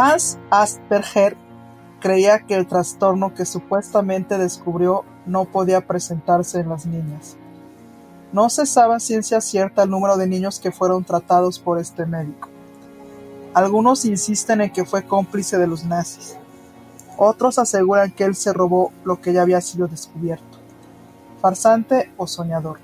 Hans 0.00 0.38
Asperger 0.50 1.36
creía 1.98 2.38
que 2.46 2.54
el 2.54 2.68
trastorno 2.68 3.34
que 3.34 3.44
supuestamente 3.44 4.38
descubrió 4.38 5.04
no 5.26 5.44
podía 5.46 5.88
presentarse 5.88 6.60
en 6.60 6.68
las 6.68 6.86
niñas. 6.86 7.36
No 8.32 8.48
se 8.48 8.64
sabe 8.64 9.00
ciencia 9.00 9.40
cierta 9.40 9.82
el 9.82 9.90
número 9.90 10.16
de 10.16 10.28
niños 10.28 10.60
que 10.60 10.70
fueron 10.70 11.02
tratados 11.02 11.58
por 11.58 11.80
este 11.80 12.06
médico. 12.06 12.48
Algunos 13.54 14.04
insisten 14.04 14.60
en 14.60 14.70
que 14.70 14.84
fue 14.84 15.02
cómplice 15.02 15.58
de 15.58 15.66
los 15.66 15.84
nazis. 15.84 16.36
Otros 17.16 17.58
aseguran 17.58 18.12
que 18.12 18.22
él 18.22 18.36
se 18.36 18.52
robó 18.52 18.92
lo 19.02 19.20
que 19.20 19.32
ya 19.32 19.42
había 19.42 19.60
sido 19.60 19.88
descubierto. 19.88 20.58
Farsante 21.42 22.12
o 22.16 22.28
soñador. 22.28 22.78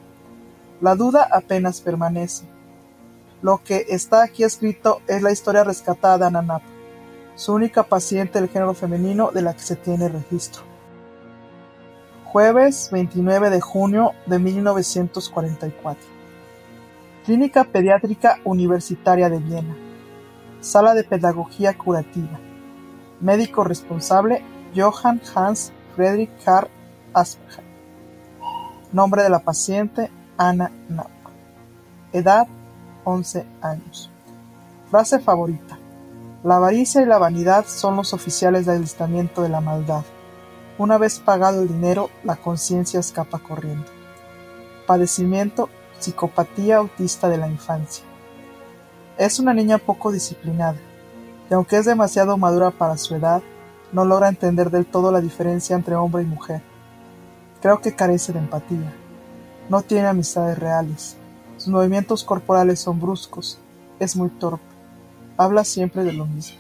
La 0.81 0.97
duda 0.97 1.29
apenas 1.31 1.81
permanece. 1.81 2.45
Lo 3.41 3.63
que 3.63 3.87
está 3.89 4.25
aquí 4.25 4.43
escrito 4.43 5.01
es 5.07 5.23
la 5.23 5.31
historia 5.31 5.63
rescatada 5.63 6.19
de 6.19 6.27
Ananap 6.27 6.74
su 7.35 7.53
única 7.53 7.83
paciente 7.83 8.41
del 8.41 8.49
género 8.49 8.75
femenino 8.75 9.31
de 9.33 9.43
la 9.43 9.55
que 9.55 9.63
se 9.63 9.77
tiene 9.77 10.09
registro. 10.09 10.63
Jueves 12.25 12.91
29 12.93 13.51
de 13.51 13.61
junio 13.61 14.13
de 14.27 14.39
1944. 14.39 16.03
Clínica 17.25 17.65
Pediátrica 17.65 18.39
Universitaria 18.45 19.29
de 19.29 19.39
Viena. 19.39 19.77
Sala 20.61 20.95
de 20.95 21.05
Pedagogía 21.05 21.77
Curativa. 21.77 22.39
Médico 23.21 23.65
responsable 23.65 24.43
Johann 24.75 25.21
Hans 25.35 25.73
Friedrich 25.95 26.31
Karl 26.45 26.69
Asperger. 27.13 27.65
Nombre 28.93 29.23
de 29.23 29.31
la 29.31 29.41
paciente 29.41 30.11
Anna 30.37 30.71
Knapp. 30.89 31.11
Edad 32.13 32.47
11 33.05 33.47
años. 33.63 34.11
Frase 34.91 35.19
favorita. 35.19 35.79
La 36.45 36.57
avaricia 36.57 37.01
y 37.01 37.07
la 37.07 37.17
vanidad 37.17 37.65
son 37.65 37.97
los 37.97 38.13
oficiales 38.13 38.67
del 38.67 38.77
alistamiento 38.77 39.41
de 39.41 39.49
la 39.49 39.63
maldad. 39.63 40.03
Una 40.77 40.99
vez 40.99 41.19
pagado 41.19 41.63
el 41.63 41.69
dinero, 41.69 42.11
la 42.23 42.37
conciencia 42.37 43.01
escapa 43.01 43.39
corriendo. 43.39 43.87
Padecimiento: 44.87 45.71
psicopatía 45.99 46.77
autista 46.77 47.31
de 47.31 47.39
la 47.39 47.49
infancia. 47.49 48.05
Es 49.17 49.39
una 49.39 49.55
niña 49.55 49.79
poco 49.79 50.13
disciplinada, 50.13 50.77
y 51.49 51.55
aunque 51.55 51.79
es 51.79 51.87
demasiado 51.87 52.37
madura 52.37 52.71
para 52.73 52.99
su 52.99 53.15
edad, 53.15 53.43
no 53.91 54.05
logra 54.05 54.29
entender 54.29 54.71
del 54.71 54.85
todo 54.85 55.11
la 55.11 55.23
diferencia 55.23 55.75
entre 55.75 55.95
hombre 55.95 56.25
y 56.25 56.27
mujer. 56.27 56.61
Creo 57.63 57.81
que 57.81 57.97
carece 57.97 58.35
de 58.35 58.41
empatía. 58.41 58.93
No 59.71 59.81
tiene 59.81 60.09
amistades 60.09 60.59
reales. 60.59 61.17
Sus 61.57 61.69
movimientos 61.69 62.23
corporales 62.23 62.81
son 62.81 63.01
bruscos. 63.01 63.59
Es 63.99 64.15
muy 64.15 64.29
torpe 64.29 64.74
habla 65.37 65.65
siempre 65.65 66.05
de 66.05 66.13
lo 66.13 66.27
mismo. 66.27 66.59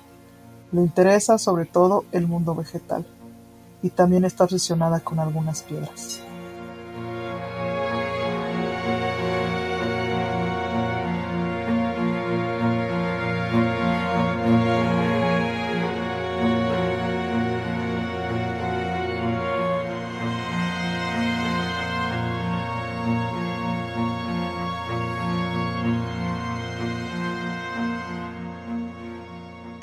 Le 0.72 0.80
interesa 0.80 1.38
sobre 1.38 1.66
todo 1.66 2.04
el 2.12 2.26
mundo 2.26 2.54
vegetal 2.54 3.06
y 3.82 3.90
también 3.90 4.24
está 4.24 4.44
obsesionada 4.44 5.00
con 5.00 5.20
algunas 5.20 5.62
piedras. 5.62 6.23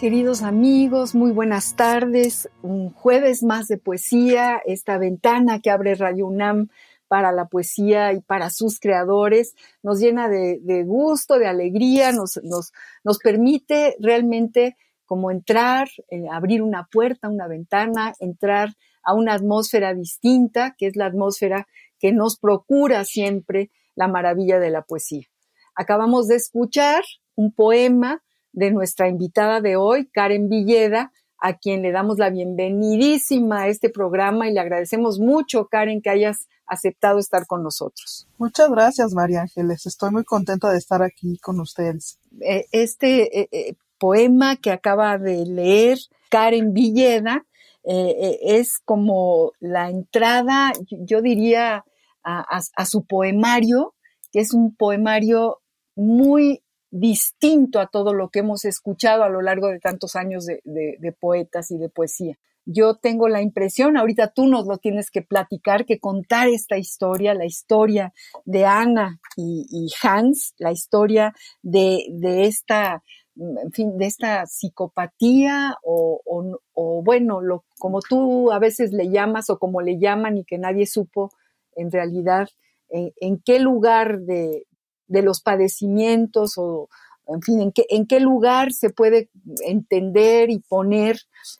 Queridos 0.01 0.41
amigos, 0.41 1.13
muy 1.13 1.31
buenas 1.31 1.75
tardes. 1.75 2.49
Un 2.63 2.89
jueves 2.89 3.43
más 3.43 3.67
de 3.67 3.77
poesía, 3.77 4.59
esta 4.65 4.97
ventana 4.97 5.59
que 5.59 5.69
abre 5.69 5.93
Radio 5.93 6.25
UNAM 6.25 6.69
para 7.07 7.31
la 7.31 7.45
poesía 7.45 8.11
y 8.11 8.19
para 8.19 8.49
sus 8.49 8.79
creadores, 8.79 9.53
nos 9.83 9.99
llena 9.99 10.27
de, 10.27 10.83
gusto, 10.87 11.37
de 11.37 11.45
alegría, 11.45 12.13
nos, 12.13 12.39
nos, 12.41 12.71
nos, 13.03 13.19
permite 13.19 13.95
realmente 13.99 14.75
como 15.05 15.29
entrar, 15.29 15.87
eh, 16.09 16.23
abrir 16.31 16.63
una 16.63 16.87
puerta, 16.91 17.29
una 17.29 17.47
ventana, 17.47 18.15
entrar 18.19 18.69
a 19.03 19.13
una 19.13 19.35
atmósfera 19.35 19.93
distinta, 19.93 20.73
que 20.79 20.87
es 20.87 20.95
la 20.95 21.05
atmósfera 21.05 21.67
que 21.99 22.11
nos 22.11 22.39
procura 22.39 23.05
siempre 23.05 23.69
la 23.93 24.07
maravilla 24.07 24.57
de 24.57 24.71
la 24.71 24.81
poesía. 24.81 25.27
Acabamos 25.75 26.27
de 26.27 26.37
escuchar 26.37 27.03
un 27.35 27.53
poema 27.53 28.23
de 28.53 28.71
nuestra 28.71 29.07
invitada 29.07 29.61
de 29.61 29.75
hoy, 29.75 30.07
Karen 30.07 30.49
Villeda, 30.49 31.11
a 31.41 31.57
quien 31.57 31.81
le 31.81 31.91
damos 31.91 32.19
la 32.19 32.29
bienvenidísima 32.29 33.63
a 33.63 33.67
este 33.67 33.89
programa 33.89 34.47
y 34.47 34.53
le 34.53 34.59
agradecemos 34.59 35.19
mucho, 35.19 35.65
Karen, 35.67 36.01
que 36.01 36.11
hayas 36.11 36.47
aceptado 36.67 37.17
estar 37.19 37.47
con 37.47 37.63
nosotros. 37.63 38.27
Muchas 38.37 38.69
gracias, 38.69 39.13
María 39.13 39.41
Ángeles. 39.41 39.85
Estoy 39.85 40.11
muy 40.11 40.23
contenta 40.23 40.71
de 40.71 40.77
estar 40.77 41.01
aquí 41.01 41.37
con 41.39 41.59
ustedes. 41.59 42.19
Eh, 42.41 42.65
este 42.71 43.41
eh, 43.41 43.49
eh, 43.51 43.73
poema 43.97 44.55
que 44.55 44.71
acaba 44.71 45.17
de 45.17 45.45
leer 45.45 45.97
Karen 46.29 46.73
Villeda 46.73 47.45
es 47.83 48.77
como 48.85 49.53
la 49.59 49.89
entrada, 49.89 50.71
yo 50.87 51.23
diría, 51.23 51.83
a 52.23 52.85
su 52.85 53.05
poemario, 53.05 53.95
que 54.31 54.39
es 54.39 54.53
un 54.53 54.75
poemario 54.75 55.61
muy 55.95 56.61
distinto 56.91 57.79
a 57.79 57.87
todo 57.87 58.13
lo 58.13 58.29
que 58.29 58.39
hemos 58.39 58.65
escuchado 58.65 59.23
a 59.23 59.29
lo 59.29 59.41
largo 59.41 59.69
de 59.69 59.79
tantos 59.79 60.15
años 60.15 60.45
de, 60.45 61.15
poetas 61.19 61.71
y 61.71 61.77
de 61.77 61.89
poesía. 61.89 62.37
Yo 62.65 62.95
tengo 62.95 63.27
la 63.27 63.41
impresión, 63.41 63.97
ahorita 63.97 64.33
tú 64.33 64.45
nos 64.45 64.67
lo 64.67 64.77
tienes 64.77 65.09
que 65.09 65.23
platicar, 65.23 65.85
que 65.85 65.99
contar 65.99 66.47
esta 66.47 66.77
historia, 66.77 67.33
la 67.33 67.45
historia 67.45 68.13
de 68.45 68.65
Ana 68.65 69.19
y, 69.35 69.89
Hans, 70.03 70.53
la 70.59 70.71
historia 70.71 71.33
de, 71.63 72.03
esta, 72.43 73.03
en 73.35 73.71
fin, 73.71 73.97
de 73.97 74.05
esta 74.05 74.45
psicopatía 74.45 75.77
o, 75.83 77.01
bueno, 77.03 77.41
lo, 77.41 77.63
como 77.79 78.01
tú 78.01 78.51
a 78.51 78.59
veces 78.59 78.91
le 78.91 79.09
llamas 79.09 79.49
o 79.49 79.57
como 79.57 79.81
le 79.81 79.97
llaman 79.97 80.37
y 80.37 80.43
que 80.43 80.59
nadie 80.59 80.85
supo 80.85 81.31
en 81.75 81.89
realidad 81.89 82.49
en 82.89 83.41
qué 83.43 83.59
lugar 83.59 84.19
de, 84.19 84.67
de 85.11 85.21
los 85.21 85.41
padecimientos 85.41 86.53
o, 86.57 86.87
en 87.27 87.41
fin, 87.41 87.61
en 87.61 87.71
qué, 87.71 87.85
en 87.89 88.07
qué 88.07 88.19
lugar 88.19 88.71
se 88.71 88.89
puede 88.89 89.29
entender 89.65 90.49
y 90.49 90.59
poner 90.59 91.19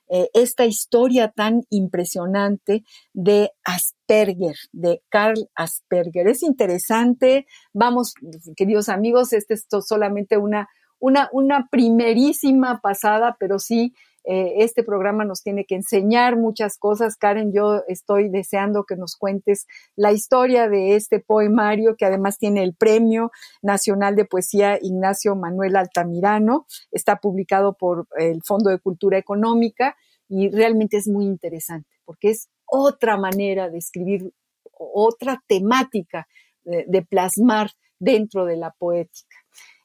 eh, 0.10 0.30
esta 0.34 0.66
historia 0.66 1.30
tan 1.30 1.64
impresionante 1.70 2.84
de 3.14 3.52
Asperger, 3.64 4.56
de 4.72 5.04
Carl 5.10 5.50
Asperger. 5.56 6.28
Es 6.28 6.44
interesante, 6.44 7.46
vamos, 7.74 8.14
queridos 8.56 8.90
amigos, 8.90 9.34
este 9.34 9.54
es 9.54 9.66
solamente 9.82 10.38
una, 10.38 10.70
una, 11.00 11.30
una 11.32 11.68
primerísima 11.70 12.80
pasada, 12.82 13.36
pero 13.40 13.60
sí 13.60 13.94
eh, 14.24 14.54
este 14.58 14.84
programa 14.84 15.26
nos 15.26 15.42
tiene 15.42 15.66
que 15.66 15.76
enseñar 15.76 16.38
muchas 16.38 16.78
cosas. 16.78 17.16
Karen, 17.18 17.52
yo 17.54 17.84
estoy 17.88 18.30
deseando 18.30 18.84
que 18.84 18.96
nos 18.96 19.16
cuentes 19.16 19.66
la 19.96 20.12
historia 20.12 20.70
de 20.70 20.96
este 20.96 21.20
poemario 21.20 21.96
que 21.96 22.06
además 22.06 22.38
tiene 22.38 22.64
el 22.64 22.76
Premio 22.76 23.32
Nacional 23.62 24.16
de 24.16 24.26
Poesía 24.26 24.78
Ignacio 24.82 25.36
Manuel 25.36 25.76
Altamirano. 25.76 26.66
Está 26.92 27.18
publicado 27.18 27.74
por 27.74 28.08
el 28.18 28.42
Fondo 28.44 28.70
de 28.70 28.80
Cultura 28.80 29.18
Económica 29.18 29.96
y 30.28 30.50
realmente 30.50 30.98
es 30.98 31.08
muy 31.08 31.26
interesante 31.26 31.90
porque 32.12 32.32
es 32.32 32.50
otra 32.66 33.18
manera 33.18 33.70
de 33.70 33.78
escribir, 33.78 34.34
otra 34.74 35.42
temática 35.48 36.28
de, 36.64 37.02
plasmar 37.04 37.72
dentro 38.00 38.46
de 38.46 38.58
la 38.58 38.72
poética. 38.72 39.38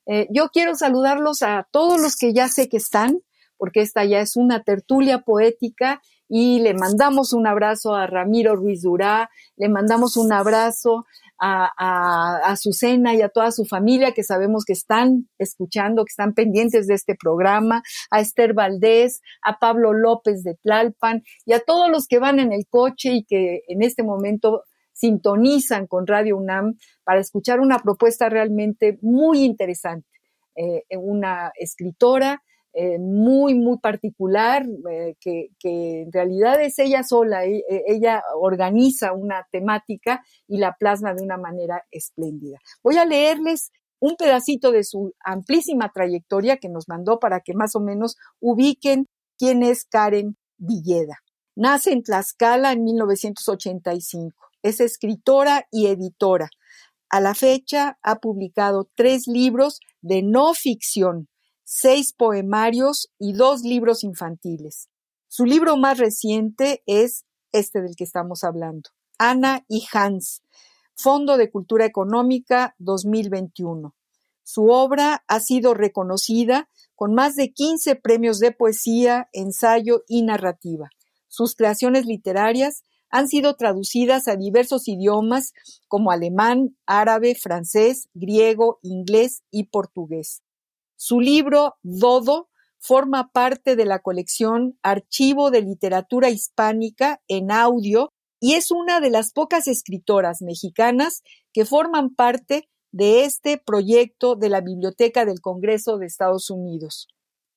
Eh, 0.06 0.27
yo 0.31 0.49
quiero 0.53 0.75
saludarlos 0.75 1.43
a 1.43 1.69
todos 1.71 2.00
los 2.00 2.17
que 2.17 2.33
ya 2.33 2.49
sé 2.49 2.69
que 2.69 2.77
están, 2.79 3.21
porque 3.58 3.81
esta 3.81 4.05
ya 4.05 4.20
es 4.20 4.37
una 4.37 4.62
tertulia 4.62 5.20
poética 5.20 6.00
y 6.29 6.61
le 6.61 6.75
mandamos 6.75 7.32
un 7.32 7.47
abrazo 7.47 7.94
a 7.94 8.06
Ramiro 8.06 8.56
Ruiz 8.56 8.82
Durá, 8.82 9.31
le 9.56 9.69
mandamos 9.69 10.17
un 10.17 10.32
abrazo 10.32 11.05
a, 11.38 11.70
a, 11.76 12.50
Azucena 12.50 13.14
y 13.14 13.23
a 13.23 13.29
toda 13.29 13.53
su 13.53 13.64
familia 13.64 14.12
que 14.12 14.23
sabemos 14.23 14.64
que 14.64 14.73
están 14.73 15.29
escuchando, 15.38 16.05
que 16.05 16.11
están 16.11 16.35
pendientes 16.35 16.87
de 16.87 16.94
este 16.94 17.14
programa, 17.14 17.82
a 18.11 18.20
Esther 18.20 18.55
Valdés, 18.55 19.20
a 19.43 19.59
Pablo 19.59 19.93
López 19.93 20.43
de 20.43 20.55
Tlalpan 20.55 21.23
y 21.44 21.52
a 21.52 21.61
todos 21.61 21.91
los 21.91 22.06
que 22.06 22.19
van 22.19 22.38
en 22.38 22.52
el 22.52 22.67
coche 22.69 23.12
y 23.12 23.25
que 23.25 23.62
en 23.69 23.82
este 23.82 24.02
momento 24.02 24.62
sintonizan 24.93 25.87
con 25.87 26.06
Radio 26.06 26.38
UNAM 26.38 26.79
para 27.05 27.20
escuchar 27.20 27.61
una 27.61 27.79
propuesta 27.79 28.29
realmente 28.29 28.99
muy 29.02 29.44
interesante. 29.44 30.09
Eh, 30.56 30.85
una 30.97 31.52
escritora 31.59 32.43
eh, 32.78 32.99
muy, 32.99 33.55
muy 33.55 33.78
particular, 33.78 34.67
eh, 34.90 35.14
que, 35.19 35.49
que, 35.58 36.02
en 36.02 36.12
realidad 36.12 36.61
es 36.61 36.78
ella 36.78 37.02
sola, 37.02 37.46
e, 37.46 37.64
e, 37.70 37.84
ella 37.87 38.23
organiza 38.38 39.14
una 39.14 39.46
temática 39.50 40.23
y 40.46 40.58
la 40.58 40.76
plasma 40.78 41.14
de 41.14 41.23
una 41.23 41.38
manera 41.38 41.82
espléndida. 41.90 42.58
Voy 42.82 42.99
a 42.99 43.06
leerles 43.06 43.70
un 43.99 44.17
pedacito 44.17 44.73
de 44.73 44.84
su 44.84 45.14
amplísima 45.25 45.90
trayectoria 45.90 46.58
que 46.58 46.69
nos 46.69 46.87
mandó 46.87 47.19
para 47.19 47.40
que 47.40 47.55
más 47.55 47.75
o 47.76 47.81
menos 47.81 48.17
ubiquen 48.40 49.06
quién 49.38 49.62
es 49.62 49.87
Karen 49.87 50.37
Villeda. 50.58 51.23
Nace 51.55 51.93
en 51.93 52.02
Tlaxcala 52.02 52.73
en 52.73 52.84
1985. 52.84 54.37
Es 54.62 54.81
escritora 54.81 55.67
y 55.70 55.87
editora. 55.87 56.50
A 57.08 57.23
la 57.23 57.34
fecha 57.34 57.96
ha 58.02 58.17
publicado 58.17 58.87
tres 58.94 59.26
libros 59.26 59.81
de 60.02 60.23
no 60.23 60.52
ficción, 60.52 61.28
seis 61.69 62.13
poemarios 62.13 63.11
y 63.19 63.33
dos 63.33 63.63
libros 63.63 64.05
infantiles. 64.05 64.89
Su 65.27 65.45
libro 65.45 65.77
más 65.77 65.99
reciente 65.99 66.85
es 66.87 67.25
este 67.51 67.83
del 67.83 67.97
que 67.97 68.05
estamos 68.05 68.45
hablando, 68.45 68.91
Ana 69.19 69.65
y 69.69 69.85
Hans, 69.93 70.43
Fondo 70.95 71.37
de 71.37 71.51
Cultura 71.51 71.85
Económica 71.85 72.77
2021. 72.79 73.97
Su 74.45 74.69
obra 74.69 75.25
ha 75.27 75.41
sido 75.41 75.75
reconocida 75.75 76.69
con 76.95 77.15
más 77.15 77.35
de 77.35 77.53
15 77.53 77.97
premios 77.97 78.39
de 78.39 78.53
poesía, 78.53 79.29
ensayo 79.33 80.05
y 80.07 80.23
narrativa. 80.23 80.91
Sus 81.27 81.57
creaciones 81.57 82.07
literarias 82.07 82.85
han 83.11 83.27
sido 83.27 83.57
traducidas 83.57 84.29
a 84.29 84.37
diversos 84.37 84.87
idiomas 84.87 85.53
como 85.89 86.12
alemán, 86.12 86.77
árabe, 86.87 87.35
francés, 87.35 88.09
griego, 88.15 88.79
inglés 88.83 89.43
y 89.51 89.65
portugués. 89.65 90.43
Su 90.97 91.21
libro 91.21 91.77
Dodo 91.83 92.49
forma 92.79 93.31
parte 93.33 93.77
de 93.77 93.85
la 93.85 94.01
colección 94.01 94.79
Archivo 94.83 95.51
de 95.51 95.63
Literatura 95.63 96.31
Hispánica 96.31 97.21
en 97.29 97.51
audio 97.51 98.13
y 98.41 98.55
es 98.55 98.71
una 98.71 99.01
de 99.01 99.11
las 99.11 99.33
pocas 99.33 99.67
escritoras 99.69 100.43
mexicanas 100.43 101.23
que 101.53 101.65
forman 101.65 102.15
parte 102.15 102.69
de 102.93 103.25
este 103.25 103.59
proyecto 103.59 104.37
de 104.37 104.49
la 104.49 104.61
Biblioteca 104.61 105.25
del 105.25 105.41
Congreso 105.41 105.99
de 105.99 106.07
Estados 106.07 106.49
Unidos. 106.51 107.09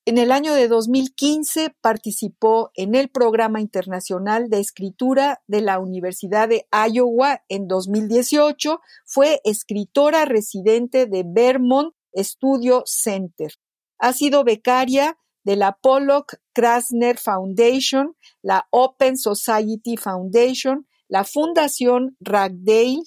En 0.05 0.17
el 0.17 0.31
año 0.31 0.53
de 0.53 0.67
2015 0.67 1.75
participó 1.81 2.71
en 2.73 2.95
el 2.95 3.09
Programa 3.09 3.61
Internacional 3.61 4.49
de 4.49 4.59
Escritura 4.59 5.41
de 5.47 5.61
la 5.61 5.79
Universidad 5.79 6.49
de 6.49 6.65
Iowa 6.71 7.43
en 7.47 7.67
2018. 7.67 8.81
Fue 9.05 9.39
escritora 9.43 10.25
residente 10.25 11.05
de 11.05 11.23
Vermont 11.25 11.93
Studio 12.15 12.83
Center. 12.85 13.51
Ha 13.99 14.13
sido 14.13 14.43
becaria 14.43 15.17
de 15.43 15.55
la 15.55 15.77
Pollock 15.81 16.35
Krasner 16.53 17.17
Foundation, 17.17 18.15
la 18.41 18.67
Open 18.71 19.17
Society 19.17 19.97
Foundation, 19.97 20.87
la 21.07 21.23
Fundación 21.23 22.15
Ragdale, 22.19 23.01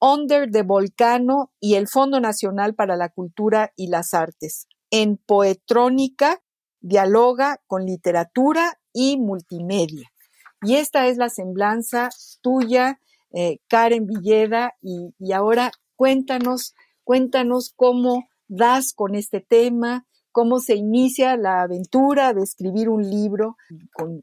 Under 0.00 0.50
the 0.50 0.62
Volcano 0.62 1.52
y 1.60 1.74
el 1.74 1.86
Fondo 1.86 2.18
Nacional 2.18 2.74
para 2.74 2.96
la 2.96 3.08
Cultura 3.08 3.72
y 3.76 3.86
las 3.88 4.14
Artes 4.14 4.66
en 4.92 5.16
Poetrónica 5.16 6.42
dialoga 6.80 7.60
con 7.66 7.86
literatura 7.86 8.78
y 8.92 9.16
multimedia. 9.16 10.12
Y 10.60 10.76
esta 10.76 11.08
es 11.08 11.16
la 11.16 11.30
semblanza 11.30 12.10
tuya, 12.42 13.00
eh, 13.32 13.58
Karen 13.68 14.06
Villeda, 14.06 14.74
y, 14.80 15.14
y, 15.18 15.32
ahora 15.32 15.72
cuéntanos, 15.96 16.74
cuéntanos 17.02 17.72
cómo 17.74 18.28
das 18.52 18.92
con 18.94 19.14
este 19.14 19.40
tema, 19.40 20.06
cómo 20.30 20.60
se 20.60 20.74
inicia 20.76 21.36
la 21.36 21.62
aventura 21.62 22.32
de 22.32 22.42
escribir 22.42 22.88
un 22.88 23.08
libro 23.08 23.56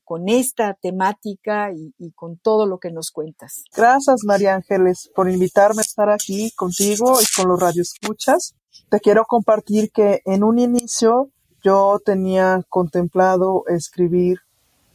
con, 0.04 0.30
esta 0.30 0.74
temática 0.74 1.72
y, 1.72 1.94
y, 1.98 2.12
con 2.12 2.38
todo 2.38 2.66
lo 2.66 2.80
que 2.80 2.92
nos 2.92 3.12
cuentas. 3.12 3.64
Gracias, 3.76 4.22
María 4.26 4.56
Ángeles, 4.56 5.10
por 5.16 5.30
invitarme 5.30 5.82
a 5.82 5.82
estar 5.82 6.10
aquí 6.10 6.52
contigo 6.56 7.20
y 7.22 7.26
con 7.36 7.48
los 7.50 7.60
radioescuchas. 7.60 8.56
Te 8.90 9.00
quiero 9.00 9.26
compartir 9.26 9.92
que 9.92 10.22
en 10.26 10.44
un 10.44 10.60
inicio 10.60 11.30
yo 11.64 12.00
tenía 12.04 12.64
contemplado 12.70 13.64
escribir 13.68 14.40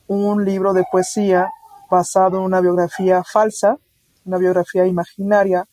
un 0.06 0.44
libro 0.44 0.72
de 0.72 0.84
poesía 0.90 1.50
basado 1.90 2.38
en 2.38 2.44
una 2.44 2.60
biografía 2.60 3.22
falsa, 3.22 3.78
una 4.24 4.38
biografía 4.38 4.86
imaginaria 4.86 5.68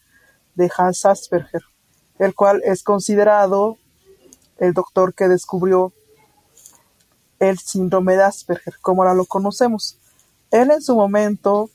de 0.55 0.69
Hans 0.77 1.05
Asperger, 1.05 1.61
el 2.21 2.35
cual 2.35 2.61
es 2.63 2.83
considerado 2.83 3.79
el 4.59 4.73
doctor 4.73 5.15
que 5.15 5.27
descubrió 5.27 5.91
el 7.39 7.57
síndrome 7.57 8.15
de 8.15 8.21
Asperger, 8.21 8.75
como 8.79 9.01
ahora 9.01 9.15
lo 9.15 9.25
conocemos. 9.25 9.97
Él 10.51 10.69
en 10.69 10.83
su 10.83 10.95
momento 10.95 11.71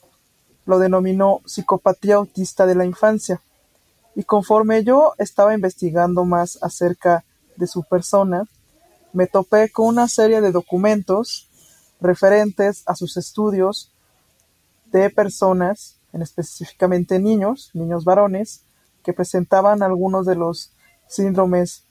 lo 0.65 0.79
denominó 0.79 1.41
psicopatía 1.47 2.15
autista 2.15 2.65
de 2.65 2.77
la 2.77 2.85
infancia 2.85 3.41
y 4.15 4.23
conforme 4.23 4.85
yo 4.85 5.15
estaba 5.19 5.53
investigando 5.53 6.25
más 6.25 6.63
acerca 6.63 7.25
de 7.57 7.67
su 7.67 7.83
persona, 7.83 8.45
me 9.13 9.27
topé 9.27 9.69
con 9.73 9.89
una 9.89 10.07
serie 10.07 10.41
de 10.41 10.53
documentos 10.53 11.49
referentes 12.01 12.85
a 12.87 12.95
sus 12.95 13.17
estudios 13.17 13.91
de 14.93 15.11
personas, 15.11 15.97
en 16.13 16.23
específicamente 16.23 17.19
niños, 17.19 17.71
niños 17.75 18.05
varones, 18.05 18.63
que 19.07 19.13
presentaban 19.13 19.85
algunos 19.85 20.27
de 20.27 20.35
los 20.35 20.73
síndromes 21.07 21.87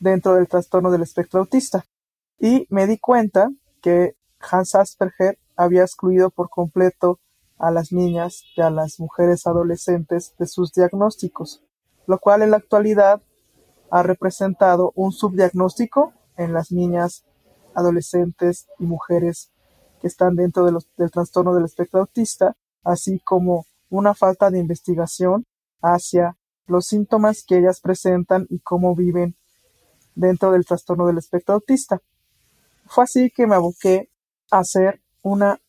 dentro 0.00 0.34
del 0.34 0.48
trastorno 0.48 0.90
del 0.90 1.02
espectro 1.02 1.38
autista. 1.38 1.84
Y 2.40 2.66
me 2.68 2.88
di 2.88 2.98
cuenta 2.98 3.52
que 3.80 4.16
Hans 4.40 4.74
Asperger 4.74 5.38
había 5.54 5.82
excluido 5.82 6.30
por 6.30 6.50
completo 6.50 7.20
a 7.58 7.70
las 7.70 7.92
niñas 7.92 8.42
y 8.56 8.60
a 8.60 8.70
las 8.70 8.98
mujeres 8.98 9.46
adolescentes 9.46 10.34
de 10.36 10.48
sus 10.48 10.72
diagnósticos, 10.72 11.62
lo 12.08 12.18
cual 12.18 12.42
en 12.42 12.50
la 12.50 12.56
actualidad 12.56 13.22
ha 13.92 14.02
representado 14.02 14.90
un 14.96 15.12
subdiagnóstico 15.12 16.12
en 16.36 16.52
las 16.52 16.72
niñas, 16.72 17.24
adolescentes 17.72 18.66
y 18.80 18.86
mujeres 18.86 19.52
que 20.00 20.08
están 20.08 20.34
dentro 20.34 20.64
del 20.64 21.10
trastorno 21.12 21.54
del 21.54 21.66
espectro 21.66 22.00
autista, 22.00 22.56
así 22.82 23.20
como 23.20 23.64
una 23.90 24.12
falta 24.12 24.50
de 24.50 24.58
investigación 24.58 25.46
hacia 25.82 26.36
los 26.66 26.86
síntomas 26.86 27.44
que 27.46 27.58
ellas 27.58 27.80
presentan 27.80 28.46
y 28.48 28.60
cómo 28.60 28.94
viven 28.94 29.36
dentro 30.14 30.52
del 30.52 30.64
trastorno 30.64 31.06
del 31.06 31.18
espectro 31.18 31.54
autista. 31.54 32.00
Fue 32.86 33.04
así 33.04 33.30
que 33.30 33.46
me 33.46 33.56
aboqué 33.56 34.08
a 34.50 34.58
hacer 34.60 35.00
una 35.22 35.60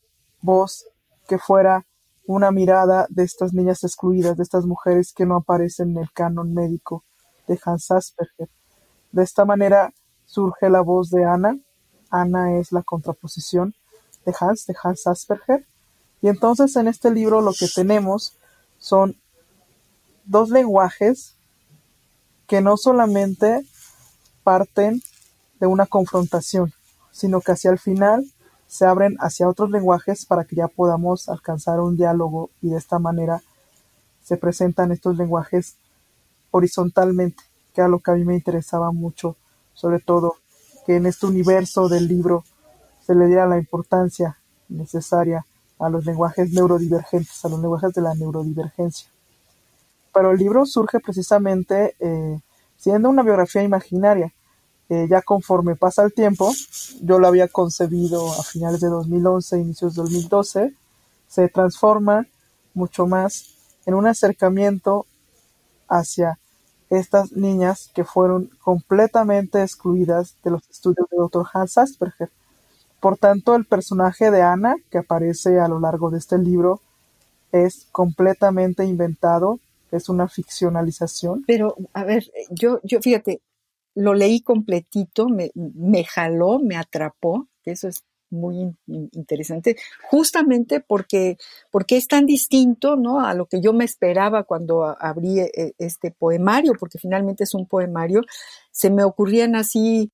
voz 0.41 0.85
que 1.27 1.37
fuera 1.37 1.85
una 2.25 2.51
mirada 2.51 3.07
de 3.09 3.23
estas 3.23 3.53
niñas 3.53 3.83
excluidas, 3.83 4.37
de 4.37 4.43
estas 4.43 4.65
mujeres 4.65 5.13
que 5.13 5.25
no 5.25 5.37
aparecen 5.37 5.91
en 5.91 6.03
el 6.03 6.11
canon 6.11 6.53
médico 6.53 7.03
de 7.47 7.59
Hans 7.63 7.91
Asperger. 7.91 8.49
De 9.11 9.23
esta 9.23 9.45
manera 9.45 9.93
surge 10.25 10.69
la 10.69 10.81
voz 10.81 11.09
de 11.09 11.25
Ana. 11.25 11.57
Ana 12.09 12.57
es 12.57 12.71
la 12.71 12.83
contraposición 12.83 13.73
de 14.25 14.33
Hans, 14.39 14.65
de 14.65 14.75
Hans 14.81 15.07
Asperger. 15.07 15.65
Y 16.21 16.29
entonces 16.29 16.75
en 16.75 16.87
este 16.87 17.11
libro 17.11 17.41
lo 17.41 17.51
que 17.51 17.67
tenemos 17.67 18.37
son 18.79 19.17
dos 20.25 20.49
lenguajes 20.49 21.35
que 22.47 22.61
no 22.61 22.77
solamente 22.77 23.65
parten 24.43 25.01
de 25.59 25.67
una 25.67 25.85
confrontación, 25.85 26.73
sino 27.11 27.41
que 27.41 27.53
hacia 27.53 27.71
el 27.71 27.79
final 27.79 28.25
se 28.67 28.85
abren 28.85 29.15
hacia 29.19 29.47
otros 29.47 29.69
lenguajes 29.69 30.25
para 30.25 30.45
que 30.45 30.55
ya 30.55 30.67
podamos 30.67 31.29
alcanzar 31.29 31.79
un 31.79 31.95
diálogo 31.95 32.49
y 32.61 32.69
de 32.69 32.77
esta 32.77 32.99
manera 32.99 33.41
se 34.23 34.37
presentan 34.37 34.91
estos 34.91 35.17
lenguajes 35.17 35.75
horizontalmente, 36.51 37.43
que 37.73 37.81
era 37.81 37.87
lo 37.87 37.99
que 37.99 38.11
a 38.11 38.15
mí 38.15 38.25
me 38.25 38.35
interesaba 38.35 38.91
mucho, 38.91 39.35
sobre 39.73 39.99
todo 39.99 40.35
que 40.85 40.95
en 40.95 41.05
este 41.05 41.25
universo 41.25 41.87
del 41.87 42.07
libro 42.07 42.43
se 43.05 43.15
le 43.15 43.27
diera 43.27 43.45
la 43.45 43.57
importancia 43.57 44.37
necesaria 44.69 45.45
a 45.79 45.89
los 45.89 46.05
lenguajes 46.05 46.51
neurodivergentes, 46.51 47.43
a 47.43 47.49
los 47.49 47.59
lenguajes 47.59 47.93
de 47.93 48.01
la 48.01 48.15
neurodivergencia. 48.15 49.12
Pero 50.13 50.31
el 50.31 50.37
libro 50.37 50.65
surge 50.65 50.99
precisamente 50.99 51.95
eh, 51.99 52.39
siendo 52.77 53.09
una 53.09 53.23
biografía 53.23 53.63
imaginaria, 53.63 54.33
eh, 54.89 55.07
ya 55.09 55.21
conforme 55.21 55.75
pasa 55.75 56.03
el 56.03 56.13
tiempo, 56.13 56.51
yo 57.01 57.17
lo 57.17 57.27
había 57.27 57.47
concebido 57.47 58.31
a 58.31 58.43
finales 58.43 58.81
de 58.81 58.89
2011, 58.89 59.59
inicios 59.59 59.95
de 59.95 60.01
2012, 60.03 60.73
se 61.27 61.49
transforma 61.49 62.27
mucho 62.73 63.07
más 63.07 63.55
en 63.85 63.93
un 63.95 64.07
acercamiento 64.07 65.05
hacia 65.87 66.37
estas 66.89 67.31
niñas 67.31 67.89
que 67.93 68.03
fueron 68.03 68.49
completamente 68.61 69.61
excluidas 69.61 70.35
de 70.43 70.51
los 70.51 70.69
estudios 70.69 71.07
de 71.09 71.17
Dr. 71.17 71.45
Hans 71.53 71.77
Asperger. 71.77 72.29
Por 72.99 73.17
tanto, 73.17 73.55
el 73.55 73.65
personaje 73.65 74.31
de 74.31 74.41
Ana, 74.41 74.75
que 74.91 74.99
aparece 74.99 75.59
a 75.59 75.67
lo 75.67 75.79
largo 75.79 76.09
de 76.09 76.19
este 76.19 76.37
libro, 76.37 76.81
es 77.51 77.87
completamente 77.91 78.85
inventado, 78.85 79.59
es 79.97 80.09
una 80.09 80.27
ficcionalización. 80.27 81.43
Pero, 81.47 81.75
a 81.93 82.03
ver, 82.03 82.31
yo, 82.49 82.79
yo 82.83 83.01
fíjate, 83.01 83.41
lo 83.95 84.13
leí 84.13 84.41
completito, 84.41 85.29
me, 85.29 85.51
me 85.55 86.03
jaló, 86.03 86.59
me 86.59 86.75
atrapó, 86.75 87.47
eso 87.65 87.87
es 87.87 88.03
muy 88.33 88.75
interesante, 88.87 89.77
justamente 90.09 90.79
porque, 90.81 91.37
porque 91.71 91.97
es 91.97 92.07
tan 92.07 92.25
distinto 92.25 92.95
¿no? 92.95 93.23
a 93.23 93.33
lo 93.35 93.45
que 93.45 93.61
yo 93.61 93.73
me 93.73 93.85
esperaba 93.85 94.43
cuando 94.43 94.83
abrí 94.99 95.39
e, 95.39 95.75
este 95.77 96.11
poemario, 96.11 96.73
porque 96.79 96.97
finalmente 96.97 97.43
es 97.43 97.53
un 97.53 97.67
poemario, 97.67 98.21
se 98.71 98.89
me 98.89 99.03
ocurrían 99.03 99.55
así 99.55 100.11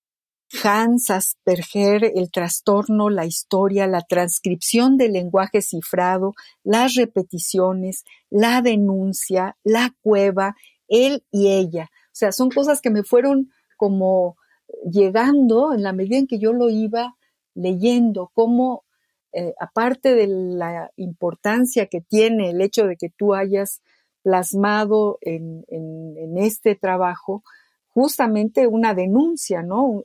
Hans 0.63 1.09
Asperger, 1.09 2.11
el 2.15 2.31
trastorno, 2.31 3.09
la 3.09 3.25
historia, 3.25 3.87
la 3.87 4.01
transcripción 4.01 4.97
del 4.97 5.13
lenguaje 5.13 5.61
cifrado, 5.61 6.33
las 6.63 6.95
repeticiones, 6.95 8.03
la 8.29 8.61
denuncia, 8.61 9.57
la 9.63 9.93
cueva, 10.01 10.55
él 10.87 11.23
y 11.31 11.49
ella. 11.49 11.89
O 11.91 12.15
sea, 12.19 12.31
son 12.31 12.49
cosas 12.49 12.81
que 12.81 12.89
me 12.89 13.03
fueron 13.03 13.51
como 13.77 14.37
llegando 14.91 15.73
en 15.73 15.83
la 15.83 15.93
medida 15.93 16.17
en 16.17 16.27
que 16.27 16.39
yo 16.39 16.53
lo 16.53 16.69
iba 16.69 17.15
leyendo, 17.53 18.31
cómo, 18.33 18.83
eh, 19.33 19.53
aparte 19.59 20.15
de 20.15 20.27
la 20.27 20.91
importancia 20.95 21.87
que 21.87 22.01
tiene 22.01 22.51
el 22.51 22.61
hecho 22.61 22.87
de 22.87 22.95
que 22.95 23.09
tú 23.09 23.33
hayas 23.33 23.81
plasmado 24.23 25.17
en, 25.21 25.65
este 26.37 26.75
trabajo, 26.75 27.43
justamente 27.99 28.65
una 28.65 28.93
denuncia, 28.93 29.61
¿no? 29.61 30.03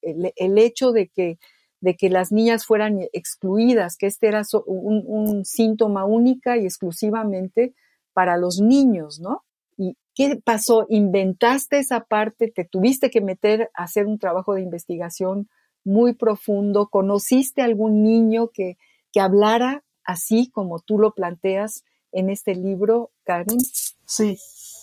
El, 0.00 0.58
hecho 0.58 0.90
de 0.90 1.08
que, 1.08 1.38
de 1.80 1.96
que 1.96 2.08
las 2.08 2.32
niñas 2.32 2.64
fueran 2.64 2.98
excluidas, 3.12 3.98
que 3.98 4.06
este 4.06 4.28
era 4.28 4.40
un, 4.64 5.04
un 5.06 5.44
síntoma 5.44 6.06
única 6.06 6.56
y 6.56 6.64
exclusivamente 6.64 7.74
para 8.14 8.38
los 8.38 8.58
niños, 8.58 9.20
¿no? 9.20 9.42
¿Y 9.76 9.98
qué 10.14 10.40
pasó? 10.42 10.86
¿Inventaste 10.88 11.78
esa 11.78 12.04
parte? 12.04 12.50
¿Te 12.50 12.64
tuviste 12.64 13.10
que 13.10 13.20
meter 13.20 13.70
a 13.74 13.82
hacer 13.84 14.06
un 14.06 14.18
trabajo 14.18 14.54
de 14.54 14.62
investigación 14.62 15.50
muy 15.84 16.14
profundo? 16.14 16.88
¿Conociste 16.88 17.60
algún 17.60 18.02
niño 18.02 18.48
que, 18.48 18.78
que 19.12 19.20
hablara 19.20 19.84
así 20.04 20.50
como 20.50 20.80
tú 20.80 20.98
lo 20.98 21.12
planteas 21.12 21.84
en 22.12 22.30
este 22.30 22.54
libro, 22.54 23.10
Karen? 23.24 23.58
Sí, 24.06 24.38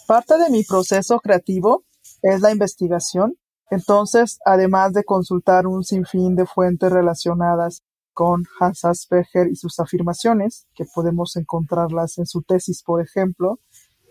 parte 0.07 0.37
de 0.37 0.51
mi 0.51 0.63
proceso 0.63 1.19
creativo 1.19 1.83
es 2.21 2.41
la 2.41 2.51
investigación. 2.51 3.37
Entonces, 3.69 4.39
además 4.45 4.93
de 4.93 5.03
consultar 5.03 5.65
un 5.67 5.83
sinfín 5.83 6.35
de 6.35 6.45
fuentes 6.45 6.91
relacionadas 6.91 7.83
con 8.13 8.43
Hans 8.59 8.83
Asperger 8.83 9.47
y 9.47 9.55
sus 9.55 9.79
afirmaciones, 9.79 10.67
que 10.75 10.85
podemos 10.85 11.35
encontrarlas 11.37 12.17
en 12.17 12.25
su 12.25 12.41
tesis, 12.41 12.83
por 12.83 13.01
ejemplo, 13.01 13.59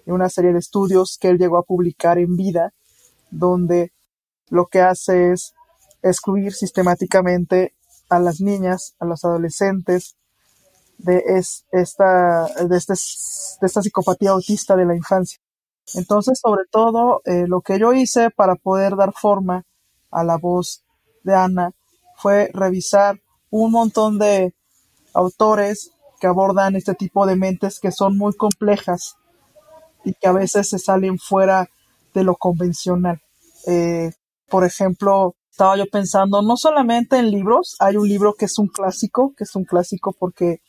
en 0.07 0.14
una 0.14 0.29
serie 0.29 0.52
de 0.52 0.59
estudios 0.59 1.19
que 1.21 1.29
él 1.29 1.38
llegó 1.38 1.59
a 1.59 1.64
publicar 1.64 2.19
en 2.19 2.37
vida, 2.37 2.73
donde 3.31 3.93
lo 4.49 4.67
que 4.67 4.81
hace 4.81 5.33
es 5.33 5.55
excluir 6.02 6.55
sistemáticamente 6.55 7.75
a 8.09 8.19
las 8.19 8.40
niñas, 8.40 8.95
a 8.99 9.05
los 9.05 9.25
adolescentes 9.25 10.17
de, 10.99 11.23
esta, 11.73 12.47
de, 12.64 12.76
este, 12.76 12.95
de 13.61 13.67
esta 13.67 13.83
psicopatía 13.83 14.31
autista 14.31 14.76
de 14.76 14.87
la 14.87 14.97
infancia. 14.97 15.40
Entonces, 15.95 16.39
sobre 16.41 16.65
todo, 16.71 17.21
eh, 17.25 17.47
lo 17.47 17.61
que 17.61 17.79
yo 17.79 17.93
hice 17.93 18.31
para 18.31 18.55
poder 18.55 18.97
dar 18.97 19.13
forma 19.13 19.65
a 20.11 20.25
la 20.25 20.37
voz 20.37 20.85
de 21.25 21.35
Ana 21.35 21.73
fue 22.17 22.51
revisar 22.53 23.21
un 23.51 23.73
montón 23.73 24.19
de 24.19 24.55
autores 25.15 25.91
que 26.21 26.27
abordan 26.27 26.77
este 26.77 26.95
tipo 26.95 27.27
de 27.27 27.37
mentes 27.37 27.81
que 27.81 27.91
son 27.91 28.17
muy 28.17 28.35
complejas 28.35 29.17
y 30.05 30.15
que 30.15 30.29
a 30.29 30.33
veces 30.33 30.69
se 30.69 30.79
salen 30.79 31.19
fuera 31.19 31.69
de 32.15 32.25
lo 32.25 32.37
convencional. 32.37 33.21
Eh, 33.67 34.13
por 34.49 34.65
ejemplo, 34.65 35.35
estaba 35.51 35.77
yo 35.77 35.87
pensando 35.87 36.43
no 36.43 36.57
solamente 36.57 37.19
en 37.19 37.31
libros, 37.31 37.77
hay 37.79 37.97
un 37.97 38.09
libro 38.09 38.35
que 38.35 38.47
es 38.47 38.59
un 38.59 38.69
clásico, 38.69 39.35
que 39.37 39.45
es 39.45 39.55
un 39.57 39.65
clásico 39.65 40.15
porque 40.19 40.61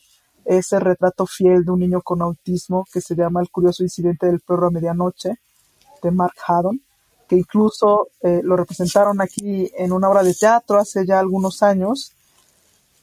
es 0.44 0.72
el 0.72 0.80
retrato 0.80 1.26
fiel 1.26 1.64
de 1.64 1.70
un 1.70 1.80
niño 1.80 2.02
con 2.02 2.22
autismo 2.22 2.84
que 2.92 3.00
se 3.00 3.14
llama 3.14 3.40
El 3.40 3.50
curioso 3.50 3.82
incidente 3.82 4.26
del 4.26 4.40
perro 4.40 4.68
a 4.68 4.70
medianoche, 4.70 5.38
de 6.02 6.10
Mark 6.10 6.34
Haddon, 6.46 6.80
que 7.28 7.36
incluso 7.36 8.08
eh, 8.20 8.40
lo 8.42 8.56
representaron 8.56 9.20
aquí 9.20 9.70
en 9.76 9.92
una 9.92 10.08
obra 10.08 10.22
de 10.22 10.34
teatro 10.34 10.78
hace 10.78 11.06
ya 11.06 11.18
algunos 11.18 11.62
años. 11.62 12.12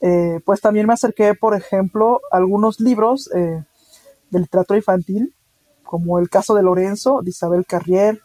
Eh, 0.00 0.40
pues 0.44 0.60
también 0.60 0.86
me 0.86 0.94
acerqué, 0.94 1.34
por 1.34 1.54
ejemplo, 1.54 2.20
a 2.30 2.36
algunos 2.36 2.80
libros 2.80 3.28
de 3.28 3.64
literatura 4.38 4.78
infantil 4.78 5.34
como 5.90 6.20
el 6.20 6.30
caso 6.30 6.54
de 6.54 6.62
Lorenzo, 6.62 7.20
de 7.20 7.30
Isabel 7.30 7.66
Carrier, 7.66 8.20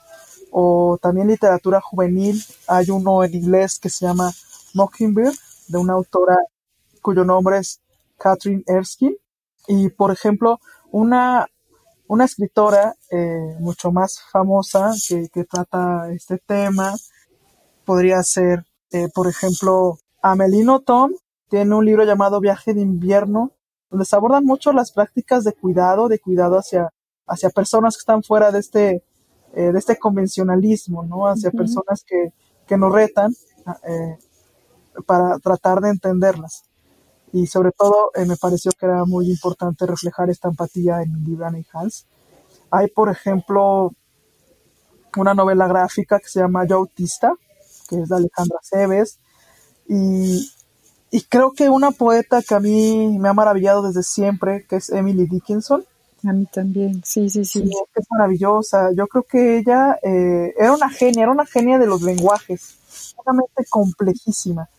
o 0.52 1.00
también 1.02 1.28
literatura 1.28 1.82
juvenil. 1.82 2.40
Hay 2.68 2.92
uno 2.92 3.24
en 3.24 3.34
inglés 3.34 3.80
que 3.80 3.90
se 3.90 4.06
llama 4.06 4.32
Mockingbird, 4.76 5.34
de 5.70 5.80
una 5.80 5.94
autora 5.94 6.38
cuyo 7.02 7.26
nombre 7.26 7.58
es 7.58 7.82
Catherine 8.18 8.64
Erskine. 8.68 9.16
Y, 9.68 9.90
por 9.90 10.12
ejemplo, 10.12 10.60
una, 10.92 11.48
una 12.08 12.26
escritora 12.26 12.96
eh, 13.12 13.56
mucho 13.60 13.92
más 13.92 14.22
famosa 14.32 14.92
que, 15.08 15.44
trata 15.44 16.12
este 16.12 16.38
tema 16.38 16.94
podría 17.84 18.22
ser, 18.24 18.66
eh, 18.92 19.08
por 19.14 19.28
ejemplo, 19.28 19.98
Amelino 20.22 20.82
Tom. 20.82 21.12
Tiene 21.50 21.76
un 21.76 21.86
libro 21.86 22.04
llamado 22.04 22.40
Viaje 22.40 22.74
de 22.74 22.82
invierno, 22.82 23.52
donde 23.90 24.06
se 24.06 24.16
abordan 24.16 24.46
mucho 24.46 24.74
las 24.74 24.92
prácticas 24.92 25.44
de 25.44 25.54
cuidado, 25.54 26.08
de 26.08 26.20
cuidado 26.20 26.58
hacia 26.58 26.92
hacia 27.28 27.50
personas 27.50 27.96
que 27.96 28.00
están 28.00 28.24
fuera 28.24 28.52
de 28.52 28.60
este, 28.60 29.04
eh, 29.54 29.72
de 29.72 29.80
este 29.80 29.98
convencionalismo, 29.98 31.04
¿no? 31.04 31.28
Hacia 31.28 31.52
personas 31.52 32.04
que, 32.06 32.34
que 32.68 32.78
nos 32.78 32.94
retan 32.94 33.32
eh, 33.88 34.18
para 35.06 35.40
tratar 35.40 35.82
de 35.82 35.90
entenderlas. 35.90 36.64
Y 37.36 37.48
sobre 37.48 37.74
todo 37.74 38.12
eh, 38.16 38.24
me 38.26 38.38
pareció 38.38 38.72
que 38.72 38.86
era 38.86 39.04
muy 39.04 39.30
importante 39.30 39.86
reflejar 39.86 40.30
esta 40.30 40.48
empatía 40.48 41.02
en 41.02 41.12
mi 41.16 41.32
libro 41.32 41.46
y 41.58 41.66
Hans. 41.74 42.06
Hay, 42.72 42.88
por 42.88 43.10
ejemplo, 43.10 43.92
una 45.18 45.34
novela 45.34 45.68
gráfica 45.68 46.18
que 46.18 46.30
se 46.30 46.40
llama 46.40 46.66
Yo 46.66 46.78
Autista, 46.78 47.34
que 47.90 48.00
es 48.00 48.08
de 48.08 48.16
Alejandra 48.16 48.60
Cebes, 48.64 49.20
y, 49.90 50.50
y 51.12 51.22
creo 51.24 51.52
que 51.52 51.68
una 51.70 51.92
poeta 51.92 52.42
que 52.42 52.56
a 52.56 52.62
mí 52.62 53.18
me 53.20 53.28
ha 53.28 53.34
maravillado 53.34 53.82
desde 53.82 54.04
siempre, 54.04 54.66
que 54.66 54.78
es 54.78 54.90
Emily 54.90 55.26
Dickinson, 55.26 55.84
a 56.26 56.32
mí 56.32 56.46
también, 56.46 57.02
sí, 57.04 57.30
sí, 57.30 57.44
sí. 57.44 57.70
es 57.96 58.06
maravillosa. 58.12 58.94
Yo 58.94 59.08
creo 59.08 59.24
que 59.24 59.58
ella 59.58 60.00
eh, 60.02 60.54
era 60.58 60.72
una 60.72 60.90
genia, 60.90 61.24
era 61.24 61.34
una 61.34 61.46
genia 61.46 61.80
de 61.80 61.86
los 61.86 62.02
lenguajes, 62.02 62.78
realmente 63.26 63.66
complejísima. 63.70 64.70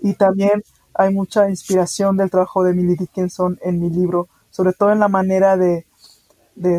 Y 0.00 0.14
también 0.14 0.62
hay 1.00 1.14
mucha 1.14 1.48
inspiración 1.48 2.18
del 2.18 2.30
trabajo 2.30 2.62
de 2.62 2.72
Emily 2.72 2.94
Dickinson 2.94 3.58
en 3.62 3.80
mi 3.80 3.88
libro, 3.88 4.28
sobre 4.50 4.74
todo 4.74 4.92
en 4.92 4.98
la 4.98 5.08
manera 5.08 5.56
de, 5.56 5.86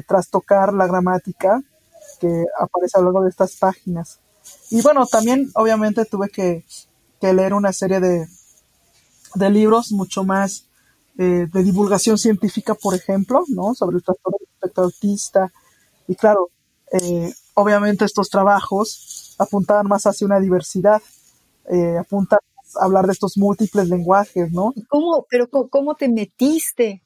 trastocar 0.08 0.74
la 0.74 0.86
gramática 0.86 1.60
que 2.20 2.46
aparece 2.60 2.98
a 2.98 3.00
lo 3.00 3.06
largo 3.06 3.24
de 3.24 3.32
estas 3.32 3.56
páginas. 3.56 4.20
Y 4.70 4.80
bueno, 4.84 5.08
también 5.08 5.50
obviamente 5.56 6.06
tuve 6.06 6.30
que, 6.30 6.64
leer 7.20 7.56
una 7.56 7.74
serie 7.74 8.00
de, 8.00 8.28
libros 9.50 9.92
mucho 9.92 10.24
más 10.24 10.66
eh, 11.18 11.48
de 11.52 11.64
divulgación 11.64 12.20
científica, 12.20 12.76
por 12.76 12.94
ejemplo, 12.94 13.44
¿no? 13.48 13.74
Sobre 13.74 13.98
el 13.98 14.04
trastorno 14.04 14.38
espectro 14.54 14.84
autista. 14.84 15.52
Y 16.08 16.14
claro, 16.14 16.52
eh, 16.92 17.34
obviamente 17.56 18.06
estos 18.06 18.30
trabajos 18.30 19.36
apuntaban 19.40 19.88
más 19.88 20.06
hacia 20.06 20.28
una 20.28 20.40
diversidad, 20.40 21.02
eh, 21.72 21.98
apuntan 21.98 22.40
hablar 22.80 23.06
de 23.06 23.14
estos 23.14 23.38
múltiples 23.38 23.90
lenguajes, 23.90 24.52
¿no? 24.52 24.74
¿Cómo, 24.88 25.26
pero 25.30 25.50
cómo 25.50 25.96
te 25.96 26.10
metiste? 26.10 27.02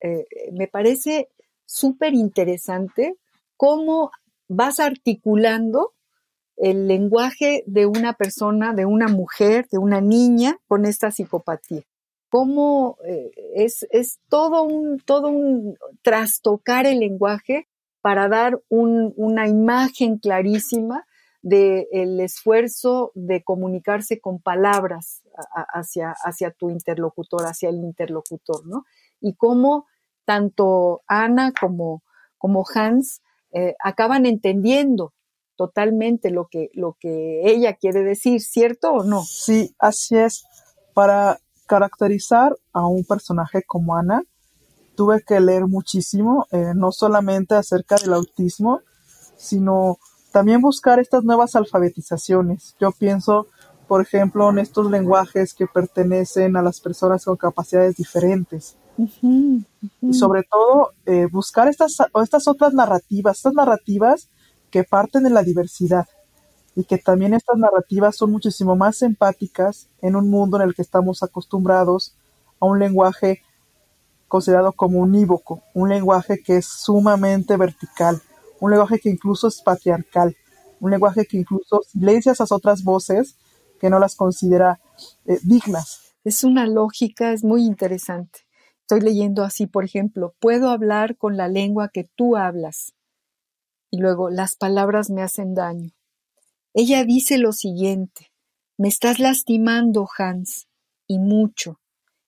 Eh, 0.00 0.26
me 0.52 0.68
parece 0.68 1.28
súper 1.64 2.14
interesante 2.14 3.16
cómo 3.56 4.10
vas 4.48 4.80
articulando 4.80 5.94
el 6.56 6.86
lenguaje 6.88 7.64
de 7.66 7.86
una 7.86 8.14
persona, 8.14 8.72
de 8.72 8.86
una 8.86 9.08
mujer, 9.08 9.66
de 9.70 9.78
una 9.78 10.00
niña 10.00 10.58
con 10.66 10.84
esta 10.86 11.10
psicopatía 11.10 11.82
cómo 12.28 12.98
eh, 13.06 13.30
es, 13.54 13.86
es, 13.90 14.18
todo 14.28 14.62
un, 14.62 14.98
todo 15.00 15.28
un 15.28 15.78
trastocar 16.02 16.86
el 16.86 17.00
lenguaje 17.00 17.66
para 18.00 18.28
dar 18.28 18.60
una 18.68 19.48
imagen 19.48 20.18
clarísima 20.18 21.06
del 21.42 22.20
esfuerzo 22.20 23.12
de 23.14 23.42
comunicarse 23.44 24.20
con 24.20 24.40
palabras 24.40 25.22
hacia, 25.72 26.14
hacia 26.24 26.50
tu 26.50 26.70
interlocutor, 26.70 27.42
hacia 27.46 27.68
el 27.68 27.76
interlocutor, 27.76 28.66
¿no? 28.66 28.84
Y 29.20 29.34
cómo 29.34 29.86
tanto 30.24 31.02
Ana 31.06 31.52
como, 31.58 32.02
como 32.38 32.64
Hans 32.74 33.22
eh, 33.52 33.74
acaban 33.82 34.26
entendiendo 34.26 35.14
totalmente 35.56 36.30
lo 36.30 36.48
que, 36.48 36.70
lo 36.74 36.96
que 37.00 37.42
ella 37.44 37.74
quiere 37.74 38.02
decir, 38.02 38.42
¿cierto 38.42 38.92
o 38.92 39.04
no? 39.04 39.22
Sí, 39.22 39.74
así 39.78 40.16
es. 40.16 40.44
Para 40.92 41.40
caracterizar 41.66 42.56
a 42.72 42.86
un 42.86 43.04
personaje 43.04 43.62
como 43.62 43.96
Ana, 43.96 44.22
tuve 44.96 45.22
que 45.22 45.40
leer 45.40 45.66
muchísimo, 45.66 46.46
eh, 46.52 46.72
no 46.74 46.92
solamente 46.92 47.54
acerca 47.54 47.96
del 47.96 48.14
autismo, 48.14 48.80
sino 49.36 49.98
también 50.36 50.60
buscar 50.60 51.00
estas 51.00 51.24
nuevas 51.24 51.56
alfabetizaciones. 51.56 52.76
Yo 52.78 52.92
pienso, 52.92 53.46
por 53.88 54.02
ejemplo, 54.02 54.50
en 54.50 54.58
estos 54.58 54.90
lenguajes 54.90 55.54
que 55.54 55.66
pertenecen 55.66 56.58
a 56.58 56.62
las 56.62 56.78
personas 56.78 57.24
con 57.24 57.38
capacidades 57.38 57.96
diferentes. 57.96 58.76
Y 58.98 60.12
sobre 60.12 60.42
todo, 60.42 60.90
eh, 61.06 61.26
buscar 61.32 61.68
estas, 61.68 61.96
estas 62.22 62.48
otras 62.48 62.74
narrativas, 62.74 63.38
estas 63.38 63.54
narrativas 63.54 64.28
que 64.70 64.84
parten 64.84 65.22
de 65.22 65.30
la 65.30 65.42
diversidad 65.42 66.06
y 66.74 66.84
que 66.84 66.98
también 66.98 67.32
estas 67.32 67.56
narrativas 67.56 68.14
son 68.16 68.30
muchísimo 68.30 68.76
más 68.76 69.00
empáticas 69.00 69.88
en 70.02 70.16
un 70.16 70.28
mundo 70.28 70.58
en 70.58 70.68
el 70.68 70.74
que 70.74 70.82
estamos 70.82 71.22
acostumbrados 71.22 72.14
a 72.60 72.66
un 72.66 72.78
lenguaje 72.78 73.40
considerado 74.28 74.72
como 74.72 74.98
unívoco, 74.98 75.62
un 75.72 75.88
lenguaje 75.88 76.42
que 76.42 76.58
es 76.58 76.66
sumamente 76.66 77.56
vertical, 77.56 78.20
un 78.60 78.70
lenguaje 78.70 78.98
que 78.98 79.10
incluso 79.10 79.48
es 79.48 79.60
patriarcal, 79.62 80.36
un 80.80 80.90
lenguaje 80.90 81.26
que 81.26 81.38
incluso 81.38 81.82
silencia 81.86 82.32
esas 82.32 82.52
otras 82.52 82.84
voces 82.84 83.36
que 83.80 83.90
no 83.90 83.98
las 83.98 84.16
considera 84.16 84.80
eh, 85.26 85.38
dignas. 85.42 86.14
Es 86.24 86.44
una 86.44 86.66
lógica, 86.66 87.32
es 87.32 87.44
muy 87.44 87.64
interesante. 87.64 88.40
Estoy 88.80 89.00
leyendo 89.00 89.42
así, 89.42 89.66
por 89.66 89.84
ejemplo, 89.84 90.34
puedo 90.38 90.70
hablar 90.70 91.16
con 91.16 91.36
la 91.36 91.48
lengua 91.48 91.90
que 91.92 92.04
tú 92.04 92.36
hablas. 92.36 92.94
Y 93.90 93.98
luego, 93.98 94.30
las 94.30 94.56
palabras 94.56 95.10
me 95.10 95.22
hacen 95.22 95.54
daño. 95.54 95.90
Ella 96.74 97.04
dice 97.04 97.38
lo 97.38 97.52
siguiente, 97.52 98.32
me 98.76 98.88
estás 98.88 99.18
lastimando, 99.18 100.06
Hans, 100.18 100.68
y 101.06 101.18
mucho. 101.18 101.80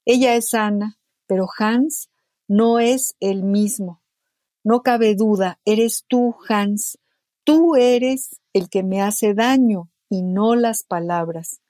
Ella 0.05 0.35
es 0.35 0.55
Ana, 0.55 0.99
pero 1.27 1.47
Hans 1.59 2.09
no 2.49 2.79
es 2.79 3.15
el 3.21 3.43
mismo. 3.43 4.03
No 4.69 4.83
cabe 4.83 5.15
duda, 5.15 5.59
eres 5.65 6.05
tú, 6.09 6.35
Hans. 6.47 6.99
Tú 7.43 7.75
eres 7.75 8.39
el 8.53 8.69
que 8.69 8.83
me 8.83 9.01
hace 9.01 9.33
daño 9.33 9.89
y 10.11 10.21
no 10.21 10.57
las 10.57 10.83
palabras. 10.83 11.63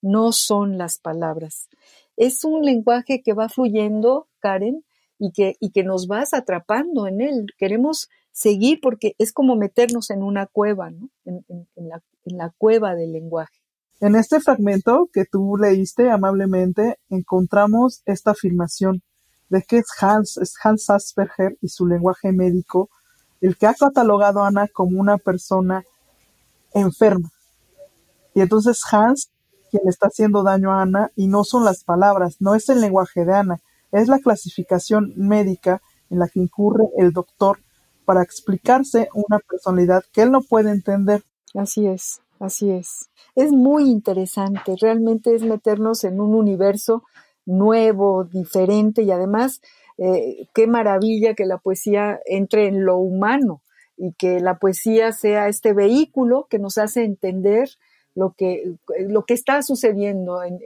No 0.00 0.32
son 0.32 0.78
las 0.78 0.98
palabras. 0.98 1.68
Es 2.16 2.44
un 2.44 2.62
lenguaje 2.62 3.20
que 3.22 3.34
va 3.34 3.50
fluyendo, 3.50 4.28
Karen, 4.38 4.86
y 5.18 5.32
que, 5.32 5.56
y 5.60 5.70
que 5.70 5.84
nos 5.84 6.06
vas 6.06 6.32
atrapando 6.32 7.06
en 7.06 7.20
él. 7.20 7.46
Queremos 7.58 8.08
seguir 8.32 8.78
porque 8.80 9.14
es 9.18 9.34
como 9.34 9.54
meternos 9.56 10.08
en 10.08 10.22
una 10.22 10.46
cueva, 10.46 10.90
¿no? 10.90 11.10
en, 11.26 11.44
la, 11.74 12.02
en 12.24 12.38
la 12.38 12.54
cueva 12.56 12.94
del 12.94 13.12
lenguaje. 13.12 13.60
En 14.00 14.14
este 14.14 14.40
fragmento 14.40 15.10
que 15.12 15.26
tú 15.26 15.58
leíste 15.58 16.08
amablemente, 16.08 16.96
encontramos 17.10 18.00
esta 18.06 18.30
afirmación 18.30 19.02
de 19.48 19.62
que 19.62 19.78
es 19.78 19.86
Hans, 20.00 20.36
es 20.38 20.54
Hans 20.62 20.90
Asperger 20.90 21.56
y 21.60 21.68
su 21.68 21.86
lenguaje 21.86 22.32
médico 22.32 22.90
el 23.40 23.56
que 23.56 23.66
ha 23.66 23.74
catalogado 23.74 24.42
a 24.42 24.48
Ana 24.48 24.68
como 24.68 25.00
una 25.00 25.18
persona 25.18 25.84
enferma. 26.72 27.30
Y 28.34 28.40
entonces 28.40 28.80
Hans, 28.90 29.30
quien 29.70 29.88
está 29.88 30.08
haciendo 30.08 30.42
daño 30.42 30.72
a 30.72 30.82
Ana, 30.82 31.10
y 31.16 31.26
no 31.26 31.44
son 31.44 31.64
las 31.64 31.84
palabras, 31.84 32.36
no 32.40 32.54
es 32.54 32.68
el 32.68 32.80
lenguaje 32.80 33.24
de 33.24 33.34
Ana, 33.34 33.60
es 33.92 34.08
la 34.08 34.18
clasificación 34.18 35.12
médica 35.16 35.80
en 36.10 36.18
la 36.18 36.28
que 36.28 36.40
incurre 36.40 36.84
el 36.96 37.12
doctor 37.12 37.58
para 38.04 38.22
explicarse 38.22 39.08
una 39.14 39.38
personalidad 39.38 40.04
que 40.12 40.22
él 40.22 40.30
no 40.30 40.40
puede 40.42 40.70
entender. 40.70 41.24
Así 41.54 41.86
es, 41.86 42.20
así 42.38 42.70
es. 42.70 43.08
Es 43.34 43.50
muy 43.52 43.90
interesante, 43.90 44.76
realmente 44.80 45.34
es 45.34 45.42
meternos 45.42 46.04
en 46.04 46.20
un 46.20 46.34
universo 46.34 47.02
nuevo, 47.46 48.24
diferente 48.24 49.02
y 49.02 49.10
además 49.10 49.60
eh, 49.98 50.46
qué 50.54 50.66
maravilla 50.66 51.34
que 51.34 51.46
la 51.46 51.58
poesía 51.58 52.20
entre 52.26 52.66
en 52.66 52.84
lo 52.84 52.98
humano 52.98 53.62
y 53.96 54.12
que 54.12 54.40
la 54.40 54.58
poesía 54.58 55.12
sea 55.12 55.48
este 55.48 55.72
vehículo 55.72 56.46
que 56.50 56.58
nos 56.58 56.76
hace 56.76 57.04
entender 57.04 57.70
lo 58.14 58.34
que, 58.36 58.74
lo 59.08 59.24
que 59.24 59.34
está 59.34 59.62
sucediendo 59.62 60.42
en, 60.42 60.58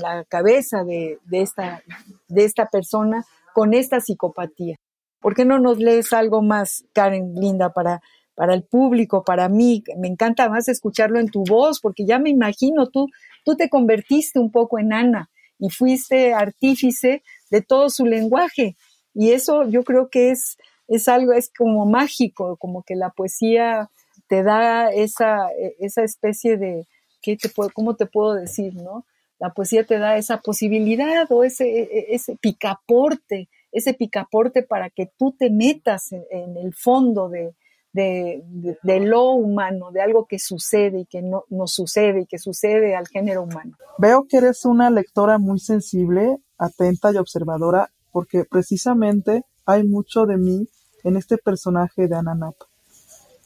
la 0.00 0.24
cabeza 0.24 0.84
de, 0.84 1.18
esta, 1.30 1.82
de 2.28 2.44
esta 2.44 2.66
persona 2.66 3.24
con 3.54 3.74
esta 3.74 4.00
psicopatía. 4.00 4.76
¿Por 5.20 5.34
qué 5.34 5.44
no 5.44 5.58
nos 5.58 5.78
lees 5.78 6.12
algo 6.12 6.42
más, 6.42 6.84
Karen 6.92 7.34
Linda, 7.34 7.72
para, 7.72 8.02
para 8.34 8.54
el 8.54 8.64
público, 8.64 9.24
para 9.24 9.48
mí? 9.48 9.82
Me 9.98 10.08
encanta 10.08 10.48
más 10.48 10.68
escucharlo 10.68 11.18
en 11.18 11.28
tu 11.28 11.42
voz, 11.42 11.80
porque 11.80 12.04
ya 12.06 12.18
me 12.18 12.30
imagino, 12.30 12.86
tú, 12.86 13.06
tú 13.44 13.56
te 13.56 13.68
convertiste 13.68 14.38
un 14.38 14.52
poco 14.52 14.78
en 14.78 14.92
Ana 14.92 15.30
y 15.58 15.70
fuiste 15.70 16.32
artífice 16.34 17.22
de 17.50 17.62
todo 17.62 17.90
su 17.90 18.04
lenguaje. 18.04 18.76
Y 19.14 19.32
eso 19.32 19.68
yo 19.68 19.82
creo 19.84 20.08
que 20.10 20.30
es, 20.30 20.56
es 20.86 21.08
algo, 21.08 21.32
es 21.32 21.50
como 21.56 21.86
mágico, 21.86 22.56
como 22.56 22.82
que 22.82 22.94
la 22.94 23.10
poesía 23.10 23.90
te 24.28 24.42
da 24.42 24.90
esa, 24.90 25.48
esa 25.78 26.02
especie 26.02 26.56
de, 26.56 26.86
¿qué 27.22 27.36
te 27.36 27.48
puedo, 27.48 27.70
¿cómo 27.70 27.96
te 27.96 28.06
puedo 28.06 28.34
decir, 28.34 28.74
no? 28.74 29.06
La 29.38 29.54
poesía 29.54 29.84
te 29.84 29.98
da 29.98 30.16
esa 30.16 30.40
posibilidad 30.40 31.30
o 31.30 31.44
ese, 31.44 31.88
ese 32.14 32.36
picaporte, 32.36 33.48
ese 33.70 33.94
picaporte 33.94 34.62
para 34.62 34.90
que 34.90 35.10
tú 35.16 35.32
te 35.38 35.50
metas 35.50 36.12
en 36.12 36.56
el 36.56 36.74
fondo 36.74 37.28
de, 37.28 37.54
de, 37.98 39.00
lo 39.00 39.32
humano, 39.32 39.90
de 39.90 40.00
algo 40.00 40.26
que 40.26 40.38
sucede 40.38 41.00
y 41.00 41.06
que 41.06 41.22
no 41.22 41.44
nos 41.48 41.72
sucede 41.72 42.22
y 42.22 42.26
que 42.26 42.38
sucede 42.38 42.94
al 42.94 43.08
género 43.08 43.42
humano. 43.42 43.76
Veo 43.98 44.26
que 44.28 44.36
eres 44.36 44.64
una 44.64 44.90
lectora 44.90 45.38
muy 45.38 45.58
sensible, 45.58 46.38
atenta 46.58 47.12
y 47.12 47.16
observadora, 47.16 47.90
porque 48.12 48.44
precisamente 48.44 49.44
hay 49.66 49.84
mucho 49.84 50.26
de 50.26 50.36
mí 50.36 50.68
en 51.02 51.16
este 51.16 51.38
personaje 51.38 52.06
de 52.06 52.16
Ananap. 52.16 52.54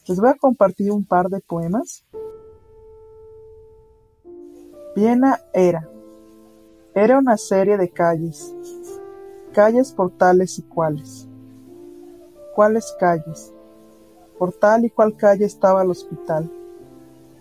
Les 0.07 0.19
voy 0.19 0.29
a 0.29 0.35
compartir 0.35 0.91
un 0.91 1.05
par 1.05 1.29
de 1.29 1.39
poemas. 1.39 2.05
Viena 4.95 5.39
era. 5.53 5.89
Era 6.93 7.17
una 7.17 7.37
serie 7.37 7.77
de 7.77 7.89
calles. 7.89 8.53
Calles 9.53 9.93
por 9.93 10.11
tales 10.11 10.59
y 10.59 10.63
cuales. 10.63 11.27
¿Cuáles 12.53 12.93
calles? 12.99 13.52
Por 14.43 14.51
tal 14.51 14.83
y 14.83 14.89
cual 14.89 15.15
calle 15.15 15.45
estaba 15.45 15.83
el 15.83 15.89
hospital, 15.89 16.51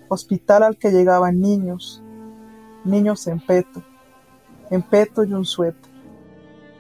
hospital 0.09 0.63
al 0.63 0.79
que 0.79 0.93
llegaban 0.93 1.41
niños, 1.41 2.01
niños 2.85 3.27
en 3.27 3.45
peto, 3.45 3.83
en 4.71 4.83
peto 4.83 5.25
y 5.25 5.33
un 5.33 5.45
suéter, 5.45 5.91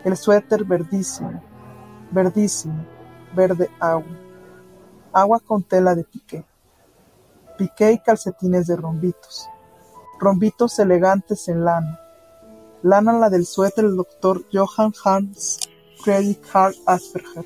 el 0.04 0.16
suéter 0.16 0.62
verdísimo, 0.62 1.42
verdísimo, 2.12 2.86
verde 3.34 3.68
agua, 3.80 4.16
agua 5.12 5.40
con 5.40 5.64
tela 5.64 5.96
de 5.96 6.04
piqué, 6.04 6.44
piqué 7.58 7.90
y 7.90 7.98
calcetines 7.98 8.68
de 8.68 8.76
rombitos, 8.76 9.48
rombitos 10.20 10.78
elegantes 10.78 11.48
en 11.48 11.64
lana, 11.64 11.98
lana 12.84 13.12
la 13.14 13.28
del 13.28 13.44
suéter 13.44 13.86
del 13.86 13.96
doctor 13.96 14.44
Johann 14.52 14.92
Hans 15.04 15.68
Friedrich 16.00 16.40
Karl 16.42 16.76
Asperger, 16.86 17.44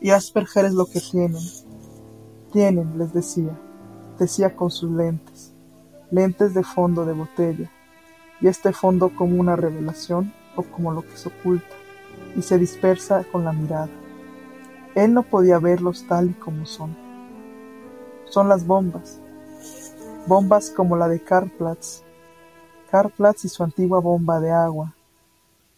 y 0.00 0.10
Asperger 0.10 0.64
es 0.64 0.74
lo 0.74 0.86
que 0.86 1.00
tienen, 1.00 1.69
tienen, 2.50 2.98
les 2.98 3.12
decía, 3.12 3.58
decía 4.18 4.54
con 4.54 4.70
sus 4.70 4.90
lentes, 4.90 5.52
lentes 6.10 6.54
de 6.54 6.62
fondo 6.62 7.04
de 7.04 7.12
botella, 7.12 7.70
y 8.40 8.48
este 8.48 8.72
fondo 8.72 9.10
como 9.14 9.40
una 9.40 9.56
revelación 9.56 10.32
o 10.56 10.62
como 10.62 10.92
lo 10.92 11.02
que 11.02 11.16
se 11.16 11.28
oculta, 11.28 11.74
y 12.36 12.42
se 12.42 12.58
dispersa 12.58 13.24
con 13.30 13.44
la 13.44 13.52
mirada. 13.52 13.88
Él 14.94 15.14
no 15.14 15.22
podía 15.22 15.58
verlos 15.58 16.06
tal 16.08 16.30
y 16.30 16.34
como 16.34 16.66
son. 16.66 16.96
Son 18.26 18.48
las 18.48 18.66
bombas, 18.66 19.20
bombas 20.26 20.70
como 20.70 20.96
la 20.96 21.08
de 21.08 21.22
Karplatz, 21.22 22.02
Karplatz 22.90 23.44
y 23.44 23.48
su 23.48 23.62
antigua 23.62 24.00
bomba 24.00 24.40
de 24.40 24.50
agua, 24.50 24.94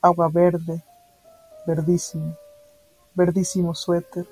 agua 0.00 0.28
verde, 0.28 0.82
verdísimo, 1.66 2.37
verdísimo 3.14 3.74
suéter, 3.74 4.26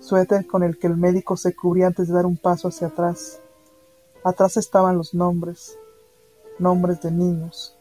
suéter 0.00 0.46
con 0.46 0.62
el 0.62 0.78
que 0.78 0.86
el 0.86 0.96
médico 0.96 1.36
se 1.36 1.54
cubría 1.54 1.86
antes 1.88 2.08
de 2.08 2.14
dar 2.14 2.26
un 2.26 2.36
paso 2.36 2.68
hacia 2.68 2.88
atrás. 2.88 3.40
Atrás 4.24 4.56
estaban 4.56 4.96
los 4.96 5.14
nombres, 5.14 5.78
nombres 6.58 7.00
de 7.02 7.10
niños, 7.10 7.76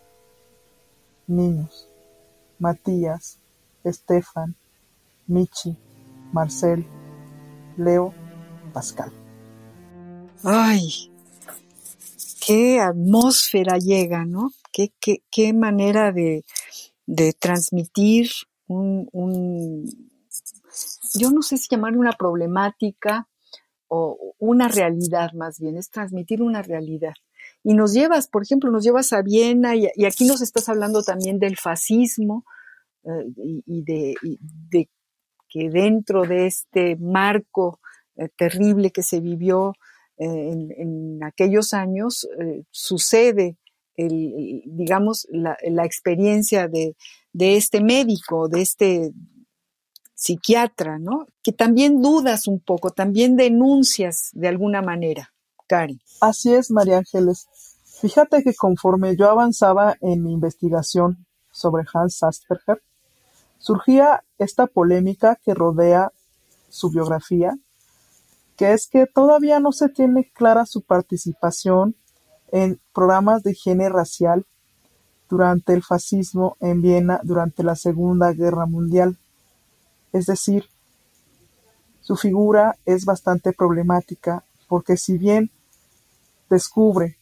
niños, 1.27 1.87
Matías, 2.59 3.39
Estefan, 3.83 4.55
Michi, 5.27 5.77
Marcel, 6.31 6.85
Leo, 7.77 8.13
Pascal. 8.73 9.11
ay, 10.43 11.11
qué 12.45 12.79
atmósfera 12.79 13.77
llega, 13.77 14.25
¿no? 14.25 14.51
Qué, 14.71 14.93
qué, 14.99 15.23
qué 15.31 15.53
manera 15.53 16.11
de, 16.11 16.45
de 17.07 17.33
transmitir 17.33 18.29
un, 18.67 19.09
un, 19.11 20.06
yo 21.13 21.31
no 21.31 21.41
sé 21.41 21.57
si 21.57 21.67
llamar 21.69 21.97
una 21.97 22.11
problemática 22.11 23.27
o 23.87 24.35
una 24.37 24.67
realidad 24.67 25.31
más 25.33 25.59
bien, 25.59 25.77
es 25.77 25.89
transmitir 25.89 26.41
una 26.41 26.61
realidad. 26.61 27.13
Y 27.63 27.73
nos 27.73 27.93
llevas, 27.93 28.27
por 28.27 28.43
ejemplo, 28.43 28.71
nos 28.71 28.83
llevas 28.83 29.13
a 29.13 29.21
Viena 29.21 29.75
y, 29.75 29.87
aquí 30.05 30.25
nos 30.25 30.41
estás 30.41 30.69
hablando 30.69 31.03
también 31.03 31.39
del 31.39 31.57
fascismo 31.57 32.45
eh, 33.03 33.25
y, 33.65 33.83
de, 33.83 34.89
que 35.49 35.69
dentro 35.69 36.23
de 36.23 36.47
este 36.47 36.97
marco 36.97 37.79
eh, 38.15 38.29
terrible 38.35 38.91
que 38.91 39.03
se 39.03 39.21
vivió 39.21 39.73
eh, 40.17 40.25
en, 40.25 40.71
en, 40.77 41.23
aquellos 41.23 41.73
años 41.73 42.27
sucede 42.71 43.57
el, 43.95 44.61
digamos, 44.65 45.27
la, 45.31 45.57
la 45.69 45.85
experiencia 45.85 46.67
de, 46.67 46.95
de 47.33 47.57
este 47.57 47.81
médico, 47.81 48.47
de 48.47 48.61
este 48.61 49.11
psiquiatra, 50.17 50.97
¿no? 50.97 51.27
Que 51.43 51.51
también 51.51 52.01
dudas 52.01 52.47
un 52.47 52.59
poco, 52.59 52.89
también 52.89 53.37
denuncias 53.37 54.31
de 54.33 54.47
alguna 54.47 54.81
manera, 54.81 55.31
Cari. 55.67 56.01
Así 56.19 56.53
es, 56.53 56.71
María 56.71 56.97
Ángeles. 56.97 57.47
Fíjate 58.01 58.43
que 58.43 58.55
conforme 58.55 59.15
yo 59.15 59.29
avanzaba 59.29 59.95
en 60.01 60.23
mi 60.23 60.33
investigación 60.33 61.25
sobre 61.51 61.85
Hans 61.93 62.23
Asperger, 62.23 62.81
surgía 63.59 64.23
esta 64.39 64.65
polémica 64.65 65.39
que 65.43 65.53
rodea 65.53 66.11
su 66.67 66.89
biografía, 66.89 67.55
que 68.55 68.73
es 68.73 68.87
que 68.87 69.05
todavía 69.05 69.59
no 69.59 69.71
se 69.71 69.87
tiene 69.87 70.31
clara 70.33 70.65
su 70.65 70.81
participación 70.81 71.95
en 72.51 72.81
programas 72.91 73.43
de 73.43 73.51
higiene 73.51 73.87
racial 73.89 74.47
durante 75.29 75.73
el 75.73 75.83
fascismo 75.83 76.57
en 76.59 76.81
Viena 76.81 77.19
durante 77.23 77.61
la 77.61 77.75
Segunda 77.75 78.33
Guerra 78.33 78.65
Mundial. 78.65 79.17
Es 80.17 80.25
decir, 80.25 80.65
su 82.01 82.15
figura 82.15 82.75
es 82.85 83.05
bastante 83.05 83.53
problemática 83.53 84.43
porque 84.67 84.97
si 84.97 85.17
bien 85.19 85.51
descubre 86.49 87.17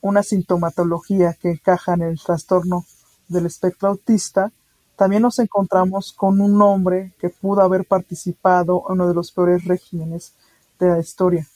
una 0.00 0.24
sintomatología 0.24 1.34
que 1.34 1.50
encaja 1.52 1.94
en 1.94 2.02
el 2.02 2.20
trastorno 2.20 2.86
del 3.28 3.46
espectro 3.46 3.90
autista, 3.90 4.50
también 4.96 5.22
nos 5.22 5.38
encontramos 5.38 6.12
con 6.12 6.40
un 6.40 6.60
hombre 6.60 7.12
que 7.20 7.28
pudo 7.28 7.60
haber 7.60 7.84
participado 7.84 8.82
en 8.88 8.94
uno 8.94 9.08
de 9.08 9.14
los 9.14 9.30
peores 9.30 9.64
regímenes 9.64 10.32
de 10.80 10.88
la 10.88 10.98
historia. 10.98 11.46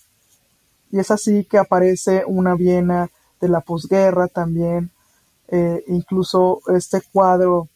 Y 0.92 1.00
es 1.00 1.10
así 1.10 1.44
que 1.44 1.58
aparece 1.58 2.22
una 2.24 2.54
Viena 2.54 3.10
de 3.40 3.48
la 3.48 3.62
posguerra 3.62 4.28
también, 4.28 4.92
eh, 5.48 5.82
incluso 5.88 6.60
este 6.68 7.02
cuadro 7.12 7.68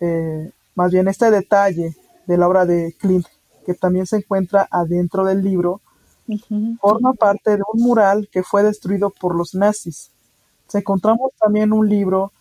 eh, 0.00 0.50
más 0.74 0.90
bien 0.92 1.08
este 1.08 1.30
detalle 1.30 1.96
de 2.26 2.36
la 2.36 2.48
obra 2.48 2.66
de 2.66 2.94
Klimt, 2.98 3.26
que 3.66 3.74
también 3.74 4.06
se 4.06 4.16
encuentra 4.16 4.68
adentro 4.70 5.24
del 5.24 5.42
libro, 5.42 5.80
forma 6.80 7.12
parte 7.14 7.56
de 7.56 7.62
un 7.72 7.82
mural 7.82 8.28
que 8.30 8.42
fue 8.42 8.62
destruido 8.62 9.10
por 9.10 9.34
los 9.34 9.54
nazis. 9.54 10.12
Se 10.68 10.78
encontramos 10.78 11.32
también 11.40 11.72
un 11.72 11.88
libro 11.88 12.32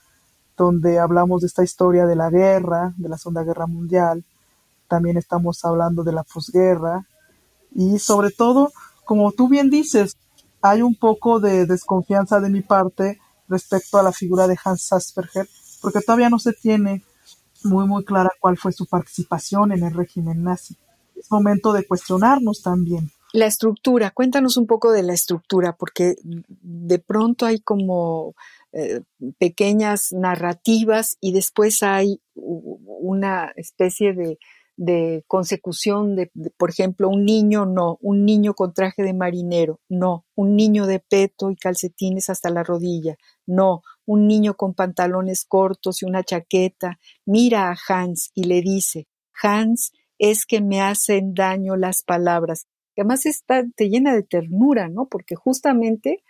donde 0.55 0.99
hablamos 0.99 1.41
de 1.41 1.47
esta 1.47 1.63
historia 1.63 2.05
de 2.05 2.15
la 2.15 2.29
guerra, 2.29 2.93
de 2.97 3.09
la 3.09 3.17
Segunda 3.17 3.43
Guerra 3.43 3.65
Mundial, 3.65 4.23
también 4.89 5.17
estamos 5.17 5.63
hablando 5.63 6.03
de 6.03 6.11
la 6.11 6.23
posguerra. 6.23 7.07
Y 7.73 7.99
sobre 7.99 8.31
todo, 8.31 8.71
como 9.05 9.31
tú 9.31 9.47
bien 9.47 9.69
dices, 9.69 10.17
hay 10.61 10.81
un 10.81 10.95
poco 10.95 11.39
de 11.39 11.65
desconfianza 11.65 12.41
de 12.41 12.49
mi 12.49 12.61
parte 12.61 13.19
respecto 13.47 13.97
a 13.97 14.03
la 14.03 14.11
figura 14.11 14.47
de 14.47 14.57
Hans 14.63 14.91
Asperger, 14.91 15.47
porque 15.81 16.01
todavía 16.01 16.29
no 16.29 16.39
se 16.39 16.53
tiene 16.53 17.03
muy 17.63 17.87
muy 17.87 18.03
clara 18.03 18.31
cuál 18.39 18.57
fue 18.57 18.71
su 18.71 18.85
participación 18.85 19.71
en 19.71 19.83
el 19.83 19.93
régimen 19.93 20.43
nazi. 20.43 20.75
Es 21.15 21.29
momento 21.31 21.73
de 21.73 21.85
cuestionarnos 21.85 22.61
también. 22.61 23.11
La 23.31 23.45
estructura, 23.45 24.11
cuéntanos 24.11 24.57
un 24.57 24.65
poco 24.65 24.91
de 24.91 25.03
la 25.03 25.13
estructura, 25.13 25.75
porque 25.77 26.15
de 26.23 26.99
pronto 26.99 27.45
hay 27.45 27.59
como 27.59 28.33
eh, 28.71 29.01
pequeñas 29.37 30.11
narrativas 30.11 31.17
y 31.21 31.31
después 31.31 31.83
hay 31.83 32.21
una 32.33 33.51
especie 33.55 34.13
de, 34.13 34.39
de 34.79 35.25
consecución 35.27 36.15
de, 36.15 36.31
por 36.55 36.69
ejemplo, 36.69 37.09
un 37.09 37.25
niño 37.25 37.65
no, 37.65 37.97
un 37.99 38.23
niño 38.23 38.53
con 38.53 38.73
traje 38.73 39.03
de 39.03 39.13
marinero, 39.13 39.81
no, 39.89 40.25
un 40.35 40.55
niño 40.55 40.87
de 40.87 41.01
peto 41.01 41.51
y 41.51 41.57
calcetines 41.57 42.29
hasta 42.29 42.49
la 42.49 42.63
rodilla, 42.63 43.17
no, 43.45 43.81
un 44.05 44.25
niño 44.25 44.55
con 44.55 44.73
pantalones 44.73 45.43
cortos 45.45 46.01
y 46.01 46.05
una 46.05 46.23
chaqueta, 46.23 46.97
mira 47.25 47.69
a 47.69 47.77
Hans 47.89 48.31
y 48.33 48.45
le 48.45 48.61
dice, 48.61 49.09
Hans, 49.43 49.91
es 50.17 50.45
que 50.45 50.61
me 50.61 50.79
hacen 50.79 51.33
daño 51.33 51.75
las 51.75 52.01
palabras. 52.03 52.65
Que 52.95 53.01
además 53.01 53.25
está, 53.25 53.65
te 53.75 53.89
llena 53.89 54.13
de 54.13 54.23
ternura, 54.23 54.87
¿no? 54.87 55.09
Porque 55.09 55.35
justamente 55.35 56.23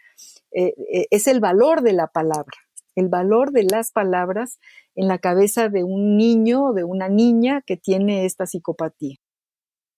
eh, 0.52 0.74
eh, 0.92 1.06
es 1.12 1.28
el 1.28 1.40
valor 1.40 1.84
de 1.84 1.94
la 1.94 2.08
palabra, 2.08 2.58
el 3.00 3.10
valor 3.10 3.52
de 3.52 3.64
las 3.64 3.92
palabras 3.92 4.60
en 4.96 5.08
la 5.08 5.18
cabeza 5.18 5.70
de 5.70 5.84
un 5.84 6.18
niño 6.18 6.66
o 6.66 6.74
de 6.74 6.84
una 6.84 7.10
niña 7.10 7.62
que 7.66 7.78
tiene 7.78 8.26
esta 8.26 8.46
psicopatía. 8.46 9.16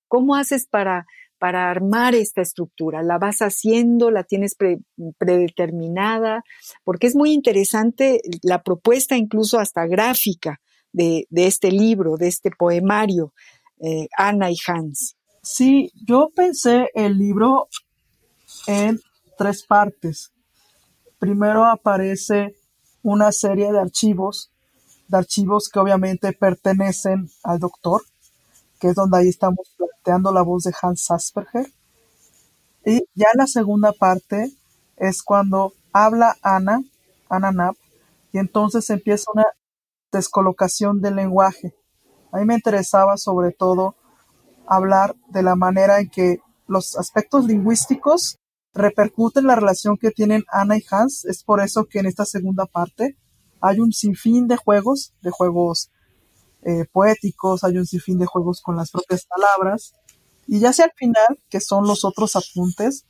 ¿Cómo 0.08 0.36
haces 0.36 0.68
para, 0.68 1.06
para 1.40 1.70
armar 1.70 2.16
esta 2.16 2.42
estructura? 2.42 3.02
¿La 3.02 3.18
vas 3.18 3.40
haciendo? 3.40 4.12
¿La 4.12 4.24
tienes 4.24 4.56
pre, 4.56 4.80
predeterminada? 5.18 6.44
Porque 6.84 7.08
es 7.08 7.16
muy 7.16 7.32
interesante 7.32 8.22
la 8.44 8.62
propuesta 8.62 9.18
incluso 9.18 9.58
hasta 9.60 9.88
gráfica 9.88 10.60
de, 10.92 11.26
de 11.30 11.48
este 11.48 11.72
libro, 11.72 12.18
de 12.18 12.28
este 12.28 12.52
poemario, 12.52 13.34
eh, 13.80 14.08
Ana 14.18 14.52
y 14.52 14.58
Hans. 14.68 15.16
Sí, 15.42 15.92
yo 16.06 16.30
pensé 16.36 16.90
el 16.94 17.18
libro 17.18 17.68
en 18.68 19.00
tres 19.38 19.64
partes. 19.64 20.32
Primero 21.18 21.66
aparece 21.66 22.56
una 23.04 23.32
serie 23.32 23.72
de 23.72 23.80
archivos, 23.80 24.52
de 25.08 25.18
archivos 25.18 25.70
que 25.70 25.80
obviamente 25.80 26.34
pertenecen 26.34 27.30
al 27.44 27.60
doctor, 27.60 28.02
que 28.80 28.90
es 28.90 28.96
donde 28.96 29.18
ahí 29.18 29.30
estamos 29.30 29.74
planteando 29.78 30.32
la 30.32 30.42
voz 30.42 30.64
de 30.64 30.74
Hans 30.82 31.10
Asperger. 31.12 31.72
Y 32.86 33.04
ya 33.14 33.28
la 33.36 33.48
segunda 33.48 33.92
parte 33.92 34.52
es 34.98 35.22
cuando 35.22 35.74
habla 35.94 36.36
Ana, 36.42 36.84
Ana 37.30 37.52
Knapp, 37.52 37.76
y 38.34 38.40
entonces 38.40 38.90
empieza 38.90 39.32
una 39.34 39.46
descolocación 40.12 41.02
del 41.02 41.16
lenguaje. 41.16 41.76
A 42.32 42.38
mí 42.40 42.46
me 42.46 42.56
interesaba 42.56 43.18
sobre 43.18 43.52
todo 43.52 43.96
hablar 44.68 45.16
de 45.28 45.44
la 45.44 45.56
manera 45.56 46.00
en 46.00 46.10
que 46.10 46.40
los 46.68 46.98
aspectos 46.98 47.46
lingüísticos 47.46 48.40
repercuten 48.74 49.48
la 49.48 49.56
relación 49.56 49.98
que 49.98 50.12
tienen 50.12 50.44
Ana 50.52 50.78
y 50.78 50.84
Hans. 50.90 51.26
Es 51.26 51.44
por 51.44 51.62
eso 51.62 51.86
que 51.86 52.00
en 52.00 52.06
esta 52.06 52.26
segunda 52.26 52.66
parte 52.66 53.18
hay 53.60 53.80
un 53.80 53.94
sinfín 53.94 54.48
de 54.48 54.58
juegos, 54.58 55.14
de 55.22 55.32
juegos 55.32 55.90
eh, 56.64 56.86
poéticos, 56.92 57.64
hay 57.64 57.78
un 57.78 57.86
sinfín 57.86 58.18
de 58.18 58.26
juegos 58.26 58.62
con 58.62 58.76
las 58.76 58.92
propias 58.92 59.26
palabras. 59.26 59.94
Y 60.48 60.60
ya 60.60 60.70
hacia 60.70 60.86
el 60.86 60.92
final, 60.96 61.40
que 61.50 61.60
son 61.60 61.88
los 61.88 62.04
otros 62.04 62.36
apuntes, 62.36 63.06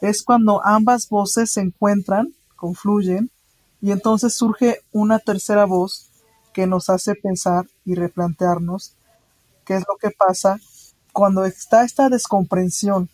es 0.00 0.22
cuando 0.22 0.64
ambas 0.64 1.08
voces 1.08 1.52
se 1.52 1.60
encuentran, 1.60 2.34
confluyen, 2.56 3.30
y 3.82 3.92
entonces 3.92 4.34
surge 4.34 4.80
una 4.92 5.18
tercera 5.18 5.64
voz 5.64 6.10
que 6.52 6.66
nos 6.66 6.90
hace 6.90 7.14
pensar 7.14 7.66
y 7.84 7.94
replantearnos 7.94 8.94
qué 9.64 9.76
es 9.76 9.84
lo 9.88 9.96
que 9.96 10.10
pasa 10.10 10.58
cuando 11.12 11.44
está 11.44 11.84
esta 11.84 12.08
descomprensión 12.08 13.08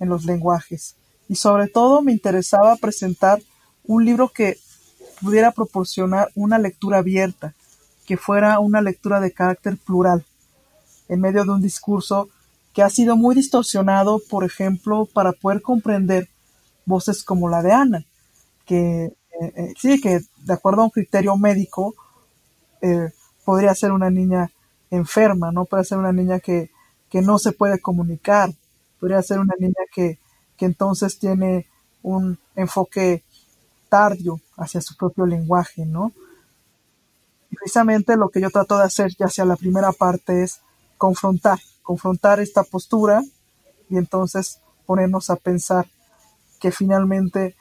en 0.00 0.08
los 0.08 0.24
lenguajes. 0.24 0.96
Y 1.28 1.36
sobre 1.36 1.68
todo 1.68 2.02
me 2.02 2.12
interesaba 2.12 2.76
presentar 2.76 3.42
un 3.84 4.04
libro 4.04 4.28
que 4.28 4.58
pudiera 5.20 5.50
proporcionar 5.50 6.30
una 6.34 6.58
lectura 6.58 6.98
abierta, 6.98 7.54
que 8.06 8.16
fuera 8.16 8.60
una 8.60 8.80
lectura 8.80 9.20
de 9.20 9.32
carácter 9.32 9.76
plural, 9.76 10.24
en 11.08 11.20
medio 11.20 11.44
de 11.44 11.50
un 11.50 11.62
discurso 11.62 12.28
que 12.72 12.82
ha 12.82 12.90
sido 12.90 13.16
muy 13.16 13.34
distorsionado, 13.34 14.20
por 14.28 14.44
ejemplo, 14.44 15.08
para 15.12 15.32
poder 15.32 15.62
comprender 15.62 16.28
voces 16.84 17.24
como 17.24 17.48
la 17.48 17.62
de 17.62 17.72
Ana, 17.72 18.04
que 18.66 19.04
eh, 19.40 19.52
eh, 19.56 19.74
sí, 19.78 20.00
que 20.00 20.20
de 20.44 20.52
acuerdo 20.52 20.82
a 20.82 20.84
un 20.84 20.90
criterio 20.90 21.36
médico 21.36 21.94
eh, 22.80 23.10
podría 23.44 23.74
ser 23.74 23.92
una 23.92 24.10
niña 24.10 24.50
enferma, 24.90 25.52
no 25.52 25.64
puede 25.64 25.84
ser 25.84 25.98
una 25.98 26.12
niña 26.12 26.40
que, 26.40 26.70
que 27.10 27.22
no 27.22 27.38
se 27.38 27.52
puede 27.52 27.80
comunicar, 27.80 28.50
podría 29.00 29.22
ser 29.22 29.38
una 29.38 29.54
niña 29.58 29.74
que, 29.92 30.18
que 30.56 30.66
entonces 30.66 31.18
tiene 31.18 31.66
un 32.02 32.38
enfoque 32.54 33.24
tardio 33.88 34.40
hacia 34.56 34.80
su 34.80 34.96
propio 34.96 35.26
lenguaje, 35.26 35.84
¿no? 35.86 36.12
Precisamente 37.50 38.16
lo 38.16 38.28
que 38.28 38.40
yo 38.40 38.50
trato 38.50 38.76
de 38.78 38.84
hacer 38.84 39.12
ya 39.18 39.28
sea 39.28 39.44
la 39.44 39.56
primera 39.56 39.92
parte 39.92 40.42
es 40.42 40.60
confrontar, 40.98 41.58
confrontar 41.82 42.40
esta 42.40 42.62
postura 42.62 43.22
y 43.88 43.96
entonces 43.96 44.60
ponernos 44.84 45.30
a 45.30 45.36
pensar 45.36 45.86
que 46.60 46.70
finalmente 46.70 47.56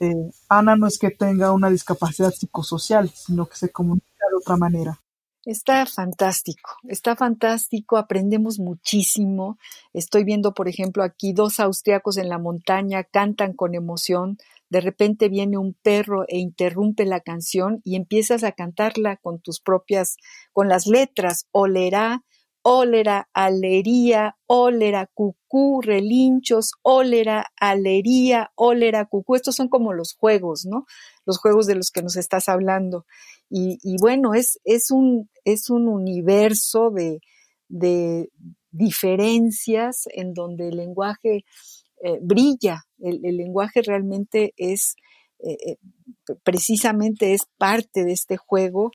eh, 0.00 0.30
Ana 0.48 0.76
no 0.76 0.86
es 0.86 0.98
que 0.98 1.10
tenga 1.10 1.52
una 1.52 1.70
discapacidad 1.70 2.32
psicosocial, 2.32 3.10
sino 3.10 3.46
que 3.46 3.56
se 3.56 3.70
comunica 3.70 4.06
de 4.30 4.36
otra 4.36 4.56
manera. 4.56 4.98
Está 5.46 5.86
fantástico, 5.86 6.76
está 6.86 7.16
fantástico, 7.16 7.96
aprendemos 7.96 8.58
muchísimo. 8.58 9.58
Estoy 9.94 10.22
viendo, 10.22 10.52
por 10.52 10.68
ejemplo, 10.68 11.02
aquí 11.02 11.32
dos 11.32 11.60
austriacos 11.60 12.18
en 12.18 12.28
la 12.28 12.38
montaña 12.38 13.04
cantan 13.04 13.54
con 13.54 13.74
emoción. 13.74 14.36
De 14.68 14.82
repente 14.82 15.30
viene 15.30 15.56
un 15.56 15.72
perro 15.72 16.26
e 16.28 16.36
interrumpe 16.36 17.06
la 17.06 17.20
canción 17.20 17.80
y 17.84 17.96
empiezas 17.96 18.44
a 18.44 18.52
cantarla 18.52 19.16
con 19.16 19.40
tus 19.40 19.60
propias, 19.60 20.18
con 20.52 20.68
las 20.68 20.86
letras. 20.86 21.46
Olerá, 21.52 22.22
ólera, 22.62 23.28
alería, 23.32 24.36
ólera, 24.46 25.10
cucú, 25.12 25.80
relinchos, 25.82 26.72
ólera, 26.82 27.46
alería, 27.58 28.50
ólera, 28.54 29.06
cucú. 29.06 29.34
Estos 29.34 29.56
son 29.56 29.68
como 29.68 29.92
los 29.92 30.14
juegos, 30.14 30.66
¿no? 30.66 30.86
Los 31.24 31.38
juegos 31.38 31.66
de 31.66 31.74
los 31.74 31.90
que 31.90 32.02
nos 32.02 32.16
estás 32.16 32.48
hablando. 32.48 33.06
Y, 33.52 33.96
bueno, 34.00 34.34
es, 34.34 34.60
es, 34.64 34.92
un, 34.92 35.28
es 35.44 35.70
un 35.70 35.88
universo 35.88 36.90
de, 36.90 37.20
diferencias 38.72 40.04
en 40.14 40.32
donde 40.32 40.68
el 40.68 40.76
lenguaje 40.76 41.44
eh, 42.02 42.18
brilla. 42.22 42.84
El, 43.00 43.20
lenguaje 43.36 43.82
realmente 43.82 44.54
es, 44.56 44.94
eh, 45.40 45.56
eh, 45.66 45.76
precisamente 46.44 47.34
es 47.34 47.42
parte 47.58 48.04
de 48.04 48.12
este 48.12 48.36
juego 48.36 48.92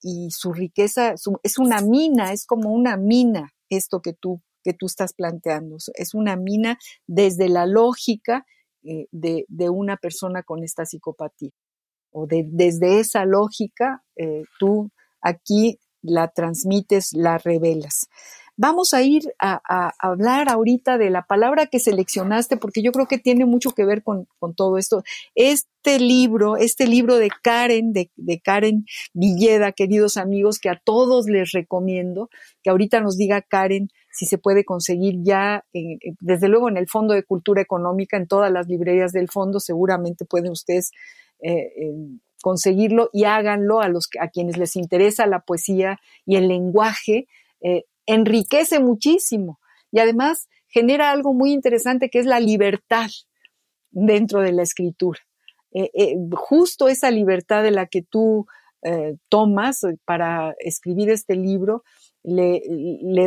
y, 0.00 0.30
su 0.30 0.52
riqueza 0.52 1.14
es 1.42 1.58
una 1.58 1.80
mina, 1.80 2.32
es 2.32 2.46
como 2.46 2.70
una 2.70 2.96
mina 2.96 3.52
esto 3.68 4.00
que 4.00 4.12
tú, 4.12 4.40
que 4.62 4.72
tú 4.72 4.86
estás 4.86 5.12
planteando. 5.12 5.76
Es 5.94 6.14
una 6.14 6.36
mina 6.36 6.78
desde 7.06 7.48
la 7.48 7.66
lógica 7.66 8.46
eh, 8.82 9.06
de, 9.10 9.70
una 9.70 9.96
persona 9.96 10.42
con 10.42 10.62
esta 10.62 10.84
psicopatía. 10.84 11.50
O 12.10 12.26
desde 12.28 13.00
esa 13.00 13.24
lógica, 13.24 14.04
eh, 14.16 14.44
tú 14.60 14.90
aquí 15.20 15.80
la 16.00 16.28
transmites, 16.28 17.12
la 17.12 17.38
revelas. 17.38 18.06
Vamos 18.56 18.94
a 18.94 19.02
ir 19.02 19.22
a, 19.40 19.92
hablar 19.98 20.48
ahorita 20.48 20.96
de 20.96 21.10
la 21.10 21.22
palabra 21.22 21.66
que 21.66 21.80
seleccionaste, 21.80 22.56
porque 22.56 22.82
yo 22.82 22.92
creo 22.92 23.06
que 23.06 23.18
tiene 23.18 23.44
mucho 23.46 23.72
que 23.72 23.84
ver 23.84 24.02
con, 24.02 24.28
todo 24.56 24.78
esto. 24.78 25.02
Este 25.34 25.98
libro, 25.98 26.56
este 26.56 26.86
libro 26.86 27.16
de 27.16 27.30
Karen, 27.42 27.92
de, 27.92 28.10
Karen 28.42 28.86
Villeda, 29.12 29.72
queridos 29.72 30.16
amigos, 30.16 30.58
que 30.60 30.68
a 30.68 30.80
todos 30.82 31.26
les 31.26 31.50
recomiendo, 31.50 32.30
que 32.62 32.70
ahorita 32.70 33.00
nos 33.00 33.16
diga 33.16 33.42
Karen 33.42 33.90
si 34.12 34.26
se 34.26 34.38
puede 34.38 34.64
conseguir 34.64 35.16
ya, 35.22 35.64
desde 36.20 36.46
luego 36.46 36.68
en 36.68 36.76
el 36.76 36.88
Fondo 36.88 37.14
de 37.14 37.24
Cultura 37.24 37.60
Económica, 37.60 38.16
en 38.16 38.28
todas 38.28 38.52
las 38.52 38.68
librerías 38.68 39.10
del 39.10 39.28
fondo, 39.28 39.58
seguramente 39.58 40.24
pueden 40.24 40.52
ustedes 40.52 40.92
eh, 41.42 41.72
conseguirlo 42.40 43.10
y 43.12 43.24
háganlo 43.24 43.80
a 43.80 43.88
los 43.88 44.08
a 44.20 44.28
quienes 44.28 44.58
les 44.58 44.76
interesa 44.76 45.26
la 45.26 45.40
poesía 45.40 45.98
y 46.24 46.36
el 46.36 46.46
lenguaje. 46.46 47.26
Eh, 47.60 47.86
enriquece 48.06 48.80
muchísimo 48.80 49.60
y 49.90 49.98
además 50.00 50.48
genera 50.68 51.10
algo 51.10 51.32
muy 51.32 51.52
interesante 51.52 52.10
que 52.10 52.18
es 52.18 52.26
la 52.26 52.40
libertad 52.40 53.10
dentro 53.90 54.40
de 54.40 54.52
la 54.52 54.62
escritura. 54.62 55.20
Eh, 55.72 55.90
eh, 55.94 56.16
justo 56.32 56.88
esa 56.88 57.10
libertad 57.10 57.62
de 57.62 57.70
la 57.70 57.86
que 57.86 58.02
tú 58.02 58.46
eh, 58.82 59.16
tomas 59.28 59.80
para 60.04 60.54
escribir 60.58 61.10
este 61.10 61.36
libro 61.36 61.82
le, 62.22 62.62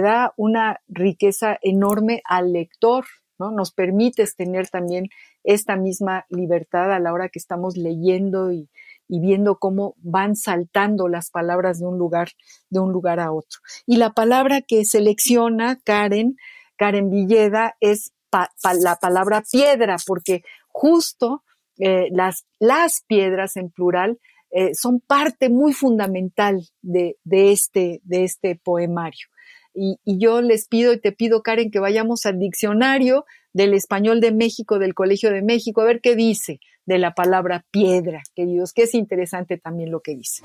da 0.01 0.33
una 0.37 0.81
riqueza 0.87 1.57
enorme 1.61 2.21
al 2.25 2.53
lector, 2.53 3.05
¿no? 3.39 3.51
Nos 3.51 3.71
permites 3.71 4.35
tener 4.35 4.69
también 4.69 5.09
esta 5.43 5.75
misma 5.75 6.25
libertad 6.29 6.91
a 6.91 6.99
la 6.99 7.13
hora 7.13 7.29
que 7.29 7.39
estamos 7.39 7.77
leyendo 7.77 8.51
y, 8.51 8.69
y 9.07 9.19
viendo 9.19 9.57
cómo 9.57 9.95
van 9.97 10.35
saltando 10.35 11.07
las 11.07 11.29
palabras 11.29 11.79
de 11.79 11.85
un 11.85 11.97
lugar, 11.97 12.29
de 12.69 12.79
un 12.79 12.91
lugar 12.91 13.19
a 13.19 13.31
otro. 13.31 13.59
Y 13.85 13.97
la 13.97 14.11
palabra 14.11 14.61
que 14.61 14.85
selecciona 14.85 15.79
Karen, 15.83 16.37
Karen 16.75 17.09
Villeda, 17.09 17.75
es 17.79 18.11
la 18.31 18.97
palabra 18.97 19.43
piedra, 19.49 19.95
porque 20.05 20.43
justo 20.67 21.43
eh, 21.79 22.09
las, 22.11 22.45
las 22.59 23.03
piedras 23.07 23.55
en 23.55 23.69
plural 23.69 24.19
eh, 24.51 24.73
son 24.73 24.99
parte 24.99 25.49
muy 25.49 25.73
fundamental 25.73 26.61
de, 26.81 27.17
de, 27.23 27.51
este, 27.51 28.01
de 28.03 28.23
este 28.23 28.55
poemario. 28.55 29.27
Y, 29.73 29.99
y, 30.03 30.17
yo 30.19 30.41
les 30.41 30.67
pido 30.67 30.91
y 30.91 30.99
te 30.99 31.11
pido, 31.11 31.43
Karen, 31.43 31.69
que 31.69 31.79
vayamos 31.79 32.25
al 32.25 32.39
diccionario 32.39 33.25
del 33.53 33.73
español 33.73 34.21
de 34.21 34.31
México, 34.31 34.79
del 34.79 34.95
Colegio 34.95 35.31
de 35.31 35.43
México, 35.43 35.81
a 35.81 35.85
ver 35.85 36.01
qué 36.01 36.15
dice 36.15 36.59
de 36.87 36.97
la 36.97 37.13
palabra 37.13 37.65
piedra, 37.69 38.23
queridos, 38.33 38.73
que 38.73 38.83
es 38.83 38.95
interesante 38.95 39.57
también 39.57 39.91
lo 39.91 39.99
que 39.99 40.15
dice. 40.15 40.41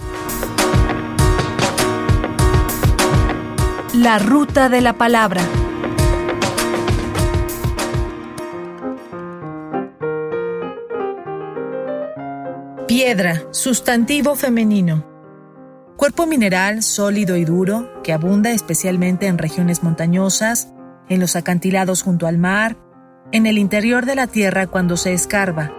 La 3.95 4.19
ruta 4.19 4.69
de 4.69 4.81
la 4.81 4.95
palabra. 4.95 5.43
Piedra, 12.89 13.43
sustantivo 13.53 14.35
femenino. 14.35 15.07
Cuerpo 15.97 16.27
mineral 16.27 16.83
sólido 16.83 17.37
y 17.37 17.45
duro 17.45 18.03
que 18.03 18.13
abunda 18.13 18.51
especialmente 18.51 19.29
en 19.29 19.39
regiones 19.39 19.85
montañosas, 19.85 20.73
en 21.09 21.21
los 21.21 21.37
acantilados 21.37 22.03
junto 22.03 22.27
al 22.27 22.39
mar, 22.39 22.77
en 23.31 23.47
el 23.47 23.59
interior 23.59 24.05
de 24.07 24.17
la 24.17 24.27
tierra 24.27 24.67
cuando 24.67 24.97
se 24.97 25.13
escarba, 25.13 25.73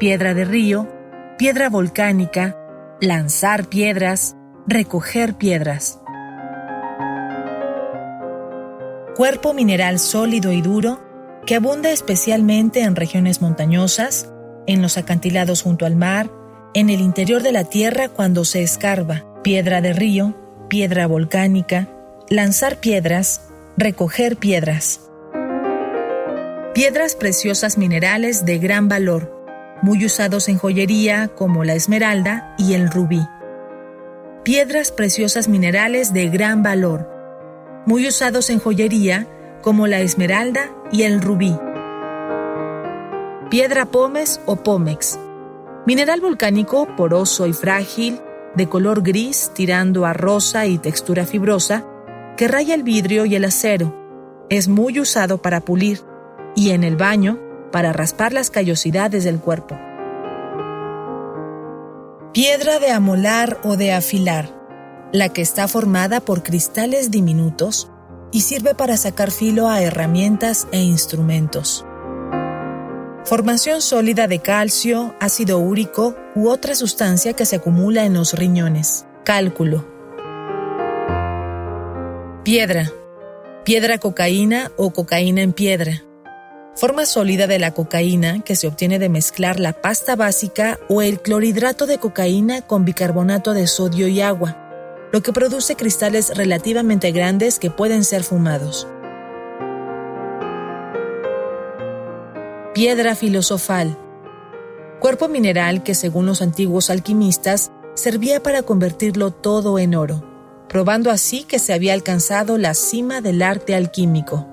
piedra 0.00 0.32
de 0.32 0.46
río, 0.46 0.88
piedra 1.36 1.68
volcánica, 1.68 2.56
lanzar 3.02 3.66
piedras, 3.66 4.34
recoger 4.66 5.34
piedras. 5.34 6.00
Cuerpo 9.14 9.52
mineral 9.52 9.98
sólido 9.98 10.52
y 10.52 10.62
duro 10.62 11.02
que 11.44 11.54
abunda 11.54 11.90
especialmente 11.90 12.80
en 12.80 12.96
regiones 12.96 13.42
montañosas, 13.42 14.32
en 14.66 14.80
los 14.80 14.96
acantilados 14.96 15.60
junto 15.60 15.84
al 15.84 15.96
mar, 15.96 16.30
en 16.72 16.88
el 16.88 17.00
interior 17.00 17.42
de 17.42 17.52
la 17.52 17.64
tierra 17.64 18.08
cuando 18.08 18.46
se 18.46 18.62
escarba, 18.62 19.26
piedra 19.42 19.82
de 19.82 19.92
río, 19.92 20.34
piedra 20.70 21.06
volcánica, 21.08 21.88
lanzar 22.30 22.76
piedras, 22.76 23.50
recoger 23.76 24.38
piedras. 24.38 25.02
Piedras 26.72 27.16
preciosas 27.16 27.76
minerales 27.76 28.46
de 28.46 28.58
gran 28.58 28.88
valor, 28.88 29.39
muy 29.82 30.04
usados 30.04 30.48
en 30.48 30.58
joyería 30.58 31.28
como 31.28 31.64
la 31.64 31.74
esmeralda 31.74 32.54
y 32.58 32.74
el 32.74 32.90
rubí. 32.90 33.26
Piedras 34.44 34.92
preciosas 34.92 35.48
minerales 35.48 36.12
de 36.12 36.28
gran 36.28 36.62
valor, 36.62 37.08
muy 37.86 38.06
usados 38.06 38.50
en 38.50 38.58
joyería 38.58 39.26
como 39.62 39.86
la 39.86 40.00
esmeralda 40.00 40.70
y 40.92 41.02
el 41.02 41.20
rubí. 41.20 41.56
Piedra 43.50 43.86
pómez 43.86 44.40
o 44.46 44.56
pómex, 44.56 45.18
mineral 45.86 46.20
volcánico 46.20 46.86
poroso 46.96 47.46
y 47.46 47.52
frágil, 47.52 48.20
de 48.54 48.68
color 48.68 49.02
gris 49.02 49.50
tirando 49.54 50.06
a 50.06 50.12
rosa 50.12 50.66
y 50.66 50.78
textura 50.78 51.24
fibrosa, 51.24 51.86
que 52.36 52.48
raya 52.48 52.74
el 52.74 52.82
vidrio 52.82 53.26
y 53.26 53.34
el 53.34 53.44
acero. 53.44 53.94
Es 54.48 54.68
muy 54.68 54.98
usado 54.98 55.38
para 55.38 55.60
pulir 55.60 56.00
y 56.56 56.70
en 56.70 56.84
el 56.84 56.96
baño 56.96 57.38
para 57.70 57.92
raspar 57.92 58.32
las 58.32 58.50
callosidades 58.50 59.24
del 59.24 59.40
cuerpo. 59.40 59.78
Piedra 62.32 62.78
de 62.78 62.90
amolar 62.90 63.58
o 63.64 63.76
de 63.76 63.92
afilar, 63.92 64.54
la 65.12 65.30
que 65.30 65.42
está 65.42 65.66
formada 65.66 66.20
por 66.20 66.42
cristales 66.42 67.10
diminutos 67.10 67.90
y 68.32 68.42
sirve 68.42 68.74
para 68.74 68.96
sacar 68.96 69.30
filo 69.30 69.68
a 69.68 69.82
herramientas 69.82 70.68
e 70.70 70.80
instrumentos. 70.80 71.84
Formación 73.24 73.82
sólida 73.82 74.28
de 74.28 74.38
calcio, 74.38 75.14
ácido 75.20 75.58
úrico 75.58 76.14
u 76.34 76.48
otra 76.48 76.74
sustancia 76.74 77.32
que 77.32 77.44
se 77.44 77.56
acumula 77.56 78.04
en 78.04 78.14
los 78.14 78.34
riñones. 78.34 79.06
Cálculo. 79.24 79.84
Piedra. 82.44 82.90
Piedra 83.64 83.98
cocaína 83.98 84.72
o 84.76 84.92
cocaína 84.92 85.42
en 85.42 85.52
piedra 85.52 86.04
forma 86.74 87.04
sólida 87.04 87.46
de 87.46 87.58
la 87.58 87.72
cocaína 87.72 88.40
que 88.40 88.56
se 88.56 88.66
obtiene 88.66 88.98
de 88.98 89.08
mezclar 89.08 89.60
la 89.60 89.72
pasta 89.72 90.16
básica 90.16 90.78
o 90.88 91.02
el 91.02 91.20
clorhidrato 91.20 91.86
de 91.86 91.98
cocaína 91.98 92.62
con 92.62 92.84
bicarbonato 92.84 93.52
de 93.52 93.66
sodio 93.66 94.08
y 94.08 94.20
agua, 94.20 94.56
lo 95.12 95.22
que 95.22 95.32
produce 95.32 95.76
cristales 95.76 96.36
relativamente 96.36 97.10
grandes 97.10 97.58
que 97.58 97.70
pueden 97.70 98.04
ser 98.04 98.22
fumados. 98.22 98.86
Piedra 102.72 103.14
filosofal. 103.14 103.98
Cuerpo 105.00 105.28
mineral 105.28 105.82
que 105.82 105.94
según 105.94 106.26
los 106.26 106.40
antiguos 106.40 106.88
alquimistas 106.88 107.72
servía 107.94 108.42
para 108.42 108.62
convertirlo 108.62 109.32
todo 109.32 109.78
en 109.78 109.94
oro, 109.94 110.24
probando 110.68 111.10
así 111.10 111.42
que 111.44 111.58
se 111.58 111.72
había 111.72 111.94
alcanzado 111.94 112.58
la 112.58 112.74
cima 112.74 113.20
del 113.20 113.42
arte 113.42 113.74
alquímico. 113.74 114.46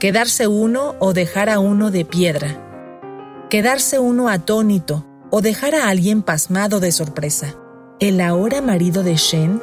Quedarse 0.00 0.48
uno 0.48 0.94
o 0.98 1.12
dejar 1.12 1.50
a 1.50 1.58
uno 1.60 1.90
de 1.90 2.06
piedra, 2.06 2.56
quedarse 3.50 3.98
uno 3.98 4.30
atónito 4.30 5.04
o 5.28 5.42
dejar 5.42 5.74
a 5.74 5.90
alguien 5.90 6.22
pasmado 6.22 6.80
de 6.80 6.90
sorpresa. 6.90 7.54
El 8.00 8.22
ahora 8.22 8.62
marido 8.62 9.02
de 9.02 9.16
Shen 9.16 9.60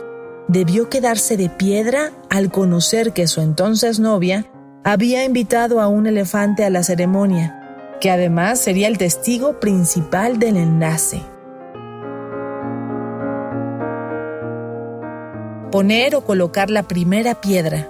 debió 0.48 0.90
quedarse 0.90 1.38
de 1.38 1.50
piedra 1.50 2.12
al 2.30 2.52
conocer 2.52 3.14
que 3.14 3.26
su 3.26 3.42
entonces 3.42 4.00
novia 4.00 4.46
había 4.84 5.26
invitado 5.26 5.82
a 5.82 5.88
un 5.88 6.06
elefante 6.06 6.64
a 6.64 6.70
la 6.70 6.84
ceremonia, 6.84 7.98
que 8.00 8.12
además 8.12 8.60
sería 8.60 8.88
el 8.90 9.00
testigo 9.00 9.60
principal 9.60 10.38
del 10.38 10.58
enlace. 10.58 11.20
Poner 15.72 16.16
o 16.16 16.22
colocar 16.22 16.70
la 16.70 16.84
primera 16.84 17.42
piedra. 17.42 17.90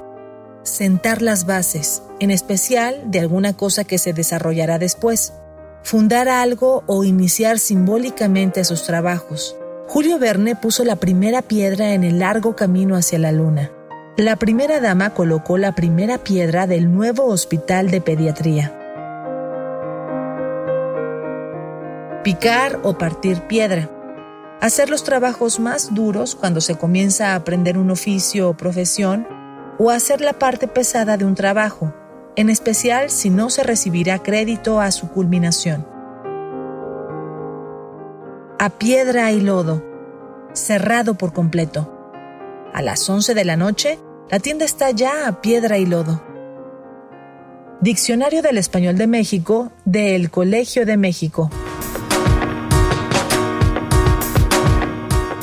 Sentar 0.68 1.22
las 1.22 1.46
bases, 1.46 2.04
en 2.20 2.30
especial 2.30 3.02
de 3.06 3.22
alguna 3.22 3.54
cosa 3.56 3.86
que 3.86 3.98
se 3.98 4.12
desarrollará 4.12 4.78
después. 4.78 5.34
Fundar 5.82 6.28
algo 6.28 6.84
o 6.88 7.06
iniciar 7.06 7.58
simbólicamente 7.58 8.66
sus 8.66 8.84
trabajos. 8.84 9.56
Julio 9.88 10.20
Verne 10.20 10.58
puso 10.58 10.84
la 10.84 10.98
primera 10.98 11.42
piedra 11.42 11.94
en 11.94 12.04
el 12.04 12.20
largo 12.20 12.58
camino 12.58 12.98
hacia 12.98 13.18
la 13.18 13.32
luna. 13.32 13.72
La 14.18 14.36
primera 14.36 14.82
dama 14.82 15.12
colocó 15.12 15.58
la 15.58 15.74
primera 15.74 16.18
piedra 16.18 16.68
del 16.68 16.94
nuevo 16.94 17.28
hospital 17.28 17.90
de 17.90 18.02
pediatría. 18.02 18.74
Picar 22.26 22.82
o 22.84 22.98
partir 22.98 23.40
piedra 23.44 23.90
hacer 24.60 24.90
los 24.90 25.04
trabajos 25.04 25.60
más 25.60 25.94
duros 25.94 26.36
cuando 26.36 26.62
se 26.62 26.76
comienza 26.76 27.32
a 27.32 27.36
aprender 27.36 27.78
un 27.78 27.92
oficio 27.92 28.50
o 28.50 28.58
profesión, 28.58 29.28
o 29.80 29.92
hacer 29.92 30.22
la 30.22 30.34
parte 30.34 30.68
pesada 30.68 31.18
de 31.18 31.26
un 31.26 31.36
trabajo, 31.36 31.94
en 32.36 32.50
especial 32.50 33.10
si 33.10 33.30
no 33.30 33.50
se 33.50 33.63
recibirá 33.63 34.20
crédito 34.20 34.80
a 34.80 34.92
su 34.92 35.10
culminación. 35.10 35.88
A 38.60 38.70
piedra 38.78 39.32
y 39.32 39.42
lodo, 39.42 39.84
cerrado 40.54 41.16
por 41.16 41.34
completo. 41.34 41.94
A 42.74 42.82
las 42.82 43.08
11 43.08 43.34
de 43.34 43.46
la 43.46 43.56
noche, 43.56 44.00
la 44.30 44.40
tienda 44.40 44.66
está 44.66 44.92
ya 44.92 45.28
a 45.28 45.42
piedra 45.42 45.78
y 45.78 45.86
lodo. 45.86 46.24
Diccionario 47.80 48.42
del 48.42 48.58
Español 48.58 48.98
de 48.98 49.08
México 49.08 49.72
del 49.86 50.32
Colegio 50.32 50.86
de 50.86 50.98
México. 50.98 51.50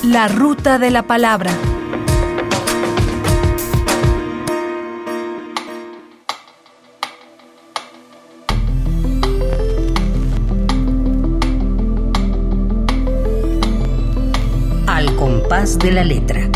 La 0.03 0.29
ruta 0.29 0.79
de 0.79 0.91
la 0.91 1.05
palabra. 1.05 1.51
Compás 15.55 15.79
de 15.79 15.93
la 15.93 16.05
letra. 16.05 16.51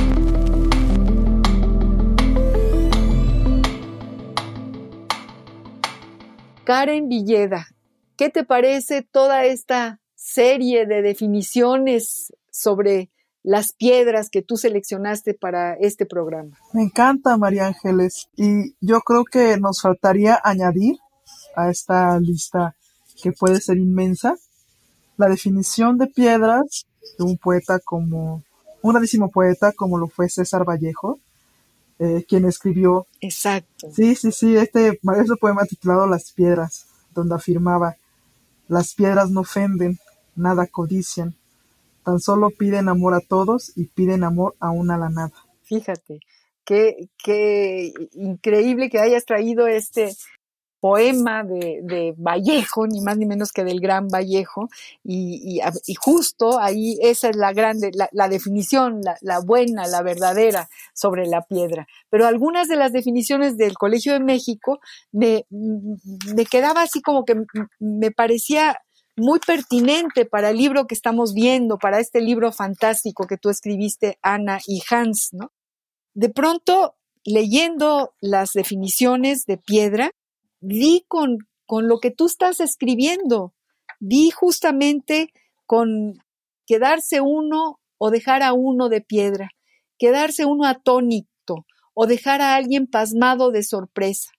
Karen 6.65 7.09
Villeda, 7.09 7.69
¿qué 8.17 8.29
te 8.29 8.45
parece 8.45 9.03
toda 9.03 9.45
esta 9.45 10.01
serie 10.17 10.87
de 10.87 11.03
definiciones 11.03 12.33
sobre 12.51 13.11
las 13.45 13.73
piedras 13.73 14.31
que 14.31 14.43
tú 14.43 14.57
seleccionaste 14.57 15.33
para 15.33 15.75
este 15.75 16.05
programa. 16.05 16.59
Me 16.73 16.83
encanta, 16.83 17.37
María 17.37 17.69
Ángeles, 17.69 18.29
y 18.37 18.75
yo 18.81 19.01
creo 19.01 19.25
que 19.25 19.57
nos 19.59 19.81
faltaría 19.81 20.39
añadir 20.43 20.97
a 21.55 21.71
esta 21.71 22.19
lista 22.19 22.75
que 23.23 23.31
puede 23.33 23.61
ser 23.61 23.79
inmensa 23.79 24.35
la 25.17 25.29
definición 25.29 25.99
de 25.99 26.09
piedras 26.09 26.87
de 27.17 27.25
un 27.25 27.39
poeta 27.39 27.79
como, 27.79 28.43
un 28.83 28.93
grandísimo 28.93 29.31
poeta 29.31 29.73
como 29.73 29.99
lo 29.99 30.09
fue 30.09 30.29
César 30.29 30.65
Vallejo, 30.65 31.19
eh, 31.99 32.25
quien 32.29 32.45
escribió. 32.45 33.07
Exacto. 33.21 33.91
Sí, 33.93 34.15
sí, 34.15 34.33
sí, 34.33 34.57
este 34.57 34.99
maravilloso 35.03 35.37
poema 35.37 35.65
titulado 35.65 36.07
Las 36.07 36.33
piedras, 36.33 36.87
donde 37.15 37.35
afirmaba, 37.35 37.97
las 38.69 38.95
piedras 38.95 39.31
no 39.31 39.41
ofenden, 39.41 39.99
nada 40.37 40.67
codician, 40.67 41.35
Tan 42.09 42.21
solo 42.21 42.49
piden 42.49 42.89
amor 42.89 43.13
a 43.13 43.21
todos 43.21 43.73
y 43.77 43.85
piden 43.85 44.25
amor 44.25 44.55
aún 44.61 44.91
a 44.91 44.97
la 44.97 45.11
nada. 45.11 45.35
Fíjate, 45.63 46.21
qué, 46.65 47.11
qué 47.23 47.93
increíble 48.15 48.89
que 48.89 48.99
hayas 48.99 49.27
traído 49.27 49.67
este 49.67 50.17
poema 50.81 51.45
de, 51.45 52.15
Vallejo, 52.17 52.87
ni 52.87 53.01
más 53.01 53.17
ni 53.19 53.27
menos 53.27 53.53
que 53.53 53.65
del 53.65 53.81
gran 53.81 54.09
Vallejo, 54.09 54.69
y, 55.05 55.61
justo 55.99 56.59
ahí 56.59 56.99
esa 57.03 57.31
es 57.31 57.37
la 57.37 57.53
grande, 57.53 57.91
la, 58.13 58.29
definición, 58.29 59.01
la, 59.21 59.41
buena, 59.41 59.87
la 59.87 60.03
verdadera 60.03 60.69
sobre 60.95 61.27
la 61.27 61.43
piedra. 61.43 61.87
Pero 62.11 62.27
algunas 62.27 62.69
de 62.69 62.77
las 62.77 62.93
definiciones 62.93 63.57
del 63.57 63.75
Colegio 63.75 64.13
de 64.13 64.21
México 64.21 64.81
me, 65.13 65.45
me 65.51 66.47
quedaba 66.47 66.83
así 66.83 67.03
como 67.03 67.25
que 67.25 67.35
me 67.79 68.11
parecía 68.11 68.79
muy 69.19 69.41
pertinente 69.41 70.25
para 70.25 70.51
el 70.51 70.57
libro 70.57 70.87
que 70.87 70.95
estamos 70.95 71.35
viendo, 71.35 71.79
para 71.79 71.99
este 71.99 72.21
libro 72.21 72.53
fantástico 72.53 73.27
que 73.27 73.37
tú 73.37 73.51
escribiste, 73.51 74.19
Ana 74.23 74.61
y 74.67 74.81
Hans, 74.89 75.31
¿no? 75.33 75.51
De 76.15 76.31
pronto, 76.31 76.97
leyendo 77.25 78.15
las 78.21 78.53
definiciones 78.53 79.45
de 79.45 79.59
piedra, 79.59 80.13
di 80.61 81.05
con, 81.09 81.39
con 81.67 81.89
lo 81.89 81.99
que 82.01 82.11
tú 82.11 82.27
estás 82.27 82.61
escribiendo, 82.61 83.55
di 84.01 84.31
justamente 84.31 85.33
con 85.67 86.23
quedarse 86.67 87.21
uno 87.21 87.81
o 87.99 88.11
dejar 88.11 88.43
a 88.43 88.53
uno 88.53 88.89
de 88.89 89.01
piedra, 89.01 89.51
quedarse 89.99 90.45
uno 90.45 90.67
atónito 90.67 91.67
o 91.95 92.07
dejar 92.07 92.41
a 92.41 92.55
alguien 92.55 92.87
pasmado 92.87 93.51
de 93.51 93.63
sorpresa. 93.63 94.31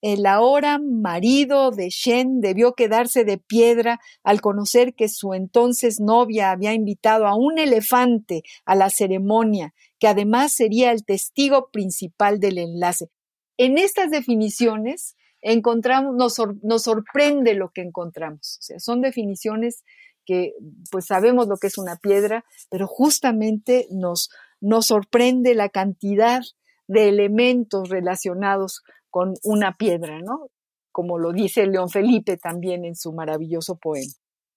El 0.00 0.26
ahora 0.26 0.78
marido 0.78 1.72
de 1.72 1.88
Shen 1.88 2.40
debió 2.40 2.74
quedarse 2.74 3.24
de 3.24 3.38
piedra 3.38 3.98
al 4.22 4.40
conocer 4.40 4.94
que 4.94 5.08
su 5.08 5.34
entonces 5.34 5.98
novia 5.98 6.52
había 6.52 6.72
invitado 6.72 7.26
a 7.26 7.34
un 7.34 7.58
elefante 7.58 8.42
a 8.64 8.76
la 8.76 8.90
ceremonia, 8.90 9.74
que 9.98 10.06
además 10.06 10.52
sería 10.52 10.92
el 10.92 11.04
testigo 11.04 11.70
principal 11.72 12.38
del 12.38 12.58
enlace. 12.58 13.10
En 13.56 13.76
estas 13.76 14.10
definiciones 14.10 15.16
encontramos, 15.40 16.14
nos, 16.14 16.82
sorprende 16.82 17.54
lo 17.54 17.70
que 17.70 17.82
encontramos. 17.82 18.58
O 18.60 18.62
sea, 18.62 18.80
son 18.80 19.00
definiciones 19.00 19.84
que 20.24 20.52
pues 20.90 21.06
sabemos 21.06 21.48
lo 21.48 21.56
que 21.56 21.68
es 21.68 21.78
una 21.78 21.96
piedra, 21.96 22.44
pero 22.70 22.86
justamente 22.86 23.86
nos, 23.90 24.30
nos 24.60 24.86
sorprende 24.86 25.54
la 25.54 25.68
cantidad 25.68 26.42
de 26.86 27.08
elementos 27.08 27.88
relacionados 27.88 28.82
con 29.10 29.34
una 29.42 29.76
piedra, 29.76 30.20
¿no? 30.20 30.48
Como 30.92 31.18
lo 31.18 31.32
dice 31.32 31.66
León 31.66 31.88
Felipe 31.88 32.36
también 32.36 32.84
en 32.84 32.96
su 32.96 33.12
maravilloso 33.12 33.76
poema. 33.76 34.12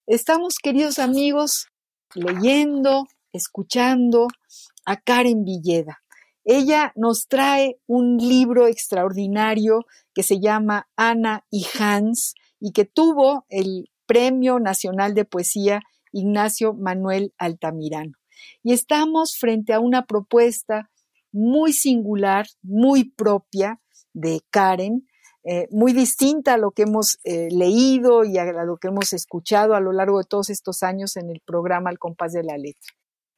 Estamos, 0.06 0.56
queridos 0.62 0.98
amigos, 0.98 1.68
leyendo, 2.14 3.06
escuchando 3.32 4.28
a 4.84 5.00
Karen 5.00 5.44
Villeda. 5.44 6.01
Ella 6.44 6.92
nos 6.96 7.28
trae 7.28 7.78
un 7.86 8.16
libro 8.16 8.66
extraordinario 8.66 9.84
que 10.14 10.22
se 10.22 10.40
llama 10.40 10.88
Ana 10.96 11.44
y 11.50 11.66
Hans 11.78 12.34
y 12.58 12.72
que 12.72 12.84
tuvo 12.84 13.46
el 13.48 13.90
Premio 14.06 14.58
Nacional 14.58 15.14
de 15.14 15.24
Poesía 15.24 15.80
Ignacio 16.12 16.74
Manuel 16.74 17.32
Altamirano. 17.38 18.12
Y 18.62 18.72
estamos 18.72 19.36
frente 19.38 19.72
a 19.72 19.80
una 19.80 20.04
propuesta 20.04 20.90
muy 21.32 21.72
singular, 21.72 22.46
muy 22.62 23.04
propia, 23.04 23.80
de 24.14 24.40
Karen, 24.50 25.08
eh, 25.44 25.66
muy 25.70 25.92
distinta 25.92 26.54
a 26.54 26.58
lo 26.58 26.70
que 26.70 26.82
hemos 26.82 27.18
eh, 27.24 27.48
leído 27.50 28.24
y 28.24 28.38
a 28.38 28.44
lo 28.44 28.76
que 28.76 28.88
hemos 28.88 29.12
escuchado 29.12 29.74
a 29.74 29.80
lo 29.80 29.92
largo 29.92 30.18
de 30.18 30.24
todos 30.24 30.50
estos 30.50 30.82
años 30.82 31.16
en 31.16 31.30
el 31.30 31.40
programa 31.44 31.90
Al 31.90 31.98
compás 31.98 32.32
de 32.32 32.44
la 32.44 32.56
letra. 32.56 32.92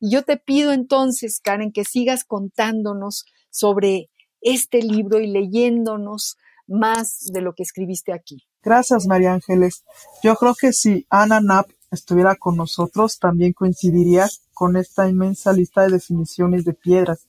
Y 0.05 0.11
yo 0.11 0.23
te 0.23 0.37
pido 0.37 0.73
entonces, 0.73 1.41
Karen, 1.43 1.73
que 1.73 1.83
sigas 1.83 2.25
contándonos 2.25 3.25
sobre 3.49 4.11
este 4.43 4.83
libro 4.83 5.19
y 5.19 5.27
leyéndonos 5.27 6.37
más 6.67 7.31
de 7.33 7.41
lo 7.41 7.55
que 7.55 7.63
escribiste 7.63 8.13
aquí. 8.13 8.45
Gracias, 8.63 9.07
María 9.07 9.33
Ángeles. 9.33 9.83
Yo 10.23 10.37
creo 10.37 10.55
que 10.61 10.75
si 10.75 11.07
Ana 11.09 11.41
Knapp 11.41 11.71
estuviera 11.91 12.35
con 12.35 12.59
nosotros, 12.59 13.19
también 13.19 13.55
coincidiría 13.55 14.29
con 14.53 14.77
esta 14.77 15.09
inmensa 15.09 15.55
lista 15.55 15.81
de 15.85 15.93
definiciones 15.93 16.67
de 16.67 16.75
piedras 16.75 17.27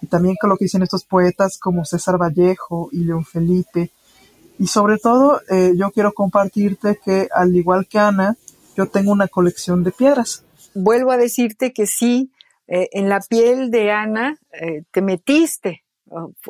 y 0.00 0.08
también 0.08 0.34
con 0.40 0.50
lo 0.50 0.56
que 0.56 0.64
dicen 0.64 0.82
estos 0.82 1.04
poetas 1.04 1.56
como 1.56 1.84
César 1.84 2.20
Vallejo 2.20 2.88
y 2.90 3.04
León 3.04 3.24
Felipe. 3.24 3.92
Y 4.58 4.66
sobre 4.66 4.98
todo, 4.98 5.40
eh, 5.48 5.74
yo 5.76 5.92
quiero 5.92 6.12
compartirte 6.12 6.98
que 6.98 7.28
al 7.32 7.54
igual 7.54 7.86
que 7.86 8.00
Ana, 8.00 8.36
yo 8.76 8.88
tengo 8.88 9.12
una 9.12 9.28
colección 9.28 9.84
de 9.84 9.92
piedras. 9.92 10.42
Vuelvo 10.74 11.10
a 11.12 11.16
decirte 11.16 11.72
que 11.72 11.86
sí, 11.86 12.30
eh, 12.66 12.88
en 12.92 13.08
la 13.08 13.20
piel 13.20 13.70
de 13.70 13.90
Ana 13.90 14.38
eh, 14.52 14.84
te 14.90 15.02
metiste. 15.02 15.84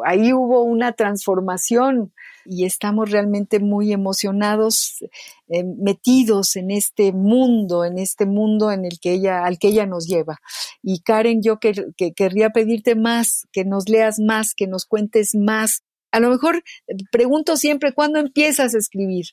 Ahí 0.05 0.33
hubo 0.33 0.63
una 0.63 0.93
transformación 0.93 2.13
y 2.45 2.65
estamos 2.65 3.11
realmente 3.11 3.61
muy 3.61 3.93
emocionados, 3.93 5.05
eh, 5.49 5.63
metidos 5.63 6.57
en 6.57 6.73
este 6.73 7.13
mundo, 7.13 7.85
en 7.85 7.99
este 7.99 8.27
mundo 8.27 8.73
en 8.73 8.85
el 8.85 8.99
que 9.01 9.13
ella, 9.13 9.45
al 9.45 9.59
que 9.59 9.69
ella 9.69 9.87
nos 9.87 10.09
lleva. 10.09 10.39
Y 10.83 11.01
Karen, 11.01 11.43
yo 11.43 11.61
que, 11.61 11.73
querría 12.15 12.51
pedirte 12.51 12.97
más, 12.97 13.47
que 13.53 13.65
nos 13.65 13.89
leas 13.89 14.19
más, 14.19 14.55
que 14.55 14.67
nos 14.67 14.85
cuentes 14.85 15.37
más. 15.37 15.83
A 16.11 16.19
lo 16.19 16.31
mejor 16.31 16.63
pregunto 17.13 17.57
siempre, 17.57 17.93
¿cuándo 17.93 18.19
empiezas 18.19 18.75
a 18.75 18.79
escribir? 18.79 19.27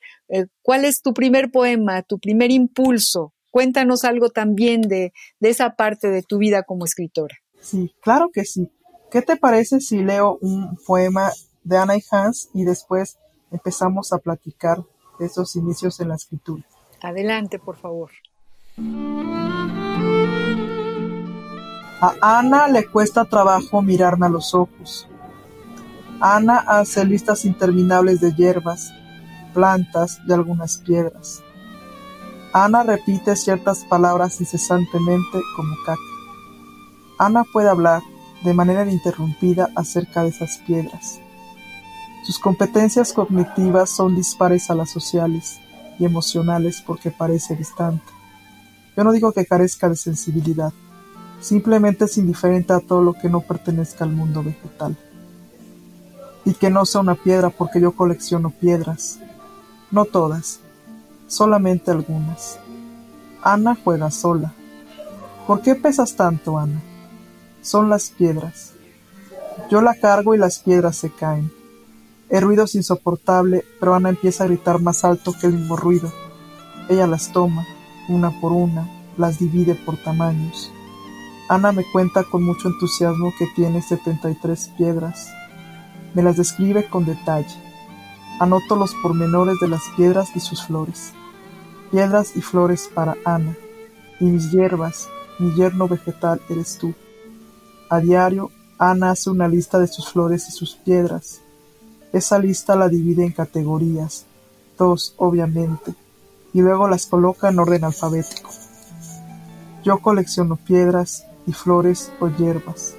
¿Cuál 0.61 0.85
es 0.85 1.01
tu 1.01 1.13
primer 1.13 1.51
poema, 1.51 2.03
tu 2.03 2.19
primer 2.19 2.51
impulso? 2.51 3.33
Cuéntanos 3.51 4.03
algo 4.03 4.29
también 4.29 4.81
de, 4.81 5.13
de 5.39 5.49
esa 5.49 5.75
parte 5.75 6.09
de 6.09 6.23
tu 6.23 6.37
vida 6.37 6.63
como 6.63 6.85
escritora. 6.85 7.35
Sí, 7.61 7.93
claro 8.01 8.29
que 8.33 8.45
sí. 8.45 8.71
¿Qué 9.11 9.21
te 9.21 9.37
parece 9.37 9.79
si 9.79 10.03
leo 10.03 10.37
un 10.41 10.77
poema 10.85 11.31
de 11.63 11.77
Ana 11.77 11.97
y 11.97 12.03
Hans 12.11 12.49
y 12.53 12.63
después 12.63 13.17
empezamos 13.51 14.13
a 14.13 14.19
platicar 14.19 14.83
de 15.19 15.25
esos 15.25 15.55
inicios 15.55 15.99
en 15.99 16.09
la 16.09 16.15
escritura. 16.15 16.63
Adelante, 17.01 17.59
por 17.59 17.77
favor. 17.77 18.11
A 22.01 22.39
Ana 22.39 22.67
le 22.69 22.85
cuesta 22.85 23.25
trabajo 23.25 23.81
mirarme 23.81 24.27
a 24.27 24.29
los 24.29 24.53
ojos. 24.53 25.07
Ana 26.21 26.57
hace 26.57 27.05
listas 27.05 27.45
interminables 27.45 28.21
de 28.21 28.33
hierbas, 28.33 28.91
plantas 29.53 30.19
y 30.27 30.33
algunas 30.33 30.77
piedras. 30.77 31.43
Ana 32.53 32.81
repite 32.81 33.35
ciertas 33.35 33.85
palabras 33.85 34.41
incesantemente 34.41 35.39
como 35.55 35.75
caca. 35.85 36.01
Ana 37.19 37.43
puede 37.43 37.69
hablar 37.69 38.01
de 38.43 38.55
manera 38.55 38.83
ininterrumpida 38.83 39.69
acerca 39.75 40.23
de 40.23 40.29
esas 40.29 40.57
piedras. 40.65 41.19
Sus 42.25 42.39
competencias 42.39 43.13
cognitivas 43.13 43.91
son 43.91 44.15
dispares 44.15 44.71
a 44.71 44.75
las 44.75 44.89
sociales 44.89 45.59
y 45.99 46.05
emocionales 46.05 46.81
porque 46.85 47.11
parece 47.11 47.55
distante. 47.55 48.05
Yo 48.97 49.03
no 49.03 49.11
digo 49.11 49.31
que 49.31 49.45
carezca 49.45 49.87
de 49.87 49.95
sensibilidad, 49.95 50.73
simplemente 51.39 52.05
es 52.05 52.17
indiferente 52.17 52.73
a 52.73 52.79
todo 52.79 53.03
lo 53.03 53.13
que 53.13 53.29
no 53.29 53.41
pertenezca 53.41 54.05
al 54.05 54.11
mundo 54.11 54.43
vegetal. 54.43 54.97
Y 56.45 56.53
que 56.53 56.71
no 56.71 56.85
sea 56.85 57.01
una 57.01 57.15
piedra 57.15 57.51
porque 57.51 57.79
yo 57.79 57.91
colecciono 57.91 58.49
piedras. 58.49 59.19
No 59.91 60.05
todas, 60.05 60.61
solamente 61.29 61.91
algunas. 61.91 62.59
Ana 63.41 63.77
juega 63.81 64.11
sola. 64.11 64.53
¿Por 65.47 65.61
qué 65.61 65.75
pesas 65.75 66.15
tanto, 66.15 66.57
Ana? 66.57 66.81
Son 67.61 67.89
las 67.89 68.09
piedras. 68.09 68.73
Yo 69.71 69.81
la 69.81 69.95
cargo 69.95 70.35
y 70.35 70.37
las 70.37 70.59
piedras 70.59 70.97
se 70.97 71.09
caen. 71.09 71.51
El 72.29 72.41
ruido 72.41 72.65
es 72.65 72.75
insoportable, 72.75 73.63
pero 73.79 73.95
Ana 73.95 74.09
empieza 74.09 74.43
a 74.43 74.47
gritar 74.47 74.81
más 74.81 75.05
alto 75.05 75.33
que 75.39 75.47
el 75.47 75.53
mismo 75.53 75.77
ruido. 75.77 76.11
Ella 76.89 77.07
las 77.07 77.31
toma, 77.31 77.65
una 78.07 78.39
por 78.41 78.51
una, 78.51 78.89
las 79.17 79.39
divide 79.39 79.75
por 79.75 79.97
tamaños. 79.97 80.71
Ana 81.49 81.71
me 81.71 81.83
cuenta 81.91 82.23
con 82.23 82.43
mucho 82.43 82.67
entusiasmo 82.67 83.31
que 83.37 83.47
tiene 83.55 83.81
73 83.81 84.71
piedras. 84.77 85.29
Me 86.13 86.21
las 86.21 86.37
describe 86.37 86.87
con 86.89 87.05
detalle. 87.05 87.55
Anoto 88.39 88.75
los 88.75 88.93
pormenores 89.01 89.59
de 89.59 89.67
las 89.67 89.81
piedras 89.97 90.35
y 90.35 90.39
sus 90.39 90.63
flores. 90.65 91.13
Piedras 91.91 92.35
y 92.35 92.41
flores 92.41 92.89
para 92.93 93.15
Ana. 93.25 93.55
Y 94.19 94.25
mis 94.25 94.51
hierbas, 94.51 95.07
mi 95.39 95.53
yerno 95.53 95.87
vegetal 95.87 96.41
eres 96.49 96.77
tú. 96.77 96.93
A 97.89 97.99
diario, 97.99 98.51
Ana 98.77 99.11
hace 99.11 99.29
una 99.29 99.47
lista 99.47 99.79
de 99.79 99.87
sus 99.87 100.09
flores 100.09 100.47
y 100.47 100.51
sus 100.51 100.75
piedras 100.75 101.41
esa 102.11 102.39
lista 102.39 102.75
la 102.75 102.89
divide 102.89 103.23
en 103.23 103.31
categorías, 103.31 104.25
dos 104.79 105.13
obviamente, 105.17 105.93
y 106.53 106.61
luego 106.61 106.87
las 106.87 107.05
coloca 107.05 107.49
en 107.49 107.59
orden 107.59 107.83
alfabético. 107.83 108.49
Yo 109.83 109.99
colecciono 109.99 110.55
piedras 110.55 111.25
y 111.45 111.53
flores 111.53 112.11
o 112.19 112.29
hierbas. 112.29 112.95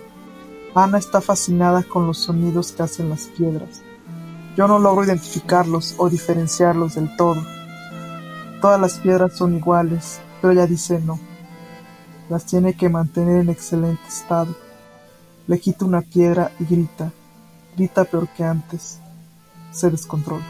Ana 0.77 0.99
está 0.99 1.21
fascinada 1.21 1.83
con 1.83 2.07
los 2.07 2.19
sonidos 2.19 2.71
que 2.71 2.85
hacen 2.85 3.11
las 3.11 3.27
piedras. 3.27 3.83
Yo 4.57 4.69
no 4.69 4.79
logro 4.79 5.05
identificarlos 5.05 5.97
o 5.99 6.09
diferenciarlos 6.09 6.95
del 6.95 7.17
todo. 7.17 7.43
Todas 8.61 8.81
las 8.81 8.99
piedras 8.99 9.37
son 9.37 9.57
iguales, 9.57 10.21
pero 10.41 10.53
ella 10.53 10.67
dice 10.67 11.01
no. 11.01 11.19
Las 12.29 12.45
tiene 12.47 12.75
que 12.75 12.89
mantener 12.89 13.41
en 13.41 13.51
excelente 13.51 14.07
estado. 14.09 14.55
Le 15.47 15.59
quita 15.59 15.85
una 15.85 16.03
piedra 16.03 16.53
y 16.61 16.65
grita 16.65 17.13
grita 17.77 18.05
peor 18.05 18.29
que 18.29 18.45
antes, 18.45 18.99
se 19.71 19.91
descontrola. 19.91 20.45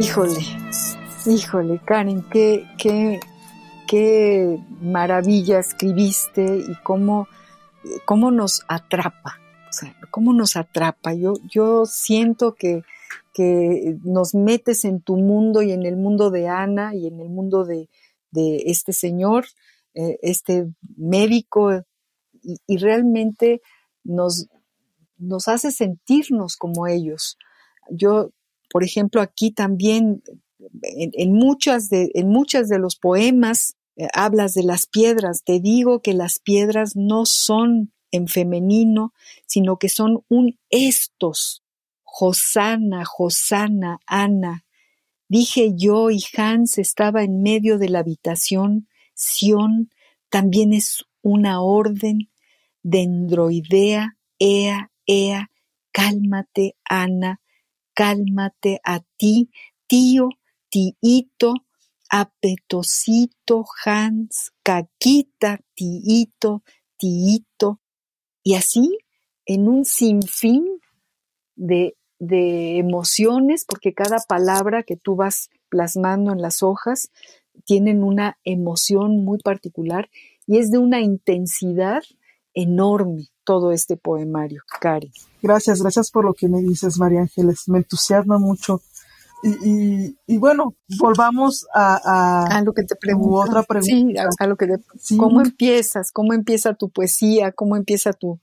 Híjole, 0.00 0.40
híjole, 1.30 1.80
Karen, 1.84 2.22
qué, 2.30 2.66
qué, 2.78 3.20
qué 3.88 4.58
maravilla 4.80 5.58
escribiste 5.58 6.44
y 6.58 6.74
cómo, 6.82 7.28
cómo 8.04 8.30
nos 8.30 8.62
atrapa 8.68 9.40
o 9.70 9.72
sea, 9.72 9.94
cómo 10.10 10.32
nos 10.32 10.56
atrapa. 10.56 11.14
Yo, 11.14 11.34
yo 11.48 11.86
siento 11.86 12.54
que, 12.56 12.82
que 13.32 13.96
nos 14.02 14.34
metes 14.34 14.84
en 14.84 15.00
tu 15.00 15.16
mundo 15.16 15.62
y 15.62 15.70
en 15.70 15.86
el 15.86 15.96
mundo 15.96 16.30
de 16.30 16.48
Ana 16.48 16.94
y 16.94 17.06
en 17.06 17.20
el 17.20 17.28
mundo 17.28 17.64
de, 17.64 17.88
de 18.32 18.64
este 18.66 18.92
señor, 18.92 19.46
eh, 19.94 20.18
este 20.22 20.66
médico, 20.96 21.84
y, 22.42 22.76
realmente 22.78 23.60
nos, 24.02 24.48
nos 25.18 25.46
hace 25.46 25.70
sentirnos 25.70 26.56
como 26.56 26.88
ellos. 26.88 27.36
Yo, 27.90 28.30
por 28.72 28.82
ejemplo, 28.82 29.20
aquí 29.20 29.52
también, 29.52 30.22
en, 30.82 31.32
muchas, 31.32 31.88
de, 31.88 32.10
en 32.14 32.28
muchas 32.28 32.68
de 32.68 32.78
los 32.78 32.96
poemas, 32.96 33.76
eh, 33.96 34.08
hablas 34.14 34.54
de 34.54 34.62
las 34.62 34.86
piedras. 34.86 35.42
Te 35.44 35.60
digo 35.60 36.00
que 36.00 36.14
las 36.14 36.38
piedras 36.38 36.96
no 36.96 37.26
son 37.26 37.92
en 38.10 38.28
femenino, 38.28 39.12
sino 39.46 39.78
que 39.78 39.88
son 39.88 40.24
un 40.28 40.58
estos. 40.70 41.62
Josana, 42.02 43.04
Josana, 43.04 43.98
Ana. 44.06 44.64
Dije 45.28 45.74
yo 45.76 46.10
y 46.10 46.20
Hans 46.36 46.78
estaba 46.78 47.22
en 47.22 47.42
medio 47.42 47.78
de 47.78 47.88
la 47.88 48.00
habitación. 48.00 48.88
Sión 49.14 49.90
también 50.28 50.72
es 50.72 51.04
una 51.22 51.60
orden. 51.62 52.30
Dendroidea, 52.82 54.16
ea, 54.38 54.90
ea. 55.06 55.50
Cálmate, 55.92 56.76
Ana. 56.84 57.40
Cálmate 57.94 58.80
a 58.84 59.00
ti, 59.16 59.50
tío, 59.86 60.30
tíito, 60.70 61.54
apetosito, 62.08 63.64
Hans, 63.84 64.52
caquita, 64.62 65.60
tíito, 65.74 66.62
tíito, 66.96 67.80
y 68.42 68.54
así, 68.54 68.98
en 69.44 69.68
un 69.68 69.84
sinfín 69.84 70.64
de, 71.56 71.96
de 72.18 72.78
emociones, 72.78 73.64
porque 73.66 73.92
cada 73.92 74.18
palabra 74.26 74.82
que 74.82 74.96
tú 74.96 75.16
vas 75.16 75.50
plasmando 75.68 76.32
en 76.32 76.40
las 76.40 76.62
hojas 76.62 77.10
tienen 77.64 78.02
una 78.02 78.38
emoción 78.44 79.24
muy 79.24 79.38
particular 79.38 80.08
y 80.46 80.58
es 80.58 80.70
de 80.70 80.78
una 80.78 81.00
intensidad 81.00 82.02
enorme 82.54 83.28
todo 83.44 83.72
este 83.72 83.96
poemario, 83.96 84.62
Cari. 84.80 85.12
Gracias, 85.42 85.82
gracias 85.82 86.10
por 86.10 86.24
lo 86.24 86.34
que 86.34 86.48
me 86.48 86.60
dices, 86.60 86.98
María 86.98 87.20
Ángeles. 87.20 87.68
Me 87.68 87.78
entusiasma 87.78 88.38
mucho. 88.38 88.80
Y, 89.42 90.16
y, 90.26 90.38
bueno, 90.38 90.74
volvamos 90.98 91.66
a, 91.74 92.56
a, 92.56 92.62
lo 92.62 92.74
que 92.74 92.82
te 92.82 92.94
pregunto. 92.94 93.36
Otra 93.36 93.62
pregunta. 93.62 94.22
Sí, 94.30 94.34
a, 94.38 94.46
lo 94.46 94.56
que 94.56 94.66
¿Cómo 95.16 95.40
empiezas? 95.40 96.12
¿Cómo 96.12 96.34
empieza 96.34 96.74
tu 96.74 96.90
poesía? 96.90 97.52
¿Cómo 97.52 97.76
empieza 97.76 98.12
tu, 98.12 98.38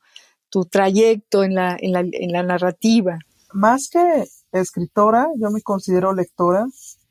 tu 0.50 0.66
trayecto 0.66 1.44
en 1.44 1.54
la, 1.54 1.78
en, 1.80 1.92
la, 1.92 2.00
en 2.00 2.32
la 2.32 2.42
narrativa? 2.42 3.20
Más 3.54 3.90
que 3.90 4.28
escritora, 4.52 5.28
yo 5.38 5.52
me 5.52 5.62
considero 5.62 6.14
lectora. 6.14 6.66